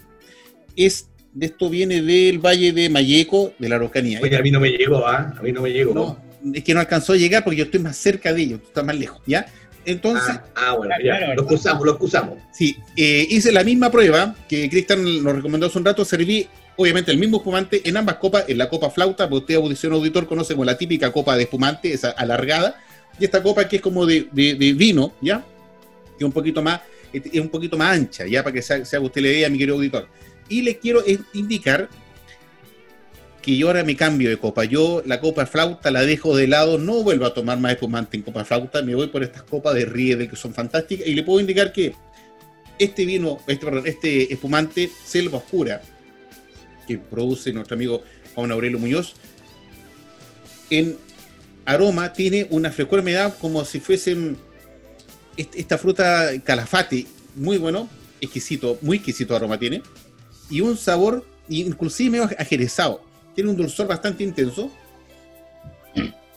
Es, 0.74 1.10
esto 1.38 1.68
viene 1.68 2.00
del 2.00 2.38
Valle 2.38 2.72
de 2.72 2.88
Mayeco, 2.88 3.52
de 3.58 3.68
la 3.68 3.76
Araucanía. 3.76 4.20
Oye, 4.22 4.36
a 4.36 4.40
mí 4.40 4.50
no 4.50 4.60
me 4.60 4.70
llegó, 4.70 5.06
¿ah? 5.06 5.34
A 5.38 5.42
mí 5.42 5.52
no 5.52 5.60
me 5.60 5.70
llegó. 5.70 5.92
No, 5.92 6.18
es 6.54 6.64
que 6.64 6.74
no 6.74 6.80
alcanzó 6.80 7.12
a 7.12 7.16
llegar 7.16 7.44
porque 7.44 7.56
yo 7.58 7.64
estoy 7.64 7.80
más 7.80 7.96
cerca 7.96 8.32
de 8.32 8.42
ellos, 8.42 8.60
tú 8.60 8.68
estás 8.68 8.84
más 8.84 8.96
lejos, 8.96 9.20
¿ya? 9.26 9.46
Entonces, 9.84 10.28
Ah, 10.36 10.44
ah, 10.54 10.74
bueno, 10.76 10.94
ya. 11.04 11.18
Claro, 11.18 11.34
Lo 11.34 11.42
excusamos, 11.42 11.84
lo 11.84 11.92
excusamos. 11.92 12.38
sí, 12.52 12.76
eh, 12.96 13.26
hice 13.30 13.50
la 13.52 13.64
misma 13.64 13.90
prueba 13.90 14.34
que 14.48 14.70
Cristian 14.70 15.02
nos 15.24 15.34
recomendó 15.34 15.66
hace 15.66 15.78
un 15.78 15.84
rato, 15.84 16.04
serví 16.04 16.46
obviamente 16.76 17.10
el 17.10 17.18
mismo 17.18 17.38
espumante 17.38 17.82
en 17.88 17.96
ambas 17.96 18.16
copas, 18.16 18.44
en 18.48 18.58
la 18.58 18.68
copa 18.68 18.90
flauta, 18.90 19.28
porque 19.28 19.42
usted 19.42 19.54
audición 19.56 19.92
auditor 19.92 20.26
conoce 20.26 20.54
como 20.54 20.64
la 20.64 20.78
típica 20.78 21.10
copa 21.12 21.36
de 21.36 21.42
espumante, 21.44 21.92
esa 21.92 22.10
alargada, 22.10 22.80
y 23.18 23.24
esta 23.24 23.42
copa 23.42 23.68
que 23.68 23.76
es 23.76 23.82
como 23.82 24.06
de, 24.06 24.28
de- 24.32 24.54
de 24.54 24.72
vino, 24.72 25.12
¿ya? 25.20 25.44
Que 26.16 26.24
es 26.24 26.26
un 26.26 26.32
poquito 26.32 26.62
más, 26.62 26.80
es 27.12 27.40
un 27.40 27.48
poquito 27.48 27.76
más 27.76 27.96
ancha, 27.96 28.24
ya 28.26 28.42
para 28.42 28.54
que 28.54 28.62
se, 28.62 28.84
se 28.84 28.96
haga 28.96 29.04
usted 29.04 29.20
la 29.20 29.28
idea, 29.28 29.50
mi 29.50 29.58
querido 29.58 29.76
auditor. 29.76 30.08
Y 30.48 30.62
le 30.62 30.78
quiero 30.78 31.04
eh, 31.06 31.18
indicar 31.34 31.88
que 33.42 33.56
yo 33.56 33.66
ahora 33.66 33.82
me 33.84 33.96
cambio 33.96 34.30
de 34.30 34.36
copa. 34.38 34.64
Yo 34.64 35.02
la 35.04 35.20
copa 35.20 35.46
flauta 35.46 35.90
la 35.90 36.02
dejo 36.02 36.36
de 36.36 36.46
lado, 36.46 36.78
no 36.78 37.02
vuelvo 37.02 37.26
a 37.26 37.34
tomar 37.34 37.58
más 37.58 37.72
espumante 37.72 38.16
en 38.16 38.22
copa 38.22 38.44
flauta, 38.44 38.82
me 38.82 38.94
voy 38.94 39.08
por 39.08 39.22
estas 39.22 39.42
copas 39.42 39.74
de 39.74 39.84
Riedel 39.84 40.30
que 40.30 40.36
son 40.36 40.54
fantásticas 40.54 41.06
y 41.06 41.14
le 41.14 41.22
puedo 41.24 41.40
indicar 41.40 41.72
que 41.72 41.94
este 42.78 43.04
vino, 43.04 43.38
este, 43.46 43.68
este 43.84 44.32
espumante 44.32 44.90
Selva 45.04 45.38
Oscura 45.38 45.82
que 46.86 46.98
produce 46.98 47.52
nuestro 47.52 47.74
amigo 47.74 48.02
Juan 48.34 48.50
Aurelio 48.52 48.78
Muñoz, 48.78 49.14
en 50.70 50.96
aroma 51.64 52.12
tiene 52.12 52.46
una 52.50 52.70
frecuencia 52.70 53.30
como 53.40 53.64
si 53.64 53.78
fuesen 53.78 54.36
est- 55.36 55.54
esta 55.54 55.78
fruta 55.78 56.30
calafate, 56.44 57.06
muy 57.36 57.58
bueno, 57.58 57.88
exquisito, 58.20 58.78
muy 58.82 58.96
exquisito 58.96 59.36
aroma 59.36 59.58
tiene, 59.58 59.82
y 60.50 60.60
un 60.60 60.76
sabor 60.76 61.26
inclusive 61.48 62.10
medio 62.10 62.30
ajerezado, 62.38 63.02
tiene 63.34 63.50
un 63.50 63.56
dulzor 63.56 63.86
bastante 63.86 64.24
intenso, 64.24 64.70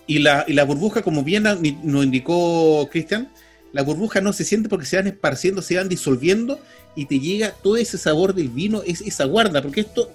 y 0.08 0.20
la, 0.20 0.46
y 0.48 0.54
la 0.54 0.64
burbuja, 0.66 1.02
como 1.02 1.24
bien 1.24 1.44
nos 1.84 2.04
indicó 2.06 2.88
Cristian, 2.92 3.32
la 3.74 3.82
burbuja 3.82 4.22
no 4.22 4.34
se 4.34 4.44
siente 4.46 4.70
porque 4.70 4.86
se 4.86 4.98
van 4.98 5.08
esparciendo, 5.08 5.62
se 5.62 5.78
van 5.78 5.90
disolviendo, 5.90 6.60
y 6.96 7.06
te 7.06 7.20
llega 7.20 7.52
todo 7.52 7.78
ese 7.78 7.98
sabor 7.98 8.34
del 8.34 8.50
vino, 8.50 8.84
es 8.86 9.02
esa 9.02 9.26
guarda, 9.26 9.62
porque 9.62 9.82
esto 9.82 10.12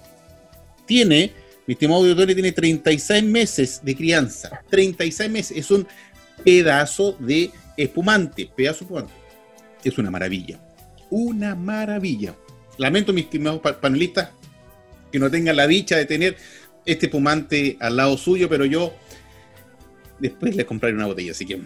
tiene, 0.85 1.33
mi 1.67 1.73
estimado 1.73 2.01
auditorio, 2.01 2.33
tiene 2.35 2.51
36 2.51 3.23
meses 3.23 3.81
de 3.83 3.95
crianza. 3.95 4.61
36 4.69 5.29
meses. 5.29 5.57
Es 5.57 5.69
un 5.69 5.87
pedazo 6.43 7.15
de 7.19 7.51
espumante. 7.77 8.49
Pedazo 8.55 8.79
de 8.79 8.85
espumante. 8.85 9.13
Es 9.83 9.97
una 9.97 10.09
maravilla. 10.09 10.59
Una 11.11 11.53
maravilla. 11.53 12.35
Lamento, 12.77 13.13
mis 13.13 13.25
estimados 13.25 13.61
pa- 13.61 13.79
panelistas, 13.79 14.29
que 15.11 15.19
no 15.19 15.29
tengan 15.29 15.55
la 15.55 15.67
dicha 15.67 15.97
de 15.97 16.05
tener 16.05 16.35
este 16.85 17.05
espumante 17.07 17.77
al 17.79 17.95
lado 17.97 18.17
suyo, 18.17 18.49
pero 18.49 18.65
yo 18.65 18.93
después 20.19 20.55
les 20.55 20.65
compraré 20.65 20.95
una 20.95 21.05
botella. 21.07 21.31
Así 21.31 21.45
que, 21.45 21.59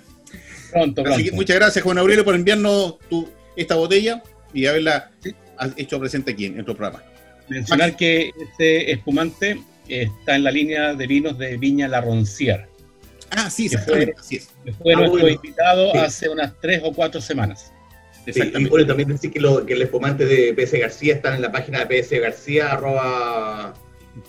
Pronto, 0.72 1.03
así 1.05 1.26
que 1.26 1.32
muchas 1.32 1.55
gracias, 1.57 1.84
Juan 1.84 1.97
Aurelio, 1.97 2.26
por 2.26 2.36
enviarnos 2.36 2.97
tu- 3.09 3.30
esta 3.55 3.76
botella 3.76 4.22
y 4.53 4.66
haberla 4.66 5.11
Sí. 5.24 5.34
hecho 5.78 5.99
presente 5.99 6.32
aquí 6.32 6.45
en 6.47 6.55
nuestro 6.55 6.76
programa. 6.76 7.03
Mencionar 7.47 7.95
que 7.95 8.32
este 8.49 8.91
espumante 8.91 9.61
está 9.88 10.36
en 10.36 10.43
la 10.43 10.51
línea 10.51 10.93
de 10.93 11.07
vinos 11.07 11.38
de 11.38 11.55
Viña 11.57 11.88
La 11.88 12.01
Roncière. 12.01 12.68
Ah, 13.30 13.49
sí, 13.49 13.66
exactamente. 13.68 14.16
Así 14.20 14.36
es. 14.38 14.49
que 14.66 14.74
Fue 14.74 14.93
Ah, 14.93 14.97
nuestro 14.97 15.22
bueno. 15.22 15.36
invitado 15.36 15.91
Sí. 15.91 15.97
hace 15.99 16.30
unas 16.30 16.53
tres 16.59 16.82
o 16.84 16.91
cuatro 16.91 17.22
semanas. 17.22 17.72
Sí, 18.13 18.22
y 18.26 18.30
Exactamente. 18.32 18.70
bueno, 18.72 18.88
también 18.88 19.09
decir 19.09 19.32
que, 19.32 19.39
lo- 19.39 19.66
que 19.66 19.74
el 19.74 19.82
espumante 19.84 20.26
de 20.26 20.53
PS 20.53 20.80
García 20.80 21.13
está 21.13 21.36
en 21.36 21.41
la 21.43 21.51
página 21.51 21.80
de 21.80 21.86
PS 21.86 22.20
García, 22.20 22.72
arroba 22.72 23.74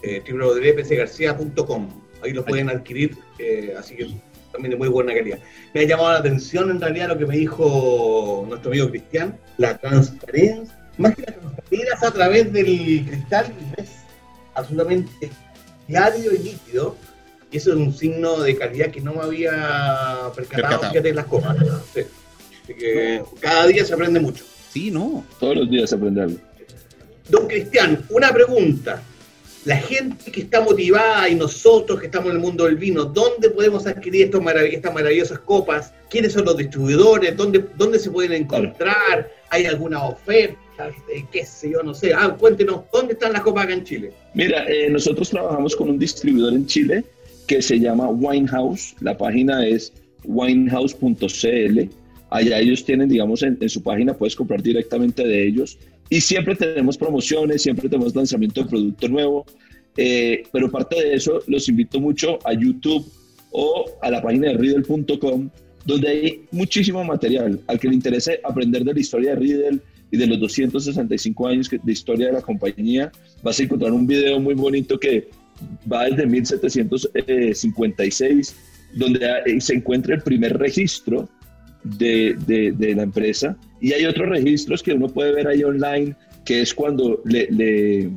eh, 0.03 0.23
www.psgarcía.com. 0.29 1.89
Ahí 2.23 2.33
lo 2.33 2.45
pueden 2.45 2.71
adquirir, 2.71 3.17
eh, 3.39 3.75
así 3.79 3.95
que 3.97 4.09
también 4.53 4.71
de 4.71 4.77
muy 4.77 4.89
buena 4.89 5.15
calidad. 5.15 5.39
Me 5.75 5.83
ha 5.83 5.85
llamado 5.85 6.13
la 6.13 6.19
atención 6.19 6.71
en 6.71 6.81
realidad 6.81 7.09
lo 7.09 7.19
que 7.19 7.27
me 7.27 7.37
dijo 7.37 8.45
nuestro 8.49 8.71
amigo 8.71 8.89
Cristian, 8.91 9.39
la 9.59 9.77
transparencia. 9.77 10.79
Más 10.99 11.15
que 11.15 11.23
la 11.23 11.33
transparencia 11.33 12.09
a 12.09 12.11
través 12.11 12.53
del 12.53 13.05
cristal, 13.07 13.53
es 13.77 13.91
absolutamente 14.55 15.31
claro 15.87 16.17
y 16.19 16.39
líquido. 16.39 16.97
Y 17.51 17.59
eso 17.59 17.71
es 17.71 17.77
un 17.77 17.93
signo 17.93 18.41
de 18.41 18.57
calidad 18.57 18.91
que 18.91 19.01
no 19.01 19.13
me 19.15 19.21
había 19.21 19.51
percatado, 20.35 20.81
Percatado. 20.81 20.91
fíjate, 20.91 21.09
en 21.11 21.17
las 21.17 21.27
copas. 21.27 21.57
Sí. 21.95 22.01
Así 22.65 22.75
que 22.75 23.23
cada 23.41 23.67
día 23.67 23.85
se 23.85 23.95
aprende 23.95 24.19
mucho. 24.19 24.45
Sí, 24.71 24.91
no. 24.91 25.25
Todos 25.39 25.57
los 25.57 25.71
días 25.71 25.91
se 25.91 25.97
aprende 25.97 26.23
algo. 26.23 26.39
Don 27.29 27.47
Cristian, 27.47 28.05
una 28.09 28.33
pregunta. 28.33 29.01
La 29.67 29.79
gente 29.79 30.31
que 30.31 30.43
está 30.43 30.61
motivada 30.61 31.29
y 31.29 31.35
nosotros 31.35 31.99
que 31.99 32.07
estamos 32.07 32.31
en 32.31 32.37
el 32.37 32.39
mundo 32.41 32.67
del 32.67 32.77
vino, 32.77 33.05
¿dónde 33.05 33.51
podemos 33.51 33.85
adquirir 33.89 34.27
estos 34.27 34.41
estas 34.71 34.95
maravillosas 34.95 35.41
copas? 35.41 35.93
¿Quiénes 36.09 36.35
son 36.35 36.45
los 36.45 36.57
distribuidores? 36.57 37.37
¿Dónde, 37.37 37.65
dónde 37.77 37.99
se 37.99 38.09
pueden 38.13 38.45
encontrar? 38.45 39.29
¿Hay 39.51 39.67
alguna 39.67 40.05
oferta? 40.05 40.89
Eh, 41.13 41.25
¿Qué 41.33 41.45
sé 41.45 41.73
yo? 41.73 41.83
No 41.83 41.95
sé. 41.95 42.15
Ah, 42.15 42.37
cuéntenos, 42.39 42.83
¿dónde 42.93 43.15
están 43.15 43.33
las 43.33 43.43
copas 43.43 43.65
acá 43.65 43.73
en 43.73 43.83
Chile? 43.83 44.13
Mira, 44.35 44.65
eh, 44.69 44.89
nosotros 44.89 45.31
trabajamos 45.31 45.75
con 45.75 45.91
un 45.91 45.99
distribuidor 45.99 46.53
en 46.53 46.65
Chile 46.67 47.05
que 47.49 47.61
se 47.61 47.81
llama 47.81 48.09
Winehouse. 48.09 48.95
La 49.01 49.19
página 49.19 49.67
es 49.67 49.93
winehouse.cl. 50.23 51.81
Allá 52.31 52.61
ellos 52.61 52.85
tienen, 52.85 53.09
digamos, 53.09 53.43
en, 53.43 53.59
en 53.61 53.69
su 53.69 53.83
página 53.83 54.15
puedes 54.15 54.37
comprar 54.37 54.63
directamente 54.63 55.27
de 55.27 55.45
ellos. 55.45 55.77
Y 56.09 56.21
siempre 56.21 56.55
tenemos 56.55 56.97
promociones, 56.97 57.63
siempre 57.63 57.89
tenemos 57.89 58.15
lanzamiento 58.15 58.63
de 58.63 58.69
producto 58.71 59.09
nuevo. 59.09 59.45
Eh, 59.97 60.45
pero 60.53 60.71
parte 60.71 60.95
de 61.03 61.15
eso, 61.15 61.41
los 61.47 61.69
invito 61.69 61.99
mucho 62.01 62.39
a 62.45 62.53
YouTube 62.53 63.05
o 63.51 63.87
a 64.03 64.11
la 64.11 64.21
página 64.23 64.49
de 64.49 64.55
Riddle.com, 64.59 65.49
donde 65.85 66.09
hay 66.09 66.41
muchísimo 66.53 67.03
material. 67.05 67.61
Al 67.67 67.81
que 67.81 67.89
le 67.89 67.95
interese 67.95 68.39
aprender 68.45 68.85
de 68.85 68.93
la 68.95 69.01
historia 69.01 69.31
de 69.31 69.37
Riddle 69.37 69.81
y 70.11 70.17
de 70.19 70.27
los 70.27 70.39
265 70.41 71.49
años 71.49 71.71
de 71.71 71.93
historia 71.93 72.27
de 72.27 72.33
la 72.35 72.43
compañía, 72.43 73.11
vas 73.43 73.59
a 73.59 73.63
encontrar 73.65 73.91
un 73.93 74.07
video 74.07 74.39
muy 74.39 74.55
bonito 74.55 75.01
que 75.01 75.29
va 75.91 76.05
desde 76.05 76.27
1756, 76.27 78.55
donde 78.95 79.21
eh, 79.47 79.61
se 79.61 79.75
encuentra 79.75 80.15
el 80.15 80.23
primer 80.23 80.57
registro 80.59 81.29
de, 81.83 82.37
de- 82.47 82.71
de 82.73 82.95
la 82.95 83.03
empresa. 83.03 83.57
Y 83.81 83.93
hay 83.93 84.05
otros 84.07 84.29
registros 84.29 84.83
que 84.83 84.93
uno 84.93 85.09
puede 85.09 85.33
ver 85.33 85.49
ahí 85.49 85.63
online, 85.65 86.15
que 86.45 86.63
es 86.63 86.73
cuando 86.75 87.21
le- 87.25 87.49
le- 87.51 88.11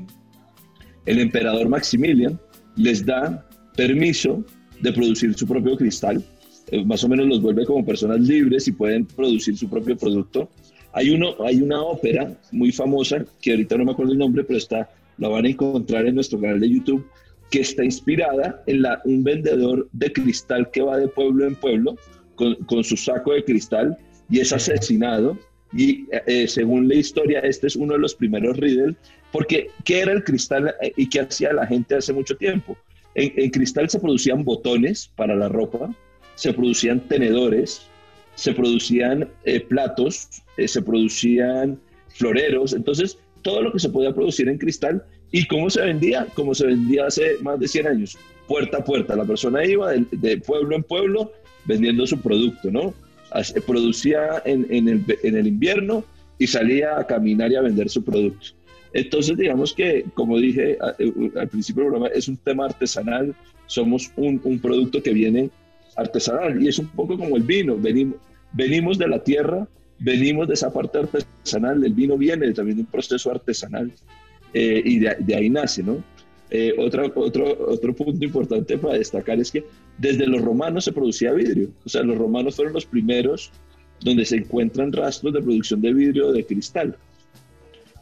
el 1.05 1.19
emperador 1.19 1.67
Maximilian 1.67 2.39
les 2.75 3.05
da 3.05 3.45
permiso 3.75 4.43
de 4.81 4.93
producir 4.93 5.33
su 5.33 5.45
propio 5.47 5.75
cristal. 5.75 6.23
Eh, 6.71 6.85
más 6.85 7.03
o 7.03 7.09
menos 7.09 7.27
los 7.27 7.41
vuelve 7.41 7.65
como 7.65 7.85
personas 7.85 8.19
libres 8.21 8.67
y 8.67 8.71
pueden 8.71 9.05
producir 9.05 9.57
su 9.57 9.69
propio 9.69 9.97
producto. 9.97 10.49
Hay, 10.93 11.09
uno, 11.09 11.35
hay 11.45 11.61
una 11.61 11.81
ópera 11.81 12.31
muy 12.51 12.71
famosa, 12.71 13.25
que 13.41 13.51
ahorita 13.51 13.77
no 13.77 13.85
me 13.85 13.91
acuerdo 13.91 14.13
el 14.13 14.19
nombre, 14.19 14.43
pero 14.43 14.57
está, 14.57 14.89
la 15.17 15.27
van 15.27 15.45
a 15.45 15.49
encontrar 15.49 16.05
en 16.07 16.15
nuestro 16.15 16.39
canal 16.39 16.59
de 16.59 16.69
YouTube, 16.69 17.05
que 17.51 17.61
está 17.61 17.83
inspirada 17.83 18.63
en 18.67 18.83
la, 18.83 19.01
un 19.05 19.23
vendedor 19.23 19.89
de 19.91 20.13
cristal 20.13 20.69
que 20.71 20.81
va 20.81 20.97
de 20.97 21.07
pueblo 21.07 21.45
en 21.47 21.55
pueblo 21.55 21.95
con, 22.35 22.55
con 22.65 22.83
su 22.83 22.95
saco 22.95 23.33
de 23.33 23.43
cristal 23.43 23.97
y 24.29 24.39
es 24.39 24.53
asesinado. 24.53 25.37
Y 25.71 26.05
eh, 26.25 26.47
según 26.47 26.87
la 26.87 26.95
historia, 26.95 27.39
este 27.39 27.67
es 27.67 27.75
uno 27.75 27.93
de 27.93 27.99
los 27.99 28.15
primeros 28.15 28.57
Riddle, 28.57 28.95
porque 29.31 29.69
¿qué 29.83 30.01
era 30.01 30.11
el 30.11 30.23
cristal 30.23 30.73
eh, 30.81 30.93
y 30.95 31.07
qué 31.07 31.21
hacía 31.21 31.53
la 31.53 31.67
gente 31.67 31.95
hace 31.95 32.13
mucho 32.13 32.35
tiempo? 32.35 32.77
En, 33.15 33.49
cristal 33.49 33.89
se 33.89 33.99
producían 33.99 34.43
botones 34.43 35.11
para 35.15 35.35
la 35.35 35.49
ropa, 35.49 35.93
se 36.35 36.53
producían 36.53 37.01
tenedores, 37.01 37.81
se 38.35 38.53
producían 38.53 39.27
eh, 39.43 39.59
platos, 39.59 40.29
eh, 40.57 40.67
se 40.67 40.81
producían 40.81 41.79
floreros, 42.09 42.73
entonces 42.73 43.17
todo 43.41 43.61
lo 43.61 43.71
que 43.71 43.79
se 43.79 43.89
podía 43.89 44.13
producir 44.13 44.47
en 44.47 44.57
cristal 44.57 45.03
y 45.31 45.45
cómo 45.47 45.69
se 45.69 45.81
vendía, 45.81 46.27
como 46.33 46.55
se 46.55 46.67
vendía 46.67 47.07
hace 47.07 47.37
más 47.41 47.59
de 47.59 47.67
100 47.67 47.87
años, 47.87 48.17
puerta 48.47 48.77
a 48.77 48.83
puerta. 48.83 49.15
La 49.15 49.25
persona 49.25 49.65
iba 49.65 49.91
de, 49.91 50.05
de 50.11 50.37
pueblo 50.37 50.75
en 50.75 50.83
pueblo 50.83 51.31
vendiendo 51.65 52.07
su 52.07 52.19
producto, 52.19 52.71
¿no? 52.71 52.93
Producía 53.65 54.41
en, 54.45 54.65
en 54.69 54.87
el, 54.89 55.05
en 55.23 55.37
el 55.37 55.47
invierno 55.47 56.03
y 56.37 56.47
salía 56.47 56.97
a 56.99 57.05
caminar 57.05 57.51
y 57.51 57.55
a 57.55 57.61
vender 57.61 57.89
su 57.89 58.03
producto. 58.03 58.47
Entonces, 58.93 59.37
digamos 59.37 59.73
que, 59.73 60.05
como 60.15 60.37
dije 60.39 60.77
eh, 60.97 61.13
al 61.35 61.47
principio 61.47 61.83
del 61.83 61.91
programa, 61.91 62.07
es 62.15 62.27
un 62.27 62.37
tema 62.37 62.65
artesanal, 62.65 63.35
somos 63.67 64.11
un, 64.15 64.41
un 64.43 64.59
producto 64.59 65.01
que 65.03 65.13
viene 65.13 65.49
artesanal 65.95 66.61
y 66.61 66.67
es 66.69 66.79
un 66.79 66.87
poco 66.87 67.17
como 67.17 67.37
el 67.37 67.43
vino, 67.43 67.75
venimos, 67.77 68.15
venimos 68.53 68.97
de 68.97 69.07
la 69.07 69.23
tierra, 69.23 69.67
venimos 69.99 70.47
de 70.47 70.53
esa 70.55 70.71
parte 70.73 70.97
artesanal, 70.99 71.83
el 71.85 71.93
vino 71.93 72.17
viene 72.17 72.51
también 72.53 72.77
de 72.77 72.83
un 72.83 72.87
proceso 72.89 73.29
artesanal 73.29 73.91
eh, 74.53 74.81
y 74.83 74.97
de, 74.99 75.15
de 75.19 75.35
ahí 75.35 75.49
nace, 75.49 75.83
¿no? 75.83 76.01
Eh, 76.49 76.73
otra- 76.79 77.11
otro, 77.13 77.45
otro 77.69 77.93
punto 77.93 78.25
importante 78.25 78.75
para 78.79 78.97
destacar 78.97 79.39
es 79.39 79.51
que 79.51 79.63
desde 79.99 80.25
los 80.25 80.41
romanos 80.41 80.85
se 80.85 80.93
producía 80.93 81.33
vidrio, 81.33 81.69
o 81.85 81.89
sea, 81.89 82.03
los 82.03 82.17
romanos 82.17 82.55
fueron 82.55 82.73
los 82.73 82.85
primeros 82.85 83.51
donde 84.01 84.25
se 84.25 84.37
encuentran 84.37 84.93
rastros 84.93 85.33
de 85.33 85.41
producción 85.41 85.81
de 85.81 85.93
vidrio 85.93 86.31
de 86.31 86.45
cristal. 86.45 86.95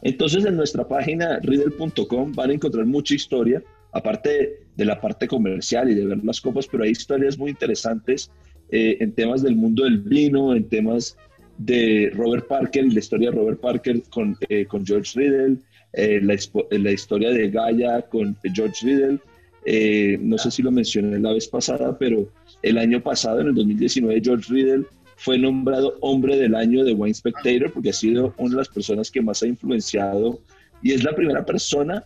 Entonces 0.02 0.44
en 0.44 0.56
nuestra 0.56 0.86
página 0.86 1.40
riddle.com 1.40 2.32
van 2.32 2.50
a 2.50 2.54
encontrar 2.54 2.86
mucha 2.86 3.14
historia, 3.14 3.62
aparte 3.92 4.60
de 4.76 4.84
la 4.84 5.00
parte 5.00 5.26
comercial 5.26 5.90
y 5.90 5.94
de 5.94 6.06
ver 6.06 6.24
las 6.24 6.40
copas, 6.40 6.68
pero 6.68 6.84
hay 6.84 6.90
historias 6.90 7.36
muy 7.36 7.50
interesantes 7.50 8.30
eh, 8.70 8.98
en 9.00 9.12
temas 9.12 9.42
del 9.42 9.56
mundo 9.56 9.84
del 9.84 9.98
vino, 9.98 10.54
en 10.54 10.68
temas 10.68 11.16
de 11.58 12.12
Robert 12.14 12.46
Parker 12.46 12.84
y 12.84 12.90
la 12.90 13.00
historia 13.00 13.30
de 13.30 13.36
Robert 13.36 13.60
Parker 13.60 14.02
con, 14.10 14.36
eh, 14.48 14.66
con 14.66 14.86
George 14.86 15.18
Riddle, 15.18 15.56
eh, 15.94 16.20
la, 16.22 16.36
la 16.70 16.92
historia 16.92 17.30
de 17.30 17.50
Gaia 17.50 18.02
con 18.02 18.36
George 18.54 18.86
Riddle. 18.86 19.18
Eh, 19.64 20.18
no 20.20 20.38
sé 20.38 20.50
si 20.50 20.62
lo 20.62 20.70
mencioné 20.70 21.18
la 21.18 21.32
vez 21.32 21.48
pasada, 21.48 21.98
pero 21.98 22.28
el 22.62 22.78
año 22.78 23.02
pasado, 23.02 23.40
en 23.40 23.48
el 23.48 23.54
2019, 23.54 24.20
George 24.24 24.52
Riddle 24.52 24.84
fue 25.16 25.38
nombrado 25.38 25.96
hombre 26.00 26.36
del 26.36 26.54
año 26.54 26.84
de 26.84 26.94
Wine 26.94 27.12
Spectator 27.14 27.72
porque 27.72 27.90
ha 27.90 27.92
sido 27.92 28.34
una 28.38 28.50
de 28.50 28.56
las 28.56 28.68
personas 28.68 29.10
que 29.10 29.20
más 29.20 29.42
ha 29.42 29.46
influenciado 29.48 30.38
y 30.82 30.92
es 30.92 31.02
la 31.04 31.14
primera 31.14 31.44
persona 31.44 32.04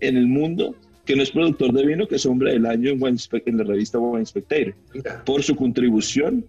en 0.00 0.16
el 0.16 0.26
mundo 0.28 0.74
que 1.04 1.16
no 1.16 1.24
es 1.24 1.32
productor 1.32 1.72
de 1.72 1.84
vino 1.84 2.06
que 2.06 2.14
es 2.16 2.24
hombre 2.26 2.52
del 2.52 2.64
año 2.66 2.90
en, 2.90 3.02
Wine 3.02 3.16
Spe- 3.18 3.42
en 3.46 3.58
la 3.58 3.64
revista 3.64 3.98
Wine 3.98 4.24
Spectator 4.24 4.74
por 5.24 5.42
su 5.42 5.56
contribución 5.56 6.44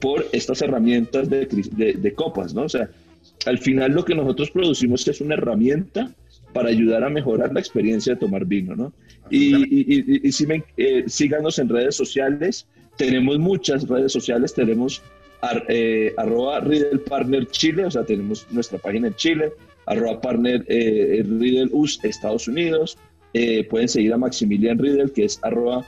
por 0.00 0.24
estas 0.32 0.62
herramientas 0.62 1.28
de- 1.28 1.46
de 1.46 2.14
copas, 2.14 2.54
¿no? 2.54 2.62
O 2.62 2.68
sea, 2.68 2.88
al 3.46 3.58
final 3.58 3.92
lo 3.92 4.04
que 4.04 4.14
nosotros 4.14 4.50
producimos 4.52 5.06
es 5.08 5.20
una 5.20 5.34
herramienta 5.34 6.14
para 6.54 6.70
ayudar 6.70 7.04
a 7.04 7.10
mejorar 7.10 7.52
la 7.52 7.60
experiencia 7.60 8.14
de 8.14 8.20
tomar 8.20 8.46
vino, 8.46 8.74
¿no? 8.74 8.92
Y, 9.30 9.54
y, 9.56 9.80
y- 9.98 10.20
y 10.28 10.32
si 10.32 10.46
me- 10.46 10.64
eh, 10.78 11.04
síganos 11.06 11.58
en 11.58 11.68
redes 11.68 11.94
sociales, 11.96 12.66
tenemos 12.96 13.38
muchas 13.38 13.86
redes 13.88 14.12
sociales, 14.12 14.54
tenemos 14.54 15.02
ar- 15.42 15.64
eh, 15.68 16.14
arroba 16.16 16.60
Riddle 16.60 17.00
Partner 17.00 17.46
Chile, 17.48 17.84
o 17.84 17.90
sea, 17.90 18.04
tenemos 18.04 18.46
nuestra 18.50 18.78
página 18.78 19.08
en 19.08 19.14
Chile, 19.16 19.52
arroba 19.86 20.20
Partner 20.20 20.64
eh, 20.68 21.22
Riddle 21.26 21.68
US 21.72 21.98
Estados 22.04 22.46
Unidos, 22.48 22.96
eh, 23.34 23.64
pueden 23.64 23.88
seguir 23.88 24.12
a 24.14 24.16
Maximilian 24.16 24.78
Riddle, 24.78 25.10
que 25.10 25.24
es 25.24 25.40
arroba 25.42 25.84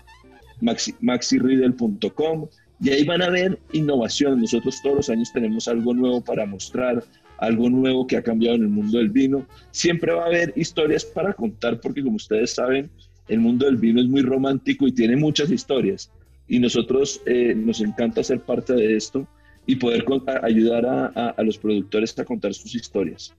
maxi, 0.61 0.93
maxiriddle.com, 1.01 2.49
y 2.83 2.91
ahí 2.91 3.05
van 3.05 3.23
a 3.23 3.31
ver 3.31 3.59
innovación. 3.73 4.41
Nosotros 4.41 4.81
todos 4.83 4.97
los 4.97 5.09
años 5.11 5.33
tenemos 5.33 5.69
algo 5.69 5.95
nuevo 5.95 6.21
para 6.23 6.45
mostrar, 6.45 7.03
algo 7.39 7.69
nuevo 7.71 8.07
que 8.07 8.17
ha 8.17 8.23
cambiado 8.23 8.57
en 8.57 8.63
el 8.63 8.69
mundo 8.69 8.99
del 8.99 9.11
vino. 9.11 9.47
Siempre 9.71 10.13
va 10.13 10.25
a 10.25 10.27
haber 10.27 10.53
historias 10.57 11.05
para 11.05 11.33
contar, 11.33 11.81
porque 11.81 12.03
como 12.03 12.17
ustedes 12.17 12.53
saben, 12.53 12.91
el 13.29 13.41
mundo 13.41 13.67
del 13.67 13.77
vino 13.77 14.01
es 14.01 14.07
muy 14.07 14.23
romántico 14.23 14.87
y 14.87 14.93
tiene 14.93 15.17
muchas 15.17 15.51
historias. 15.51 16.11
Y 16.49 16.59
nosotros 16.59 17.21
eh, 17.27 17.55
nos 17.57 17.81
encanta 17.81 18.23
ser 18.23 18.41
parte 18.41 18.73
de 18.75 18.97
esto 18.97 19.27
y 19.67 19.77
poder 19.77 20.05
ayudar 20.43 20.87
a, 20.87 21.43
los 21.43 21.59
productores 21.59 22.17
a 22.19 22.25
contar 22.25 22.55
sus 22.55 22.75
historias. 22.75 23.35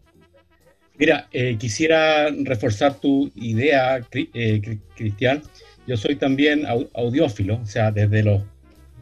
Mira, 1.00 1.28
eh, 1.32 1.56
quisiera 1.58 2.30
reforzar 2.43 3.00
tu 3.00 3.32
idea, 3.36 3.98
eh, 3.98 4.62
Cri- 4.62 4.80
Cristian. 4.95 5.41
Yo 5.86 5.95
soy 5.95 6.16
también 6.18 6.64
au- 6.66 6.89
audiófilo, 6.93 7.62
o 7.62 7.66
sea, 7.66 7.91
desde 7.91 8.24
los 8.24 8.41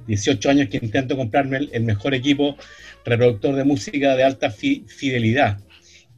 18 0.08 0.50
años 0.50 0.70
que 0.70 0.78
intento 0.78 1.18
comprarme 1.18 1.70
el, 1.72 1.84
mejor 1.84 2.14
equipo 2.14 2.56
reproductor 3.04 3.56
de 3.56 3.64
música 3.64 4.16
de 4.16 4.24
alta 4.24 4.50
fi- 4.52 4.86
fidelidad. 4.88 5.60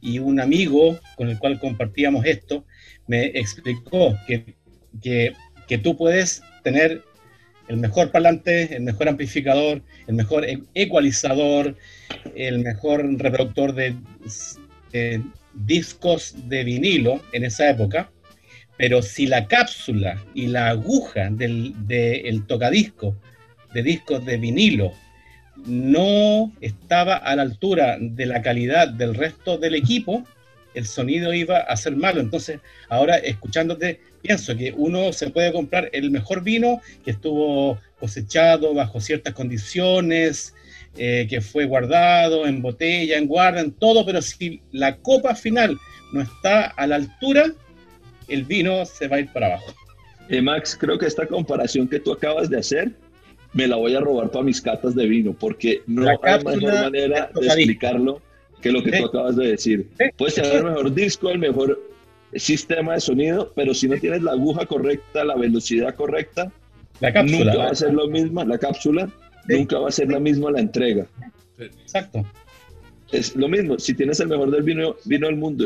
Y 0.00 0.18
un 0.18 0.40
amigo 0.40 0.98
con 1.16 1.28
el 1.28 1.38
cual 1.38 1.58
compartíamos 1.58 2.24
esto 2.24 2.64
me 3.06 3.26
explicó 3.26 4.16
que, 4.26 4.54
que, 5.02 5.32
que 5.66 5.78
tú 5.78 5.96
puedes 5.96 6.42
tener 6.62 7.02
el 7.68 7.76
mejor 7.76 8.10
parlante, 8.10 8.74
el 8.76 8.82
mejor 8.82 9.08
amplificador, 9.08 9.82
el 10.06 10.14
mejor 10.14 10.44
e- 10.44 10.62
ecualizador, 10.74 11.76
el 12.34 12.60
mejor 12.60 13.04
reproductor 13.18 13.74
de 13.74 13.94
discos 15.54 16.34
de 16.48 16.64
vinilo 16.64 17.20
en 17.32 17.44
esa 17.44 17.68
época, 17.68 18.10
pero 18.76 19.02
si 19.02 19.26
la 19.26 19.46
cápsula 19.46 20.24
y 20.34 20.46
la 20.46 20.68
aguja 20.68 21.28
del 21.30 21.74
de 21.86 22.40
tocadisco 22.46 23.16
de 23.74 23.82
discos 23.82 24.24
de 24.24 24.36
vinilo 24.36 24.92
no 25.66 26.52
estaba 26.60 27.16
a 27.16 27.36
la 27.36 27.42
altura 27.42 27.96
de 28.00 28.26
la 28.26 28.42
calidad 28.42 28.88
del 28.88 29.14
resto 29.14 29.58
del 29.58 29.74
equipo, 29.74 30.24
el 30.74 30.86
sonido 30.86 31.32
iba 31.32 31.58
a 31.58 31.76
ser 31.76 31.96
malo. 31.96 32.20
Entonces, 32.20 32.60
ahora 32.88 33.16
escuchándote, 33.16 34.00
pienso 34.22 34.56
que 34.56 34.72
uno 34.76 35.12
se 35.12 35.30
puede 35.30 35.52
comprar 35.52 35.90
el 35.92 36.10
mejor 36.10 36.42
vino 36.42 36.80
que 37.04 37.10
estuvo 37.10 37.78
cosechado 37.98 38.74
bajo 38.74 39.00
ciertas 39.00 39.34
condiciones, 39.34 40.54
eh, 40.96 41.26
que 41.28 41.40
fue 41.40 41.64
guardado 41.64 42.46
en 42.46 42.62
botella, 42.62 43.18
en 43.18 43.26
guarda, 43.26 43.60
en 43.60 43.72
todo, 43.72 44.04
pero 44.06 44.22
si 44.22 44.62
la 44.72 44.96
copa 44.96 45.34
final 45.34 45.76
no 46.12 46.22
está 46.22 46.66
a 46.66 46.86
la 46.86 46.96
altura, 46.96 47.52
el 48.28 48.44
vino 48.44 48.84
se 48.84 49.08
va 49.08 49.16
a 49.16 49.20
ir 49.20 49.32
para 49.32 49.46
abajo. 49.46 49.74
Eh, 50.28 50.42
Max, 50.42 50.76
creo 50.78 50.98
que 50.98 51.06
esta 51.06 51.26
comparación 51.26 51.88
que 51.88 51.98
tú 51.98 52.12
acabas 52.12 52.50
de 52.50 52.58
hacer 52.58 52.92
me 53.58 53.66
la 53.66 53.74
voy 53.74 53.92
a 53.96 54.00
robar 54.00 54.30
para 54.30 54.44
mis 54.44 54.60
catas 54.62 54.94
de 54.94 55.04
vino, 55.06 55.32
porque 55.32 55.82
no 55.88 56.08
hay 56.08 56.16
mejor 56.44 56.62
manera 56.74 57.28
de 57.34 57.46
explicarlo 57.46 58.20
que 58.62 58.70
lo 58.70 58.84
que 58.84 58.92
tú 58.92 59.06
acabas 59.06 59.34
de 59.34 59.48
decir. 59.48 59.88
Puedes 60.16 60.36
tener 60.36 60.54
el 60.58 60.64
mejor 60.64 60.94
disco, 60.94 61.28
el 61.30 61.40
mejor 61.40 61.80
sistema 62.34 62.94
de 62.94 63.00
sonido, 63.00 63.52
pero 63.56 63.74
si 63.74 63.88
no 63.88 63.96
tienes 63.96 64.22
la 64.22 64.30
aguja 64.32 64.64
correcta, 64.66 65.24
la 65.24 65.34
velocidad 65.34 65.96
correcta, 65.96 66.52
La 67.00 67.12
cápsula. 67.12 67.52
nunca 67.52 67.58
va 67.64 67.70
a 67.70 67.74
ser 67.74 67.92
lo 67.94 68.06
mismo, 68.06 68.44
la 68.44 68.58
cápsula, 68.58 69.10
Sí. 69.48 69.54
nunca 69.56 69.78
va 69.80 69.88
a 69.88 69.92
ser 69.92 70.08
la 70.08 70.20
misma 70.20 70.52
la 70.52 70.60
entrega. 70.60 71.06
Exacto. 71.58 72.24
Es 73.10 73.34
lo 73.34 73.48
mismo, 73.48 73.76
si 73.80 73.92
tienes 73.94 74.20
el 74.20 74.28
mejor 74.28 74.52
del 74.52 74.62
vino, 74.62 74.94
vino 75.04 75.26
del 75.26 75.36
mundo 75.36 75.64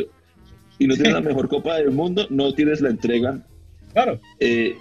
y 0.79 0.87
no 0.87 0.95
tienes 0.95 1.13
la 1.13 1.21
mejor 1.21 1.47
copa 1.49 1.77
del 1.77 1.91
mundo, 1.91 2.27
no 2.31 2.55
tienes 2.55 2.81
la 2.81 2.89
entrega 2.89 3.39
Claro. 3.93 4.19
Eh, 4.41 4.75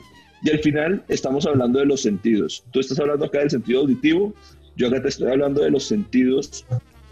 y 0.44 0.50
al 0.50 0.60
final 0.60 1.04
estamos 1.08 1.46
hablando 1.46 1.80
de 1.80 1.86
los 1.86 2.02
sentidos. 2.02 2.64
Tú 2.72 2.80
estás 2.80 3.00
hablando 3.00 3.26
acá 3.26 3.40
del 3.40 3.50
sentido 3.52 3.82
auditivo, 3.82 4.34
yo 4.76 4.88
acá 4.88 5.02
te 5.02 5.10
estoy 5.10 5.28
hablando 5.32 5.62
de 5.62 5.72
los 5.72 5.84
sentidos 5.84 6.66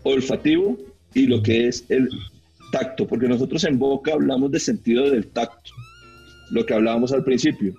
olfativo 0.04 0.78
y 1.14 1.28
lo 1.28 1.42
que 1.44 1.68
es 1.68 1.86
el 1.90 2.10
tacto, 2.72 3.08
porque 3.08 3.28
nosotros 3.28 3.64
en 3.64 3.80
boca 3.80 4.14
hablamos 4.14 4.52
de 4.52 4.60
sentido 4.60 5.10
del 5.10 5.28
tacto, 5.28 5.72
lo 6.52 6.66
que 6.66 6.74
hablábamos 6.74 7.12
al 7.12 7.24
principio. 7.24 7.74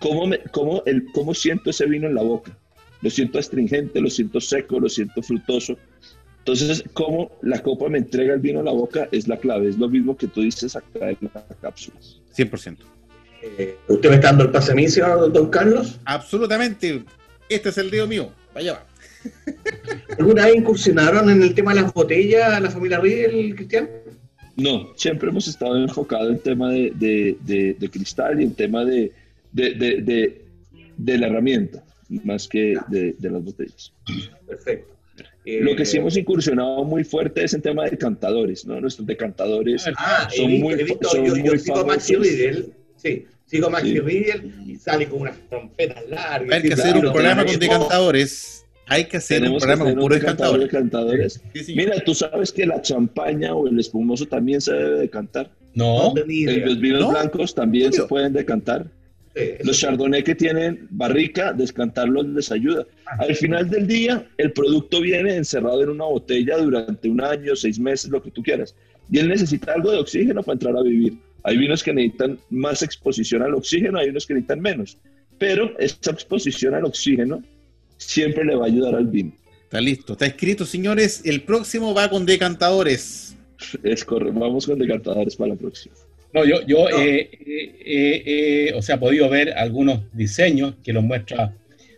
¿Cómo, 0.00 0.26
me- 0.26 0.40
cómo, 0.50 0.82
el, 0.86 1.04
¿Cómo 1.12 1.32
siento 1.32 1.70
ese 1.70 1.86
vino 1.86 2.08
en 2.08 2.14
la 2.14 2.22
boca? 2.22 2.56
Lo 3.02 3.10
siento 3.10 3.38
astringente, 3.38 4.00
lo 4.00 4.10
siento 4.10 4.40
seco, 4.40 4.80
lo 4.80 4.88
siento 4.88 5.22
frutoso. 5.22 5.76
Entonces, 6.38 6.82
cómo 6.92 7.30
la 7.42 7.62
copa 7.62 7.88
me 7.88 7.98
entrega 7.98 8.34
el 8.34 8.40
vino 8.40 8.60
a 8.60 8.62
la 8.64 8.72
boca 8.72 9.08
es 9.12 9.28
la 9.28 9.36
clave, 9.36 9.68
es 9.68 9.78
lo 9.78 9.88
mismo 9.88 10.16
que 10.16 10.26
tú 10.26 10.40
dices 10.40 10.74
acá 10.74 11.10
en 11.10 11.18
la 11.32 11.44
cápsula. 11.60 11.96
100%. 12.36 12.78
Eh, 13.42 13.76
¿usted 13.88 14.08
me 14.08 14.14
está 14.16 14.28
dando 14.28 14.44
el 14.44 14.50
pase 14.50 14.72
a 14.72 14.74
mí, 14.74 14.88
señor 14.88 15.32
Don 15.32 15.50
Carlos? 15.50 15.98
Absolutamente. 16.04 17.02
Este 17.48 17.68
es 17.68 17.78
el 17.78 17.90
dedo 17.90 18.06
mío. 18.06 18.30
Vaya 18.54 18.72
va. 18.74 18.86
¿Alguna 20.18 20.46
vez 20.46 20.56
incursionaron 20.56 21.30
en 21.30 21.42
el 21.42 21.54
tema 21.54 21.74
de 21.74 21.82
las 21.82 21.92
botellas, 21.92 22.60
la 22.60 22.70
familia 22.70 22.98
Riedel, 23.00 23.54
Cristian? 23.54 23.88
No, 24.56 24.92
siempre 24.96 25.30
hemos 25.30 25.48
estado 25.48 25.76
enfocados 25.76 26.28
en 26.28 26.34
el 26.34 26.40
tema 26.40 26.70
de, 26.70 26.92
de- 26.94 27.36
de- 27.40 27.74
de 27.78 27.88
cristal 27.90 28.40
y 28.40 28.44
en 28.44 28.54
tema 28.54 28.84
de, 28.84 29.12
de, 29.52 29.70
de- 29.74 30.02
de- 30.02 30.44
de 30.96 31.18
la 31.18 31.26
herramienta, 31.28 31.82
más 32.24 32.46
que 32.48 32.74
de, 32.88 33.14
de 33.18 33.30
las 33.30 33.42
botellas. 33.42 33.92
Perfecto. 34.46 34.92
Eh, 35.44 35.60
Lo 35.60 35.74
que 35.74 35.84
sí 35.84 35.96
hemos 35.96 36.16
incursionado 36.16 36.84
muy 36.84 37.02
fuerte 37.02 37.42
es 37.44 37.54
en 37.54 37.62
tema 37.62 37.84
de 37.86 37.96
cantadores, 37.98 38.64
¿no? 38.66 38.80
Nuestros 38.80 39.06
decantadores 39.06 39.84
Ah, 39.96 40.28
he 40.32 40.36
son 40.36 40.48
visto- 40.48 40.64
muy, 40.64 40.74
he 40.74 40.84
visto, 40.84 41.08
son 41.08 41.24
yo, 41.24 41.36
yo 41.36 41.44
muy 41.44 41.58
sigo 41.58 41.78
a 41.78 41.84
Maxi 41.86 42.12
famosos. 42.14 42.32
Riedel, 42.32 42.72
sí, 42.96 43.26
sigo 43.52 43.70
Maxi 43.70 43.92
Sí. 43.92 44.00
Riedel 44.00 44.52
y 44.66 44.76
sale 44.76 45.08
con 45.08 45.20
unas 45.22 45.36
trompetas 45.48 46.02
largas. 46.08 46.50
Hay 46.56 46.62
que 46.62 46.72
hacer 46.74 46.96
un 46.96 47.12
programa 47.12 47.44
con 47.44 47.58
decantadores. 47.58 48.66
Hay 48.86 49.04
que 49.04 49.16
hacer 49.18 49.42
un 49.44 49.58
programa 49.58 49.84
con 49.84 49.94
puros 49.94 50.18
cantadores. 50.18 50.68
cantadores. 50.70 51.40
Sí, 51.54 51.64
señor. 51.64 51.84
Mira, 51.84 52.00
tú 52.04 52.14
sabes 52.14 52.50
que 52.52 52.66
la 52.66 52.80
champaña 52.82 53.54
o 53.54 53.68
el 53.68 53.78
espumoso 53.78 54.26
también 54.26 54.60
se 54.60 54.72
debe 54.72 54.98
decantar. 55.00 55.50
No. 55.74 56.12
Los 56.14 56.26
vinos 56.80 57.00
¿No? 57.00 57.10
blancos 57.10 57.54
también 57.54 57.92
se 57.92 58.02
pueden 58.04 58.32
decantar. 58.32 58.86
Los 59.62 59.78
chardonnay 59.78 60.22
que 60.22 60.34
tienen 60.34 60.86
barrica, 60.90 61.52
descantarlos 61.54 62.26
les 62.26 62.50
ayuda. 62.52 62.86
Al 63.18 63.34
final 63.34 63.70
del 63.70 63.86
día, 63.86 64.26
el 64.36 64.52
producto 64.52 65.00
viene 65.00 65.36
encerrado 65.36 65.82
en 65.82 65.88
una 65.90 66.04
botella 66.04 66.58
durante 66.58 67.08
un 67.08 67.20
año, 67.22 67.56
seis 67.56 67.78
meses, 67.78 68.10
lo 68.10 68.22
que 68.22 68.30
tú 68.30 68.42
quieras. 68.42 68.74
Y 69.10 69.18
él 69.20 69.28
necesita 69.28 69.72
algo 69.72 69.90
de 69.90 69.98
oxígeno 69.98 70.42
para 70.42 70.54
entrar 70.54 70.76
a 70.76 70.82
vivir. 70.82 71.14
Hay 71.44 71.56
vinos 71.56 71.82
que 71.82 71.92
necesitan 71.92 72.38
más 72.50 72.82
exposición 72.82 73.42
al 73.42 73.54
oxígeno, 73.54 73.98
hay 73.98 74.10
unos 74.10 74.26
que 74.26 74.34
necesitan 74.34 74.60
menos. 74.60 74.98
Pero 75.38 75.76
esa 75.78 76.10
exposición 76.12 76.74
al 76.74 76.84
oxígeno 76.84 77.42
siempre 77.96 78.44
le 78.44 78.54
va 78.54 78.64
a 78.64 78.68
ayudar 78.68 78.94
al 78.94 79.06
vino. 79.06 79.32
Está 79.64 79.80
listo, 79.80 80.12
está 80.12 80.26
escrito, 80.26 80.64
señores. 80.66 81.22
El 81.24 81.42
próximo 81.42 81.94
va 81.94 82.08
con 82.08 82.26
decantadores. 82.26 83.36
Es 83.82 84.04
correcto. 84.04 84.38
Vamos 84.38 84.66
con 84.66 84.78
decantadores 84.78 85.34
para 85.36 85.54
la 85.54 85.56
próxima. 85.56 85.94
no, 86.34 86.44
yo, 86.44 86.60
yo 86.66 86.88
No. 86.90 86.98
eh, 87.00 87.30
eh, 87.32 87.74
eh, 87.84 88.22
eh, 88.26 88.72
o 88.74 88.82
sea, 88.82 88.96
he 88.96 88.98
podido 88.98 89.28
ver 89.30 89.52
algunos 89.56 90.00
diseños 90.12 90.74
que 90.84 90.92
los 90.92 91.02
muestra 91.02 91.56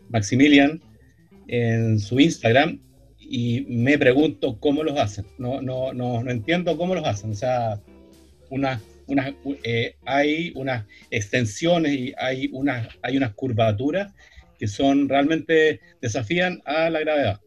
Maximilian 0.09 0.81
en 1.49 1.99
su 1.99 2.21
Instagram 2.21 2.79
y 3.19 3.63
me 3.69 3.99
pregunto 3.99 4.59
cómo 4.61 4.85
los 4.85 4.99
hacen. 4.99 5.27
No, 5.39 5.61
no, 5.61 5.93
no, 5.93 6.23
no 6.23 6.31
entiendo 6.31 6.77
cómo 6.77 6.95
los 6.95 7.05
hacen. 7.05 7.31
O 7.33 7.35
sea, 7.35 7.81
unas, 8.51 8.81
unas, 9.07 9.33
eh, 9.65 9.97
hay 10.05 10.53
unas 10.55 10.85
extensiones 11.11 11.93
y 11.93 12.15
hay 12.17 12.49
unas, 12.53 12.89
hay 13.03 13.17
unas 13.17 13.35
curvaturas 13.35 14.13
que 14.59 14.67
son 14.69 15.09
realmente 15.09 15.81
desafían 16.01 16.63
a 16.65 16.89
la 16.91 17.01
gravedad. 17.01 17.41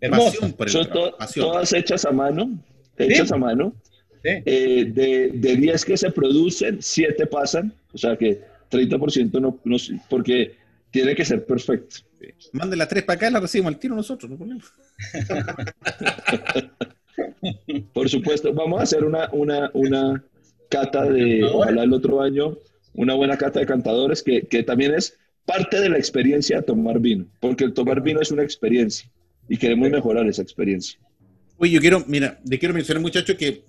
Hermoso. 0.00 0.40
Son 0.40 0.52
trabajo, 0.56 1.10
to- 1.10 1.16
pasión. 1.18 1.46
todas 1.46 1.72
hechas 1.72 2.04
a 2.04 2.12
mano. 2.12 2.58
Hechas 2.96 3.32
a 3.32 3.36
mano. 3.36 3.74
¿sí? 4.22 4.30
Eh, 4.44 4.84
de, 4.92 5.30
de 5.34 5.56
10 5.56 5.84
que 5.84 5.96
se 5.96 6.10
producen, 6.10 6.78
7 6.80 7.26
pasan. 7.26 7.72
O 7.92 7.98
sea 7.98 8.16
que 8.16 8.40
30% 8.70 9.40
no, 9.40 9.58
no 9.64 9.76
porque 10.08 10.54
tiene 10.90 11.14
que 11.14 11.24
ser 11.24 11.44
perfecto. 11.44 11.96
Mande 12.52 12.76
las 12.76 12.88
tres 12.88 13.04
para 13.04 13.16
acá, 13.16 13.30
la 13.30 13.40
recibimos 13.40 13.72
al 13.72 13.78
tiro 13.80 13.94
nosotros, 13.94 14.30
no 14.30 14.36
problema. 14.36 14.62
Por 17.92 18.08
supuesto, 18.08 18.52
vamos 18.52 18.80
a 18.80 18.82
hacer 18.82 19.04
una, 19.04 19.28
una, 19.32 19.70
una 19.74 20.22
cata 20.70 21.04
de, 21.04 21.44
ojalá 21.44 21.82
el 21.82 21.92
otro 21.92 22.22
año, 22.22 22.56
una 22.94 23.14
buena 23.14 23.36
cata 23.36 23.60
de 23.60 23.66
cantadores 23.66 24.22
que, 24.22 24.46
que 24.46 24.62
también 24.62 24.94
es 24.94 25.18
parte 25.44 25.80
de 25.80 25.90
la 25.90 25.98
experiencia 25.98 26.58
de 26.58 26.62
tomar 26.62 27.00
vino, 27.00 27.26
porque 27.40 27.64
el 27.64 27.74
tomar 27.74 28.00
vino 28.02 28.20
es 28.20 28.30
una 28.30 28.42
experiencia 28.42 29.10
y 29.48 29.58
queremos 29.58 29.90
mejorar 29.90 30.26
esa 30.26 30.42
experiencia. 30.42 30.98
Oye, 31.58 31.72
yo 31.72 31.80
quiero, 31.80 32.04
mira, 32.06 32.40
le 32.48 32.58
quiero 32.58 32.72
mencionar, 32.72 33.02
muchachos, 33.02 33.36
que 33.36 33.64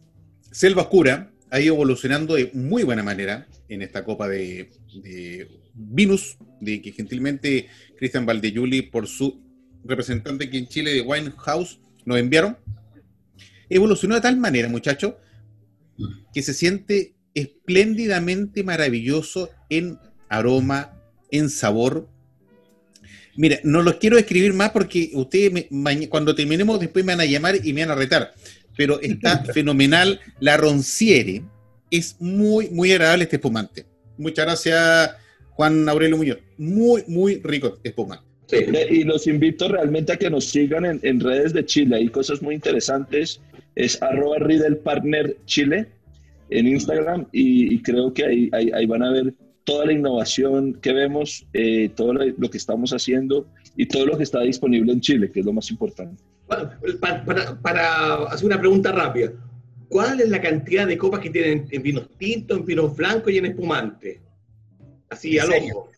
Selva 0.51 0.83
Oscura 0.83 1.31
ha 1.49 1.59
ido 1.59 1.73
evolucionando 1.73 2.35
de 2.35 2.51
muy 2.53 2.83
buena 2.83 3.03
manera 3.03 3.47
en 3.67 3.81
esta 3.81 4.05
copa 4.05 4.29
de, 4.29 4.69
de 5.03 5.47
Vinus, 5.73 6.37
de 6.59 6.81
que 6.81 6.91
gentilmente 6.91 7.67
Cristian 7.97 8.25
Valdeyuli, 8.25 8.83
por 8.83 9.07
su 9.07 9.41
representante 9.83 10.45
aquí 10.45 10.59
en 10.59 10.67
Chile 10.67 10.93
de 10.93 11.01
Wine 11.01 11.33
House, 11.37 11.79
nos 12.05 12.17
enviaron. 12.17 12.57
Evolucionó 13.69 14.15
de 14.15 14.21
tal 14.21 14.37
manera, 14.37 14.69
muchachos, 14.69 15.15
que 16.33 16.41
se 16.41 16.53
siente 16.53 17.13
espléndidamente 17.33 18.63
maravilloso 18.63 19.49
en 19.69 19.97
aroma, 20.29 20.93
en 21.31 21.49
sabor. 21.49 22.07
Mira, 23.35 23.59
no 23.63 23.81
los 23.81 23.95
quiero 23.95 24.17
escribir 24.17 24.53
más 24.53 24.71
porque 24.71 25.11
ustedes 25.13 25.51
me- 25.71 26.09
cuando 26.09 26.35
terminemos 26.35 26.79
después 26.79 27.05
me 27.05 27.13
van 27.13 27.21
a 27.21 27.25
llamar 27.25 27.55
y 27.65 27.73
me 27.73 27.81
van 27.81 27.91
a 27.91 27.95
retar. 27.95 28.33
Pero 28.75 28.99
está 29.01 29.43
fenomenal. 29.53 30.19
La 30.39 30.57
Ronciere 30.57 31.43
es 31.89 32.15
muy, 32.19 32.69
muy 32.69 32.91
agradable 32.91 33.23
este 33.23 33.37
espumante. 33.37 33.85
Muchas 34.17 34.45
gracias, 34.45 35.11
Juan 35.51 35.87
Aurelio 35.87 36.17
Muñoz. 36.17 36.37
Muy, 36.57 37.03
muy 37.07 37.41
rico 37.43 37.79
espumante. 37.83 38.25
Sí. 38.57 38.65
Y 38.89 39.03
los 39.03 39.27
invito 39.27 39.67
realmente 39.67 40.13
a 40.13 40.17
que 40.17 40.29
nos 40.29 40.45
sigan 40.45 40.85
en, 40.85 40.99
en 41.03 41.19
redes 41.19 41.53
de 41.53 41.65
Chile. 41.65 41.95
Hay 41.97 42.09
cosas 42.09 42.41
muy 42.41 42.55
interesantes. 42.55 43.41
Es 43.75 44.01
arroba 44.01 44.37
Partner 44.83 45.37
Chile 45.45 45.87
en 46.49 46.67
Instagram 46.67 47.27
y, 47.31 47.73
y 47.75 47.81
creo 47.81 48.13
que 48.13 48.25
ahí, 48.25 48.49
ahí, 48.51 48.69
ahí 48.73 48.85
van 48.85 49.03
a 49.03 49.11
ver 49.11 49.33
toda 49.63 49.85
la 49.85 49.93
innovación 49.93 50.73
que 50.81 50.91
vemos, 50.91 51.45
eh, 51.53 51.89
todo 51.95 52.13
lo, 52.13 52.49
que 52.49 52.57
estamos 52.57 52.91
haciendo 52.91 53.47
y 53.77 53.85
todo 53.85 54.05
lo 54.05 54.17
que 54.17 54.23
está 54.23 54.41
disponible 54.41 54.91
en 54.91 54.99
Chile, 55.01 55.31
que 55.31 55.39
es 55.39 55.45
lo 55.45 55.53
más 55.53 55.69
importante. 55.71 56.21
Pa- 56.47 56.77
pa- 56.99 57.23
Para, 57.23 57.61
para 57.61 58.15
hacer 58.25 58.47
una 58.47 58.59
pregunta 58.59 58.91
rápida, 58.91 59.31
¿cuál 59.87 60.19
es 60.19 60.29
la 60.29 60.41
cantidad 60.41 60.85
de 60.85 60.97
copas 60.97 61.21
que 61.21 61.29
tienen 61.29 61.67
en 61.71 61.81
vinos 61.83 62.09
tintos, 62.17 62.57
en 62.59 62.65
vinos 62.65 62.95
blancos 62.97 63.31
y 63.31 63.37
en 63.37 63.45
espumante? 63.45 64.19
Así 65.09 65.39
al 65.39 65.49
ojo. 65.51 65.89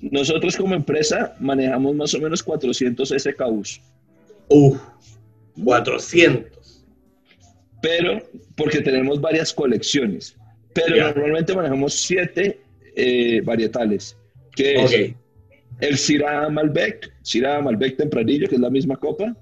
Nosotros 0.00 0.56
como 0.56 0.74
empresa 0.74 1.36
manejamos 1.40 1.94
más 1.94 2.14
o 2.14 2.20
menos 2.20 2.42
400 2.42 3.14
SKUs, 3.18 3.80
Uf, 4.48 4.80
400. 5.62 6.84
pero 7.82 8.22
porque 8.56 8.80
tenemos 8.80 9.20
varias 9.20 9.52
colecciones, 9.52 10.36
pero 10.72 10.96
normalmente 11.14 11.54
manejamos 11.54 11.94
siete 11.94 12.60
eh, 12.96 13.42
varietales, 13.44 14.16
que 14.56 14.82
es 14.82 15.14
el 15.80 15.98
Syrah 15.98 16.48
Malbec, 16.48 17.12
Syrah 17.22 17.60
Malbec 17.60 17.96
Tempranillo, 17.96 18.48
que 18.48 18.54
es 18.54 18.60
la 18.60 18.70
misma 18.70 18.96
copa, 18.96 19.36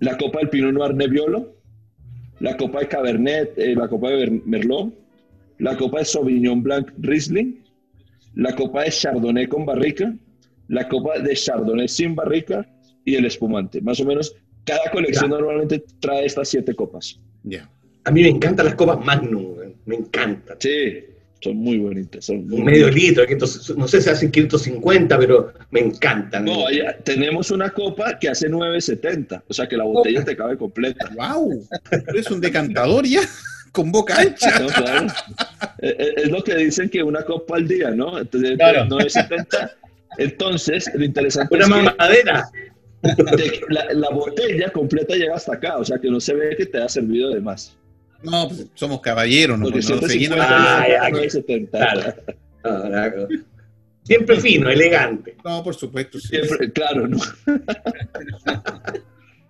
la 0.00 0.16
copa 0.18 0.40
del 0.40 0.50
Pinot 0.50 0.72
Noir 0.74 0.94
Nebbiolo, 0.94 1.54
la 2.40 2.56
copa 2.56 2.80
de 2.80 2.88
Cabernet, 2.88 3.58
eh, 3.58 3.74
la 3.74 3.88
copa 3.88 4.10
de 4.10 4.42
Merlot, 4.44 4.92
la 5.58 5.76
copa 5.76 6.00
de 6.00 6.04
Sauvignon 6.04 6.62
Blanc 6.62 6.92
Riesling, 6.98 7.63
la 8.36 8.54
copa 8.54 8.82
de 8.82 8.90
Chardonnay 8.90 9.46
con 9.46 9.64
barrica, 9.66 10.14
la 10.68 10.88
copa 10.88 11.18
de 11.18 11.34
Chardonnay 11.34 11.88
sin 11.88 12.14
barrica 12.14 12.66
y 13.04 13.14
el 13.16 13.24
espumante. 13.26 13.80
Más 13.80 14.00
o 14.00 14.04
menos, 14.04 14.34
cada 14.64 14.90
colección 14.90 15.30
Ya. 15.30 15.36
normalmente 15.36 15.84
trae 16.00 16.24
estas 16.26 16.48
siete 16.48 16.74
copas. 16.74 17.20
Ya. 17.42 17.68
A 18.04 18.10
mí 18.10 18.22
me 18.22 18.28
encantan 18.28 18.66
las 18.66 18.74
copas 18.74 19.04
Magnum, 19.04 19.56
me 19.86 19.96
encantan. 19.96 20.56
Sí, 20.58 21.04
son 21.40 21.56
muy 21.56 21.78
bonitas. 21.78 22.24
Son 22.24 22.46
muy 22.46 22.58
Un 22.60 22.64
medio 22.64 22.88
litro, 22.90 23.24
500 23.24 23.76
no 23.76 23.86
sé 23.86 24.00
si 24.00 24.08
hacen 24.10 24.30
550, 24.30 25.18
pero 25.18 25.52
me 25.70 25.80
encantan. 25.80 26.44
No, 26.46 26.70
ya 26.70 26.96
tenemos 26.98 27.50
una 27.50 27.70
copa 27.70 28.18
que 28.18 28.28
hace 28.28 28.48
9.70, 28.50 29.42
o 29.46 29.52
sea 29.52 29.66
que 29.68 29.76
la 29.76 29.84
botella 29.84 30.24
te 30.24 30.34
cabe 30.36 30.56
completa. 30.56 31.10
¡Wow! 31.14 31.66
Es 32.14 32.30
un 32.30 32.40
decantador 32.40 33.06
ya, 33.06 33.20
con 33.74 33.90
boca 33.92 34.14
ancha. 34.18 34.58
No, 34.60 34.68
claro. 34.68 35.06
Eh, 35.82 35.96
eh, 35.98 36.12
Es 36.16 36.30
lo 36.30 36.42
que 36.44 36.54
dicen 36.54 36.88
que 36.88 37.02
una 37.02 37.22
copa 37.24 37.56
al 37.56 37.66
día, 37.68 37.90
¿no? 37.90 38.16
Entonces, 38.18 38.56
Claro. 38.56 38.84
9.70. 38.86 39.72
Entonces, 40.18 40.88
lo 40.94 41.04
interesante 41.04 41.56
Una 41.56 41.64
es 41.64 41.70
que 41.72 41.82
mamadera. 41.82 42.48
te- 43.36 43.60
la, 43.68 43.92
la 43.92 44.10
botella 44.10 44.70
completa 44.70 45.14
llega 45.16 45.34
hasta 45.34 45.54
acá, 45.54 45.76
o 45.76 45.84
sea 45.84 45.98
que 45.98 46.08
no 46.08 46.20
se 46.20 46.34
ve 46.34 46.54
que 46.56 46.66
te 46.66 46.78
ha 46.80 46.88
servido 46.88 47.30
de 47.30 47.40
más. 47.40 47.76
No, 48.22 48.46
pues, 48.48 48.66
somos 48.74 49.00
caballeros, 49.00 49.58
no, 49.58 49.64
Porque 49.64 49.78
pues, 49.80 49.90
no 49.90 49.96
siempre 49.98 50.12
se 50.12 50.18
llenan- 50.20 50.38
50, 50.38 50.82
Ah, 50.82 50.88
ya, 50.88 51.10
9.70. 51.10 51.70
Claro. 51.70 52.14
No, 52.64 52.88
no, 52.88 52.88
no. 52.88 53.28
Siempre 54.04 54.40
fino, 54.40 54.70
elegante. 54.70 55.36
No, 55.44 55.62
por 55.64 55.74
supuesto. 55.74 56.18
sí. 56.20 56.28
Siempre, 56.28 56.70
claro, 56.72 57.06
¿no? 57.08 57.18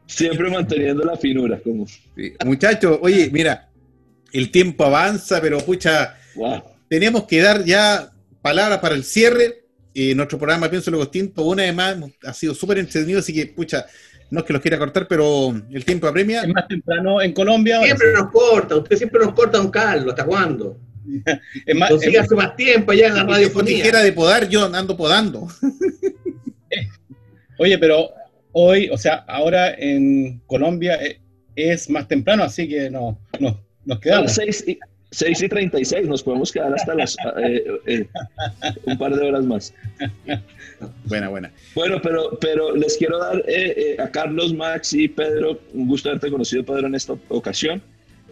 Siempre 0.07 0.51
manteniendo 0.51 1.05
la 1.05 1.16
finura, 1.16 1.59
como, 1.62 1.87
Sí. 1.87 2.33
Muchachos, 2.45 2.99
oye, 3.03 3.29
mira, 3.33 3.68
el 4.35 4.51
tiempo 4.51 4.85
avanza, 4.85 5.41
pero 5.41 5.59
pucha, 5.61 6.16
wow. 6.35 6.62
teníamos 6.89 7.24
que 7.24 7.41
dar 7.41 7.64
ya 7.64 8.11
palabras 8.43 8.80
para 8.80 8.95
el 8.95 9.05
cierre. 9.05 9.62
Eh, 9.95 10.14
nuestro 10.14 10.39
programa 10.39 10.68
Pienso 10.68 10.91
Luego 10.91 11.09
Tinto, 11.09 11.43
una 11.45 11.62
vez 11.62 11.74
más, 11.74 11.97
ha 12.24 12.35
sido 12.35 12.53
súper 12.53 12.78
entretenido, 12.78 13.20
así 13.20 13.32
que, 13.32 13.47
pucha, 13.47 13.87
no 14.30 14.41
es 14.41 14.45
que 14.47 14.53
los 14.53 14.61
quiera 14.61 14.76
cortar, 14.76 15.07
pero 15.07 15.55
el 15.70 15.85
tiempo 15.85 16.09
apremia. 16.09 16.43
Es 16.43 16.49
más 16.49 16.66
temprano 16.66 17.22
en 17.22 17.32
Colombia. 17.32 17.76
ahora 17.76 17.87
Siempre 17.87 18.12
nos 18.12 18.30
corta, 18.32 18.76
usted 18.76 18.97
siempre 18.97 19.24
nos 19.24 19.32
corta, 19.35 19.59
don 19.59 19.70
Carlos. 19.70 20.09
¿Hasta 20.09 20.24
cuándo? 20.24 20.78
Es 21.66 21.76
más, 21.76 21.91
Consigue 21.91 22.16
es- 22.16 22.24
hace 22.24 22.35
más 22.35 22.57
tiempo 22.57 22.91
allá 22.91 23.09
en 23.09 23.14
la 23.16 23.24
radiofonía. 23.24 23.76
tijera 23.76 24.01
de 24.01 24.12
podar, 24.12 24.49
yo 24.49 24.64
ando 24.64 24.97
podando. 24.97 25.47
oye, 27.59 27.78
pero 27.78 28.11
hoy, 28.53 28.89
o 28.91 28.99
sea, 28.99 29.24
ahora 29.28 29.74
en 29.74 30.41
Colombia 30.47 30.97
eh, 31.03 31.20
es 31.55 31.89
más 31.91 32.09
temprano, 32.09 32.43
así 32.43 32.68
que 32.68 32.91
no, 32.91 33.20
no, 33.39 33.64
nos 33.85 34.01
quedamos. 34.01 34.32
6 34.32 34.64
y, 34.68 34.78
6 35.11 35.43
y 35.43 35.49
36, 35.49 36.09
nos 36.09 36.22
podemos 36.22 36.51
quedar 36.51 36.74
hasta 36.74 36.95
las 36.95 37.16
eh, 37.43 37.64
eh, 37.87 38.09
un 38.85 38.99
par 38.99 39.14
de 39.14 39.28
horas 39.28 39.45
más. 39.45 39.74
Buena, 41.07 41.28
buena. 41.28 41.53
Bueno, 41.74 42.01
pero, 42.03 42.39
pero 42.41 42.74
les 42.74 42.97
quiero 42.97 43.18
dar 43.18 43.39
eh, 43.47 43.97
eh, 43.97 44.03
a 44.03 44.11
Carlos, 44.11 44.53
Max 44.55 44.93
y 44.93 45.09
Pedro, 45.09 45.61
un 45.72 45.87
gusto 45.87 46.09
haberte 46.09 46.30
conocido, 46.30 46.64
Pedro, 46.64 46.87
en 46.87 46.95
esta 46.95 47.14
ocasión. 47.28 47.82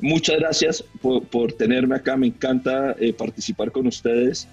Muchas 0.00 0.38
gracias 0.38 0.84
por, 1.00 1.24
por 1.24 1.52
tenerme 1.52 1.96
acá, 1.96 2.16
me 2.16 2.26
encanta 2.26 2.96
eh, 2.98 3.12
participar 3.12 3.70
con 3.70 3.86
ustedes. 3.86 4.48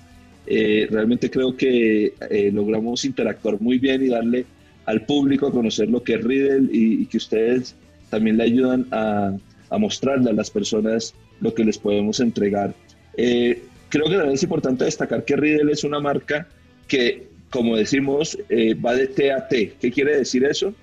Eh, 0.45 0.87
realmente 0.89 1.29
creo 1.29 1.55
que 1.55 2.13
logramos 2.53 3.05
interactuar 3.05 3.59
muy 3.59 3.77
bien 3.77 4.03
y 4.03 4.09
darle 4.09 4.45
al 4.85 5.05
público 5.05 5.47
a 5.47 5.51
conocer 5.51 5.89
lo 5.89 6.03
que 6.03 6.15
es 6.15 6.23
Riddle 6.23 6.69
y, 6.71 7.03
y 7.03 7.05
que 7.05 7.17
ustedes 7.17 7.75
también 8.09 8.37
le 8.37 8.43
ayudan 8.43 8.87
a, 8.91 9.35
a, 9.70 9.78
mostrarle 9.78 10.30
a 10.30 10.34
las 10.34 10.49
personas 10.49 11.13
lo 11.41 11.53
que 11.53 11.63
les 11.63 11.78
podemos 11.78 12.20
entregar. 12.20 12.74
Eh, 13.17 13.61
creo 13.89 14.05
que 14.05 14.15
también 14.15 14.36
es 14.36 14.43
importante 14.43 14.86
destacar 14.86 15.26
que 15.26 15.36
Riddle 15.36 15.72
es 15.72 15.84
una 15.84 15.99
marca 15.99 16.47
que, 16.88 17.28
como 17.49 17.76
decimos, 17.76 18.38
eh, 18.49 18.74
va 18.74 18.95
de 18.95 19.07
T 19.07 19.32
a 19.32 19.47
T. 19.47 19.74
¿Qué 19.80 19.91
quiere 19.91 20.17
decir 20.17 20.43
eso? 20.45 20.74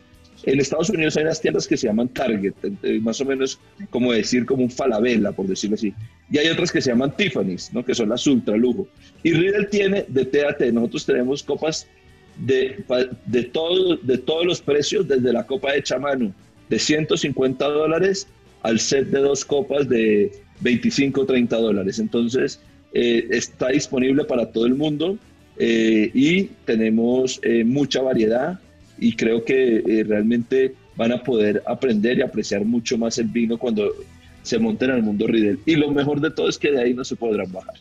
En 0.43 0.61
Estados 0.61 0.91
Unidos 0.91 1.16
hay 1.16 1.24
unas 1.24 1.41
tiendas 1.41 1.66
que 1.66 1.76
se 1.76 1.87
llaman 1.87 2.09
Target, 2.09 2.55
eh, 2.82 3.01
más 3.01 3.20
o 3.20 3.24
menos 3.24 3.59
como 3.91 4.12
decir 4.12 4.45
como 4.45 4.62
un 4.62 4.70
Falabella, 4.70 5.32
por 5.32 5.47
decirlo 5.47 5.74
así. 5.74 5.93
Y 6.30 6.39
hay 6.39 6.49
otras 6.49 6.70
que 6.70 6.80
se 6.80 6.91
llaman 6.91 7.16
Tiffany's, 7.16 7.72
¿no? 7.72 7.84
que 7.84 7.95
son 7.95 8.11
las 8.11 8.26
ultra 8.26 8.57
lujo. 8.57 8.87
Y 9.22 9.32
Riddle 9.32 9.66
tiene 9.66 10.05
de 10.07 10.24
T 10.24 10.47
a 10.47 10.57
T. 10.57 10.70
Nosotros 10.72 11.07
tenemos 11.07 11.43
copas 11.43 11.87
de, 12.37 12.84
de, 13.26 13.43
todo, 13.45 13.97
de 13.97 14.18
todos 14.18 14.45
los 14.45 14.61
precios, 14.61 15.09
desde 15.09 15.32
la 15.32 15.47
copa 15.47 15.72
de 15.72 15.82
chamano 15.82 16.32
de 16.68 16.78
150 16.78 17.66
dólares 17.66 18.28
al 18.66 18.80
set 18.80 19.06
de 19.10 19.20
dos 19.20 19.44
copas 19.44 19.88
de 19.88 20.32
25 20.60 21.20
o 21.20 21.26
30 21.26 21.56
dólares. 21.56 22.00
Entonces, 22.00 22.60
eh, 22.92 23.28
está 23.30 23.68
disponible 23.68 24.24
para 24.24 24.50
todo 24.50 24.66
el 24.66 24.74
mundo 24.74 25.18
eh, 25.56 26.10
y 26.12 26.44
tenemos 26.64 27.38
eh, 27.42 27.62
mucha 27.62 28.02
variedad 28.02 28.58
y 28.98 29.14
creo 29.14 29.44
que 29.44 29.76
eh, 29.76 30.04
realmente 30.04 30.74
van 30.96 31.12
a 31.12 31.22
poder 31.22 31.62
aprender 31.66 32.18
y 32.18 32.22
apreciar 32.22 32.64
mucho 32.64 32.98
más 32.98 33.18
el 33.18 33.28
vino 33.28 33.56
cuando 33.56 33.92
se 34.42 34.58
monten 34.58 34.90
al 34.90 35.02
mundo 35.02 35.28
Riddle. 35.28 35.58
Y 35.64 35.76
lo 35.76 35.92
mejor 35.92 36.20
de 36.20 36.32
todo 36.32 36.48
es 36.48 36.58
que 36.58 36.72
de 36.72 36.82
ahí 36.82 36.92
no 36.92 37.04
se 37.04 37.14
podrán 37.14 37.52
bajar. 37.52 37.74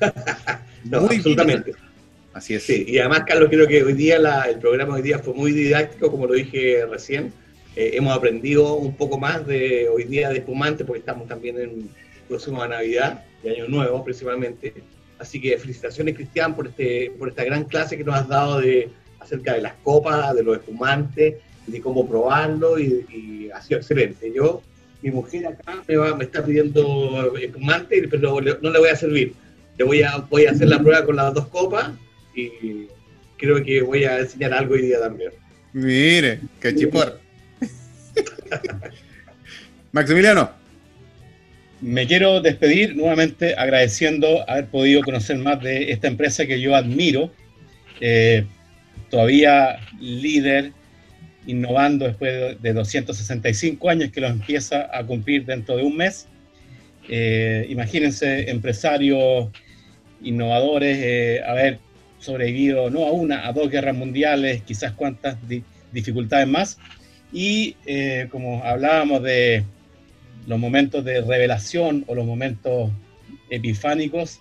no, 0.84 1.02
Muy 1.02 1.16
absolutamente. 1.16 1.72
Bien. 1.72 1.90
Así 2.32 2.54
es. 2.54 2.62
Sí, 2.62 2.86
y 2.88 2.98
además, 2.98 3.24
Carlos, 3.26 3.50
creo 3.50 3.66
que 3.66 3.82
hoy 3.82 3.92
día 3.92 4.18
la, 4.18 4.44
el 4.44 4.58
programa 4.60 4.94
hoy 4.94 5.02
día 5.02 5.18
fue 5.18 5.34
muy 5.34 5.52
didáctico, 5.52 6.10
como 6.10 6.26
lo 6.26 6.34
dije 6.34 6.86
recién. 6.86 7.32
Eh, 7.76 7.92
hemos 7.94 8.16
aprendido 8.16 8.74
un 8.74 8.94
poco 8.94 9.18
más 9.18 9.46
de 9.46 9.88
hoy 9.88 10.04
día 10.04 10.28
de 10.30 10.38
espumante, 10.38 10.84
porque 10.84 11.00
estamos 11.00 11.28
también 11.28 11.58
en 11.58 11.88
próximo 12.28 12.62
a 12.62 12.68
Navidad 12.68 13.24
y 13.42 13.48
Año 13.48 13.68
Nuevo 13.68 14.04
principalmente. 14.04 14.74
Así 15.18 15.40
que 15.40 15.58
felicitaciones, 15.58 16.14
Cristian, 16.14 16.54
por, 16.54 16.68
este, 16.68 17.12
por 17.18 17.28
esta 17.28 17.44
gran 17.44 17.64
clase 17.64 17.96
que 17.96 18.04
nos 18.04 18.14
has 18.14 18.28
dado 18.28 18.60
de, 18.60 18.88
acerca 19.18 19.54
de 19.54 19.62
las 19.62 19.74
copas, 19.82 20.34
de 20.34 20.42
los 20.42 20.56
espumantes, 20.56 21.34
de 21.66 21.80
cómo 21.80 22.08
probarlo 22.08 22.78
y, 22.78 23.06
y 23.10 23.50
ha 23.50 23.60
sido 23.60 23.80
excelente. 23.80 24.32
Yo, 24.34 24.62
mi 25.02 25.10
mujer 25.10 25.46
acá 25.46 25.82
me, 25.86 25.96
va, 25.96 26.16
me 26.16 26.24
está 26.24 26.44
pidiendo 26.44 27.36
espumante, 27.36 28.06
pero 28.08 28.40
no 28.40 28.70
le 28.70 28.78
voy 28.78 28.88
a 28.88 28.96
servir. 28.96 29.34
Le 29.76 29.84
voy 29.84 30.02
a, 30.02 30.16
voy 30.18 30.46
a 30.46 30.52
hacer 30.52 30.68
la 30.68 30.78
prueba 30.78 31.04
con 31.04 31.16
las 31.16 31.34
dos 31.34 31.46
copas 31.48 31.90
y 32.34 32.86
creo 33.36 33.62
que 33.62 33.82
voy 33.82 34.04
a 34.04 34.20
enseñar 34.20 34.52
algo 34.52 34.74
hoy 34.74 34.82
día 34.82 35.00
también. 35.00 35.32
Mire, 35.72 36.40
qué 36.60 36.74
chipor. 36.74 37.18
Maximiliano. 39.92 40.50
Me 41.80 42.06
quiero 42.06 42.40
despedir 42.40 42.94
nuevamente 42.94 43.54
agradeciendo 43.56 44.48
haber 44.48 44.66
podido 44.66 45.02
conocer 45.02 45.38
más 45.38 45.62
de 45.62 45.92
esta 45.92 46.08
empresa 46.08 46.46
que 46.46 46.60
yo 46.60 46.76
admiro. 46.76 47.32
Eh, 48.00 48.44
todavía 49.08 49.80
líder, 49.98 50.72
innovando 51.46 52.06
después 52.06 52.60
de 52.60 52.72
265 52.72 53.88
años 53.88 54.10
que 54.10 54.20
lo 54.20 54.28
empieza 54.28 54.88
a 54.92 55.04
cumplir 55.04 55.46
dentro 55.46 55.76
de 55.76 55.82
un 55.82 55.96
mes. 55.96 56.26
Eh, 57.08 57.66
imagínense 57.70 58.50
empresarios 58.50 59.48
innovadores, 60.22 60.98
eh, 61.00 61.42
haber 61.46 61.78
sobrevivido 62.18 62.90
no 62.90 63.06
a 63.06 63.12
una, 63.12 63.48
a 63.48 63.52
dos 63.52 63.70
guerras 63.70 63.96
mundiales, 63.96 64.62
quizás 64.62 64.92
cuantas 64.92 65.36
di 65.48 65.64
dificultades 65.92 66.46
más. 66.46 66.78
Y 67.32 67.76
eh, 67.86 68.28
como 68.30 68.64
hablábamos 68.64 69.22
de 69.22 69.64
los 70.46 70.58
momentos 70.58 71.04
de 71.04 71.20
revelación 71.20 72.04
o 72.08 72.14
los 72.14 72.26
momentos 72.26 72.90
epifánicos, 73.50 74.40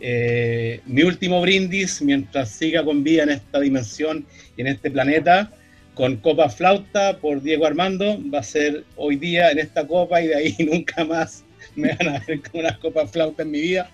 eh, 0.00 0.80
mi 0.86 1.02
último 1.02 1.40
brindis, 1.40 2.00
mientras 2.02 2.50
siga 2.50 2.84
con 2.84 3.02
vida 3.02 3.24
en 3.24 3.30
esta 3.30 3.60
dimensión 3.60 4.24
y 4.56 4.60
en 4.60 4.68
este 4.68 4.90
planeta, 4.90 5.50
con 5.94 6.16
Copa 6.16 6.48
Flauta 6.48 7.18
por 7.18 7.42
Diego 7.42 7.66
Armando, 7.66 8.18
va 8.32 8.38
a 8.38 8.44
ser 8.44 8.84
hoy 8.94 9.16
día 9.16 9.50
en 9.50 9.58
esta 9.58 9.84
copa 9.86 10.22
y 10.22 10.28
de 10.28 10.36
ahí 10.36 10.56
nunca 10.70 11.04
más 11.04 11.44
me 11.74 11.94
van 11.94 12.08
a 12.08 12.18
ver 12.20 12.40
con 12.42 12.60
una 12.60 12.78
Copa 12.78 13.06
Flauta 13.06 13.42
en 13.42 13.50
mi 13.50 13.60
vida. 13.60 13.90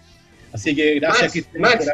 Así 0.53 0.75
que 0.75 0.97
gracias, 1.01 1.35
Max, 1.59 1.87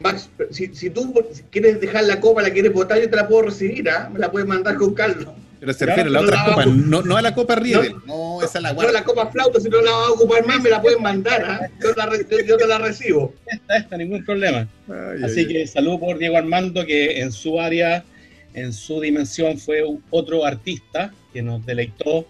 Max, 0.00 0.28
Max 0.28 0.30
si, 0.50 0.74
si, 0.74 0.90
tú 0.90 1.12
quieres 1.50 1.80
dejar 1.80 2.04
la 2.04 2.20
copa, 2.20 2.40
la 2.42 2.50
quieres 2.50 2.72
botar, 2.72 3.00
yo 3.00 3.10
te 3.10 3.16
la 3.16 3.28
puedo 3.28 3.42
recibir, 3.42 3.86
¿eh? 3.88 3.92
me 4.12 4.18
la 4.18 4.30
puedes 4.30 4.48
mandar 4.48 4.76
con 4.76 4.94
Carlos. 4.94 5.28
Pero 5.58 5.72
se 5.72 5.86
refiere 5.86 6.08
a 6.08 6.12
la 6.12 6.20
otra 6.20 6.44
copa, 6.44 6.66
no, 6.66 7.02
no, 7.02 7.16
a 7.16 7.22
la 7.22 7.34
copa 7.34 7.54
Riedel. 7.54 7.94
No, 8.06 8.38
no, 8.38 8.42
esa 8.44 8.58
es 8.58 8.62
la 8.62 8.72
guarda. 8.72 8.92
No, 8.92 8.98
la 8.98 9.04
copa 9.04 9.30
flauta, 9.30 9.60
si 9.60 9.68
no 9.68 9.80
la 9.80 9.90
vas 9.90 10.08
a 10.08 10.10
ocupar 10.12 10.46
más, 10.46 10.60
me 10.60 10.70
la 10.70 10.82
pueden 10.82 11.02
mandar. 11.02 11.40
¿eh? 11.62 11.70
Yo, 11.82 11.92
la, 11.96 12.10
yo, 12.46 12.56
te 12.56 12.66
la 12.66 12.78
recibo. 12.78 13.34
Esta, 13.46 13.76
esta, 13.78 13.96
ningún 13.96 14.24
problema. 14.24 14.68
Ay, 14.88 15.22
Así 15.24 15.40
ay, 15.40 15.46
que 15.46 15.58
ay. 15.60 15.66
salud 15.66 15.98
por 15.98 16.18
Diego 16.18 16.36
Armando, 16.36 16.84
que 16.84 17.20
en 17.20 17.32
su 17.32 17.58
área, 17.58 18.04
en 18.52 18.72
su 18.72 19.00
dimensión, 19.00 19.58
fue 19.58 19.82
otro 20.10 20.44
artista 20.44 21.12
que 21.32 21.42
nos 21.42 21.64
deleitó, 21.64 22.26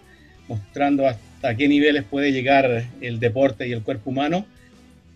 mostrando 0.47 1.05
hasta 1.05 1.55
qué 1.55 1.67
niveles 1.67 2.05
puede 2.05 2.31
llegar 2.31 2.85
el 3.01 3.19
deporte 3.19 3.67
y 3.67 3.73
el 3.73 3.83
cuerpo 3.83 4.11
humano. 4.11 4.45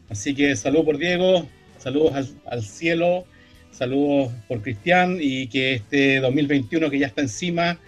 Así 0.09 0.35
que 0.35 0.57
salud 0.57 0.83
por 0.83 0.97
Diego, 0.97 1.47
saludos 1.77 2.13
al, 2.15 2.27
al 2.45 2.63
cielo, 2.63 3.25
saludos 3.71 4.31
por 4.49 4.61
Cristian 4.61 5.17
y 5.21 5.47
que 5.47 5.75
este 5.75 6.19
2021 6.19 6.89
que 6.89 6.99
ya 6.99 7.07
está 7.07 7.21
encima 7.21 7.79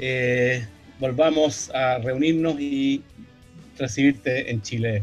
eh, 0.00 0.66
volvamos 0.98 1.70
a 1.74 1.98
reunirnos 1.98 2.60
y 2.60 3.02
recibirte 3.78 4.50
en 4.50 4.62
Chile 4.62 5.02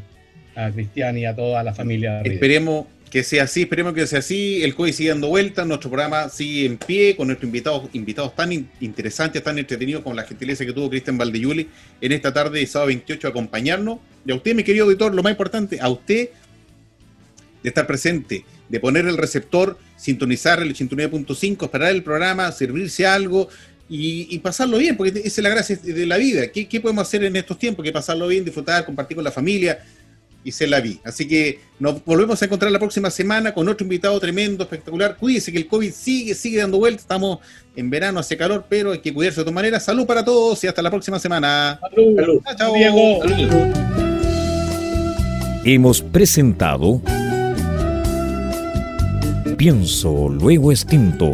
a 0.55 0.71
Cristian 0.71 1.17
y 1.17 1.25
a 1.25 1.35
toda 1.35 1.63
la 1.63 1.73
familia. 1.73 2.21
Esperemos 2.21 2.87
que 3.09 3.23
sea 3.23 3.43
así, 3.43 3.61
esperemos 3.61 3.93
que 3.93 4.05
sea 4.07 4.19
así. 4.19 4.63
El 4.63 4.75
COVID 4.75 4.91
sigue 4.91 5.09
dando 5.09 5.29
vueltas, 5.29 5.65
nuestro 5.65 5.89
programa 5.89 6.29
sigue 6.29 6.65
en 6.65 6.77
pie 6.77 7.15
con 7.15 7.27
nuestros 7.27 7.47
invitados, 7.47 7.89
invitados 7.93 8.35
tan 8.35 8.51
in, 8.51 8.69
interesantes, 8.81 9.41
tan 9.43 9.57
entretenidos 9.57 10.03
como 10.03 10.15
la 10.15 10.23
gentileza 10.23 10.65
que 10.65 10.73
tuvo 10.73 10.89
Cristian 10.89 11.17
Valdeyuli 11.17 11.69
en 12.01 12.11
esta 12.11 12.33
tarde 12.33 12.59
de 12.59 12.67
sábado 12.67 12.87
28 12.87 13.27
a 13.27 13.29
acompañarnos. 13.29 13.99
Y 14.25 14.31
a 14.31 14.35
usted, 14.35 14.55
mi 14.55 14.63
querido 14.63 14.85
auditor, 14.85 15.13
lo 15.13 15.23
más 15.23 15.31
importante, 15.31 15.79
a 15.79 15.89
usted 15.89 16.29
de 17.63 17.69
estar 17.69 17.87
presente, 17.87 18.45
de 18.69 18.79
poner 18.79 19.05
el 19.07 19.17
receptor, 19.17 19.77
sintonizar 19.95 20.61
el 20.61 20.73
89.5, 20.73 21.63
esperar 21.63 21.91
el 21.91 22.03
programa, 22.03 22.51
servirse 22.51 23.05
algo, 23.05 23.49
y, 23.89 24.35
y, 24.35 24.39
pasarlo 24.39 24.77
bien, 24.77 24.97
porque 24.97 25.19
esa 25.19 25.27
es 25.27 25.37
la 25.39 25.49
gracia 25.49 25.77
de 25.77 26.05
la 26.05 26.17
vida. 26.17 26.47
¿Qué, 26.51 26.67
¿Qué, 26.67 26.81
podemos 26.81 27.07
hacer 27.07 27.23
en 27.23 27.35
estos 27.35 27.57
tiempos? 27.57 27.83
Que 27.83 27.91
pasarlo 27.91 28.27
bien, 28.27 28.43
disfrutar, 28.43 28.85
compartir 28.85 29.15
con 29.15 29.23
la 29.23 29.31
familia 29.31 29.79
y 30.43 30.51
ser 30.51 30.69
la 30.69 30.81
vida. 30.81 30.99
Así 31.05 31.27
que 31.27 31.59
nos 31.79 32.03
volvemos 32.03 32.41
a 32.41 32.45
encontrar 32.45 32.71
la 32.71 32.79
próxima 32.79 33.09
semana 33.09 33.53
con 33.53 33.67
otro 33.67 33.85
invitado 33.85 34.19
tremendo, 34.19 34.63
espectacular. 34.63 35.17
Cuídense 35.17 35.51
que 35.51 35.57
el 35.59 35.67
COVID 35.67 35.91
sigue, 35.91 36.35
sigue 36.35 36.57
dando 36.59 36.77
vueltas. 36.77 37.03
Estamos 37.03 37.39
en 37.75 37.89
verano, 37.89 38.19
hace 38.19 38.35
calor, 38.35 38.65
pero 38.67 38.91
hay 38.91 38.99
que 38.99 39.13
cuidarse 39.13 39.41
de 39.41 39.45
todas 39.45 39.55
maneras. 39.55 39.85
Salud 39.85 40.05
para 40.05 40.23
todos 40.23 40.63
y 40.63 40.67
hasta 40.67 40.81
la 40.81 40.89
próxima 40.89 41.19
semana. 41.19 41.79
Salud. 41.81 42.15
Salud. 42.15 42.41
Chao, 42.45 42.55
chao. 42.57 42.73
Diego. 42.73 43.19
Salud. 43.21 43.73
Hemos 45.65 46.01
presentado 46.01 47.01
Pienso, 49.57 50.29
luego 50.29 50.71
extinto 50.71 51.33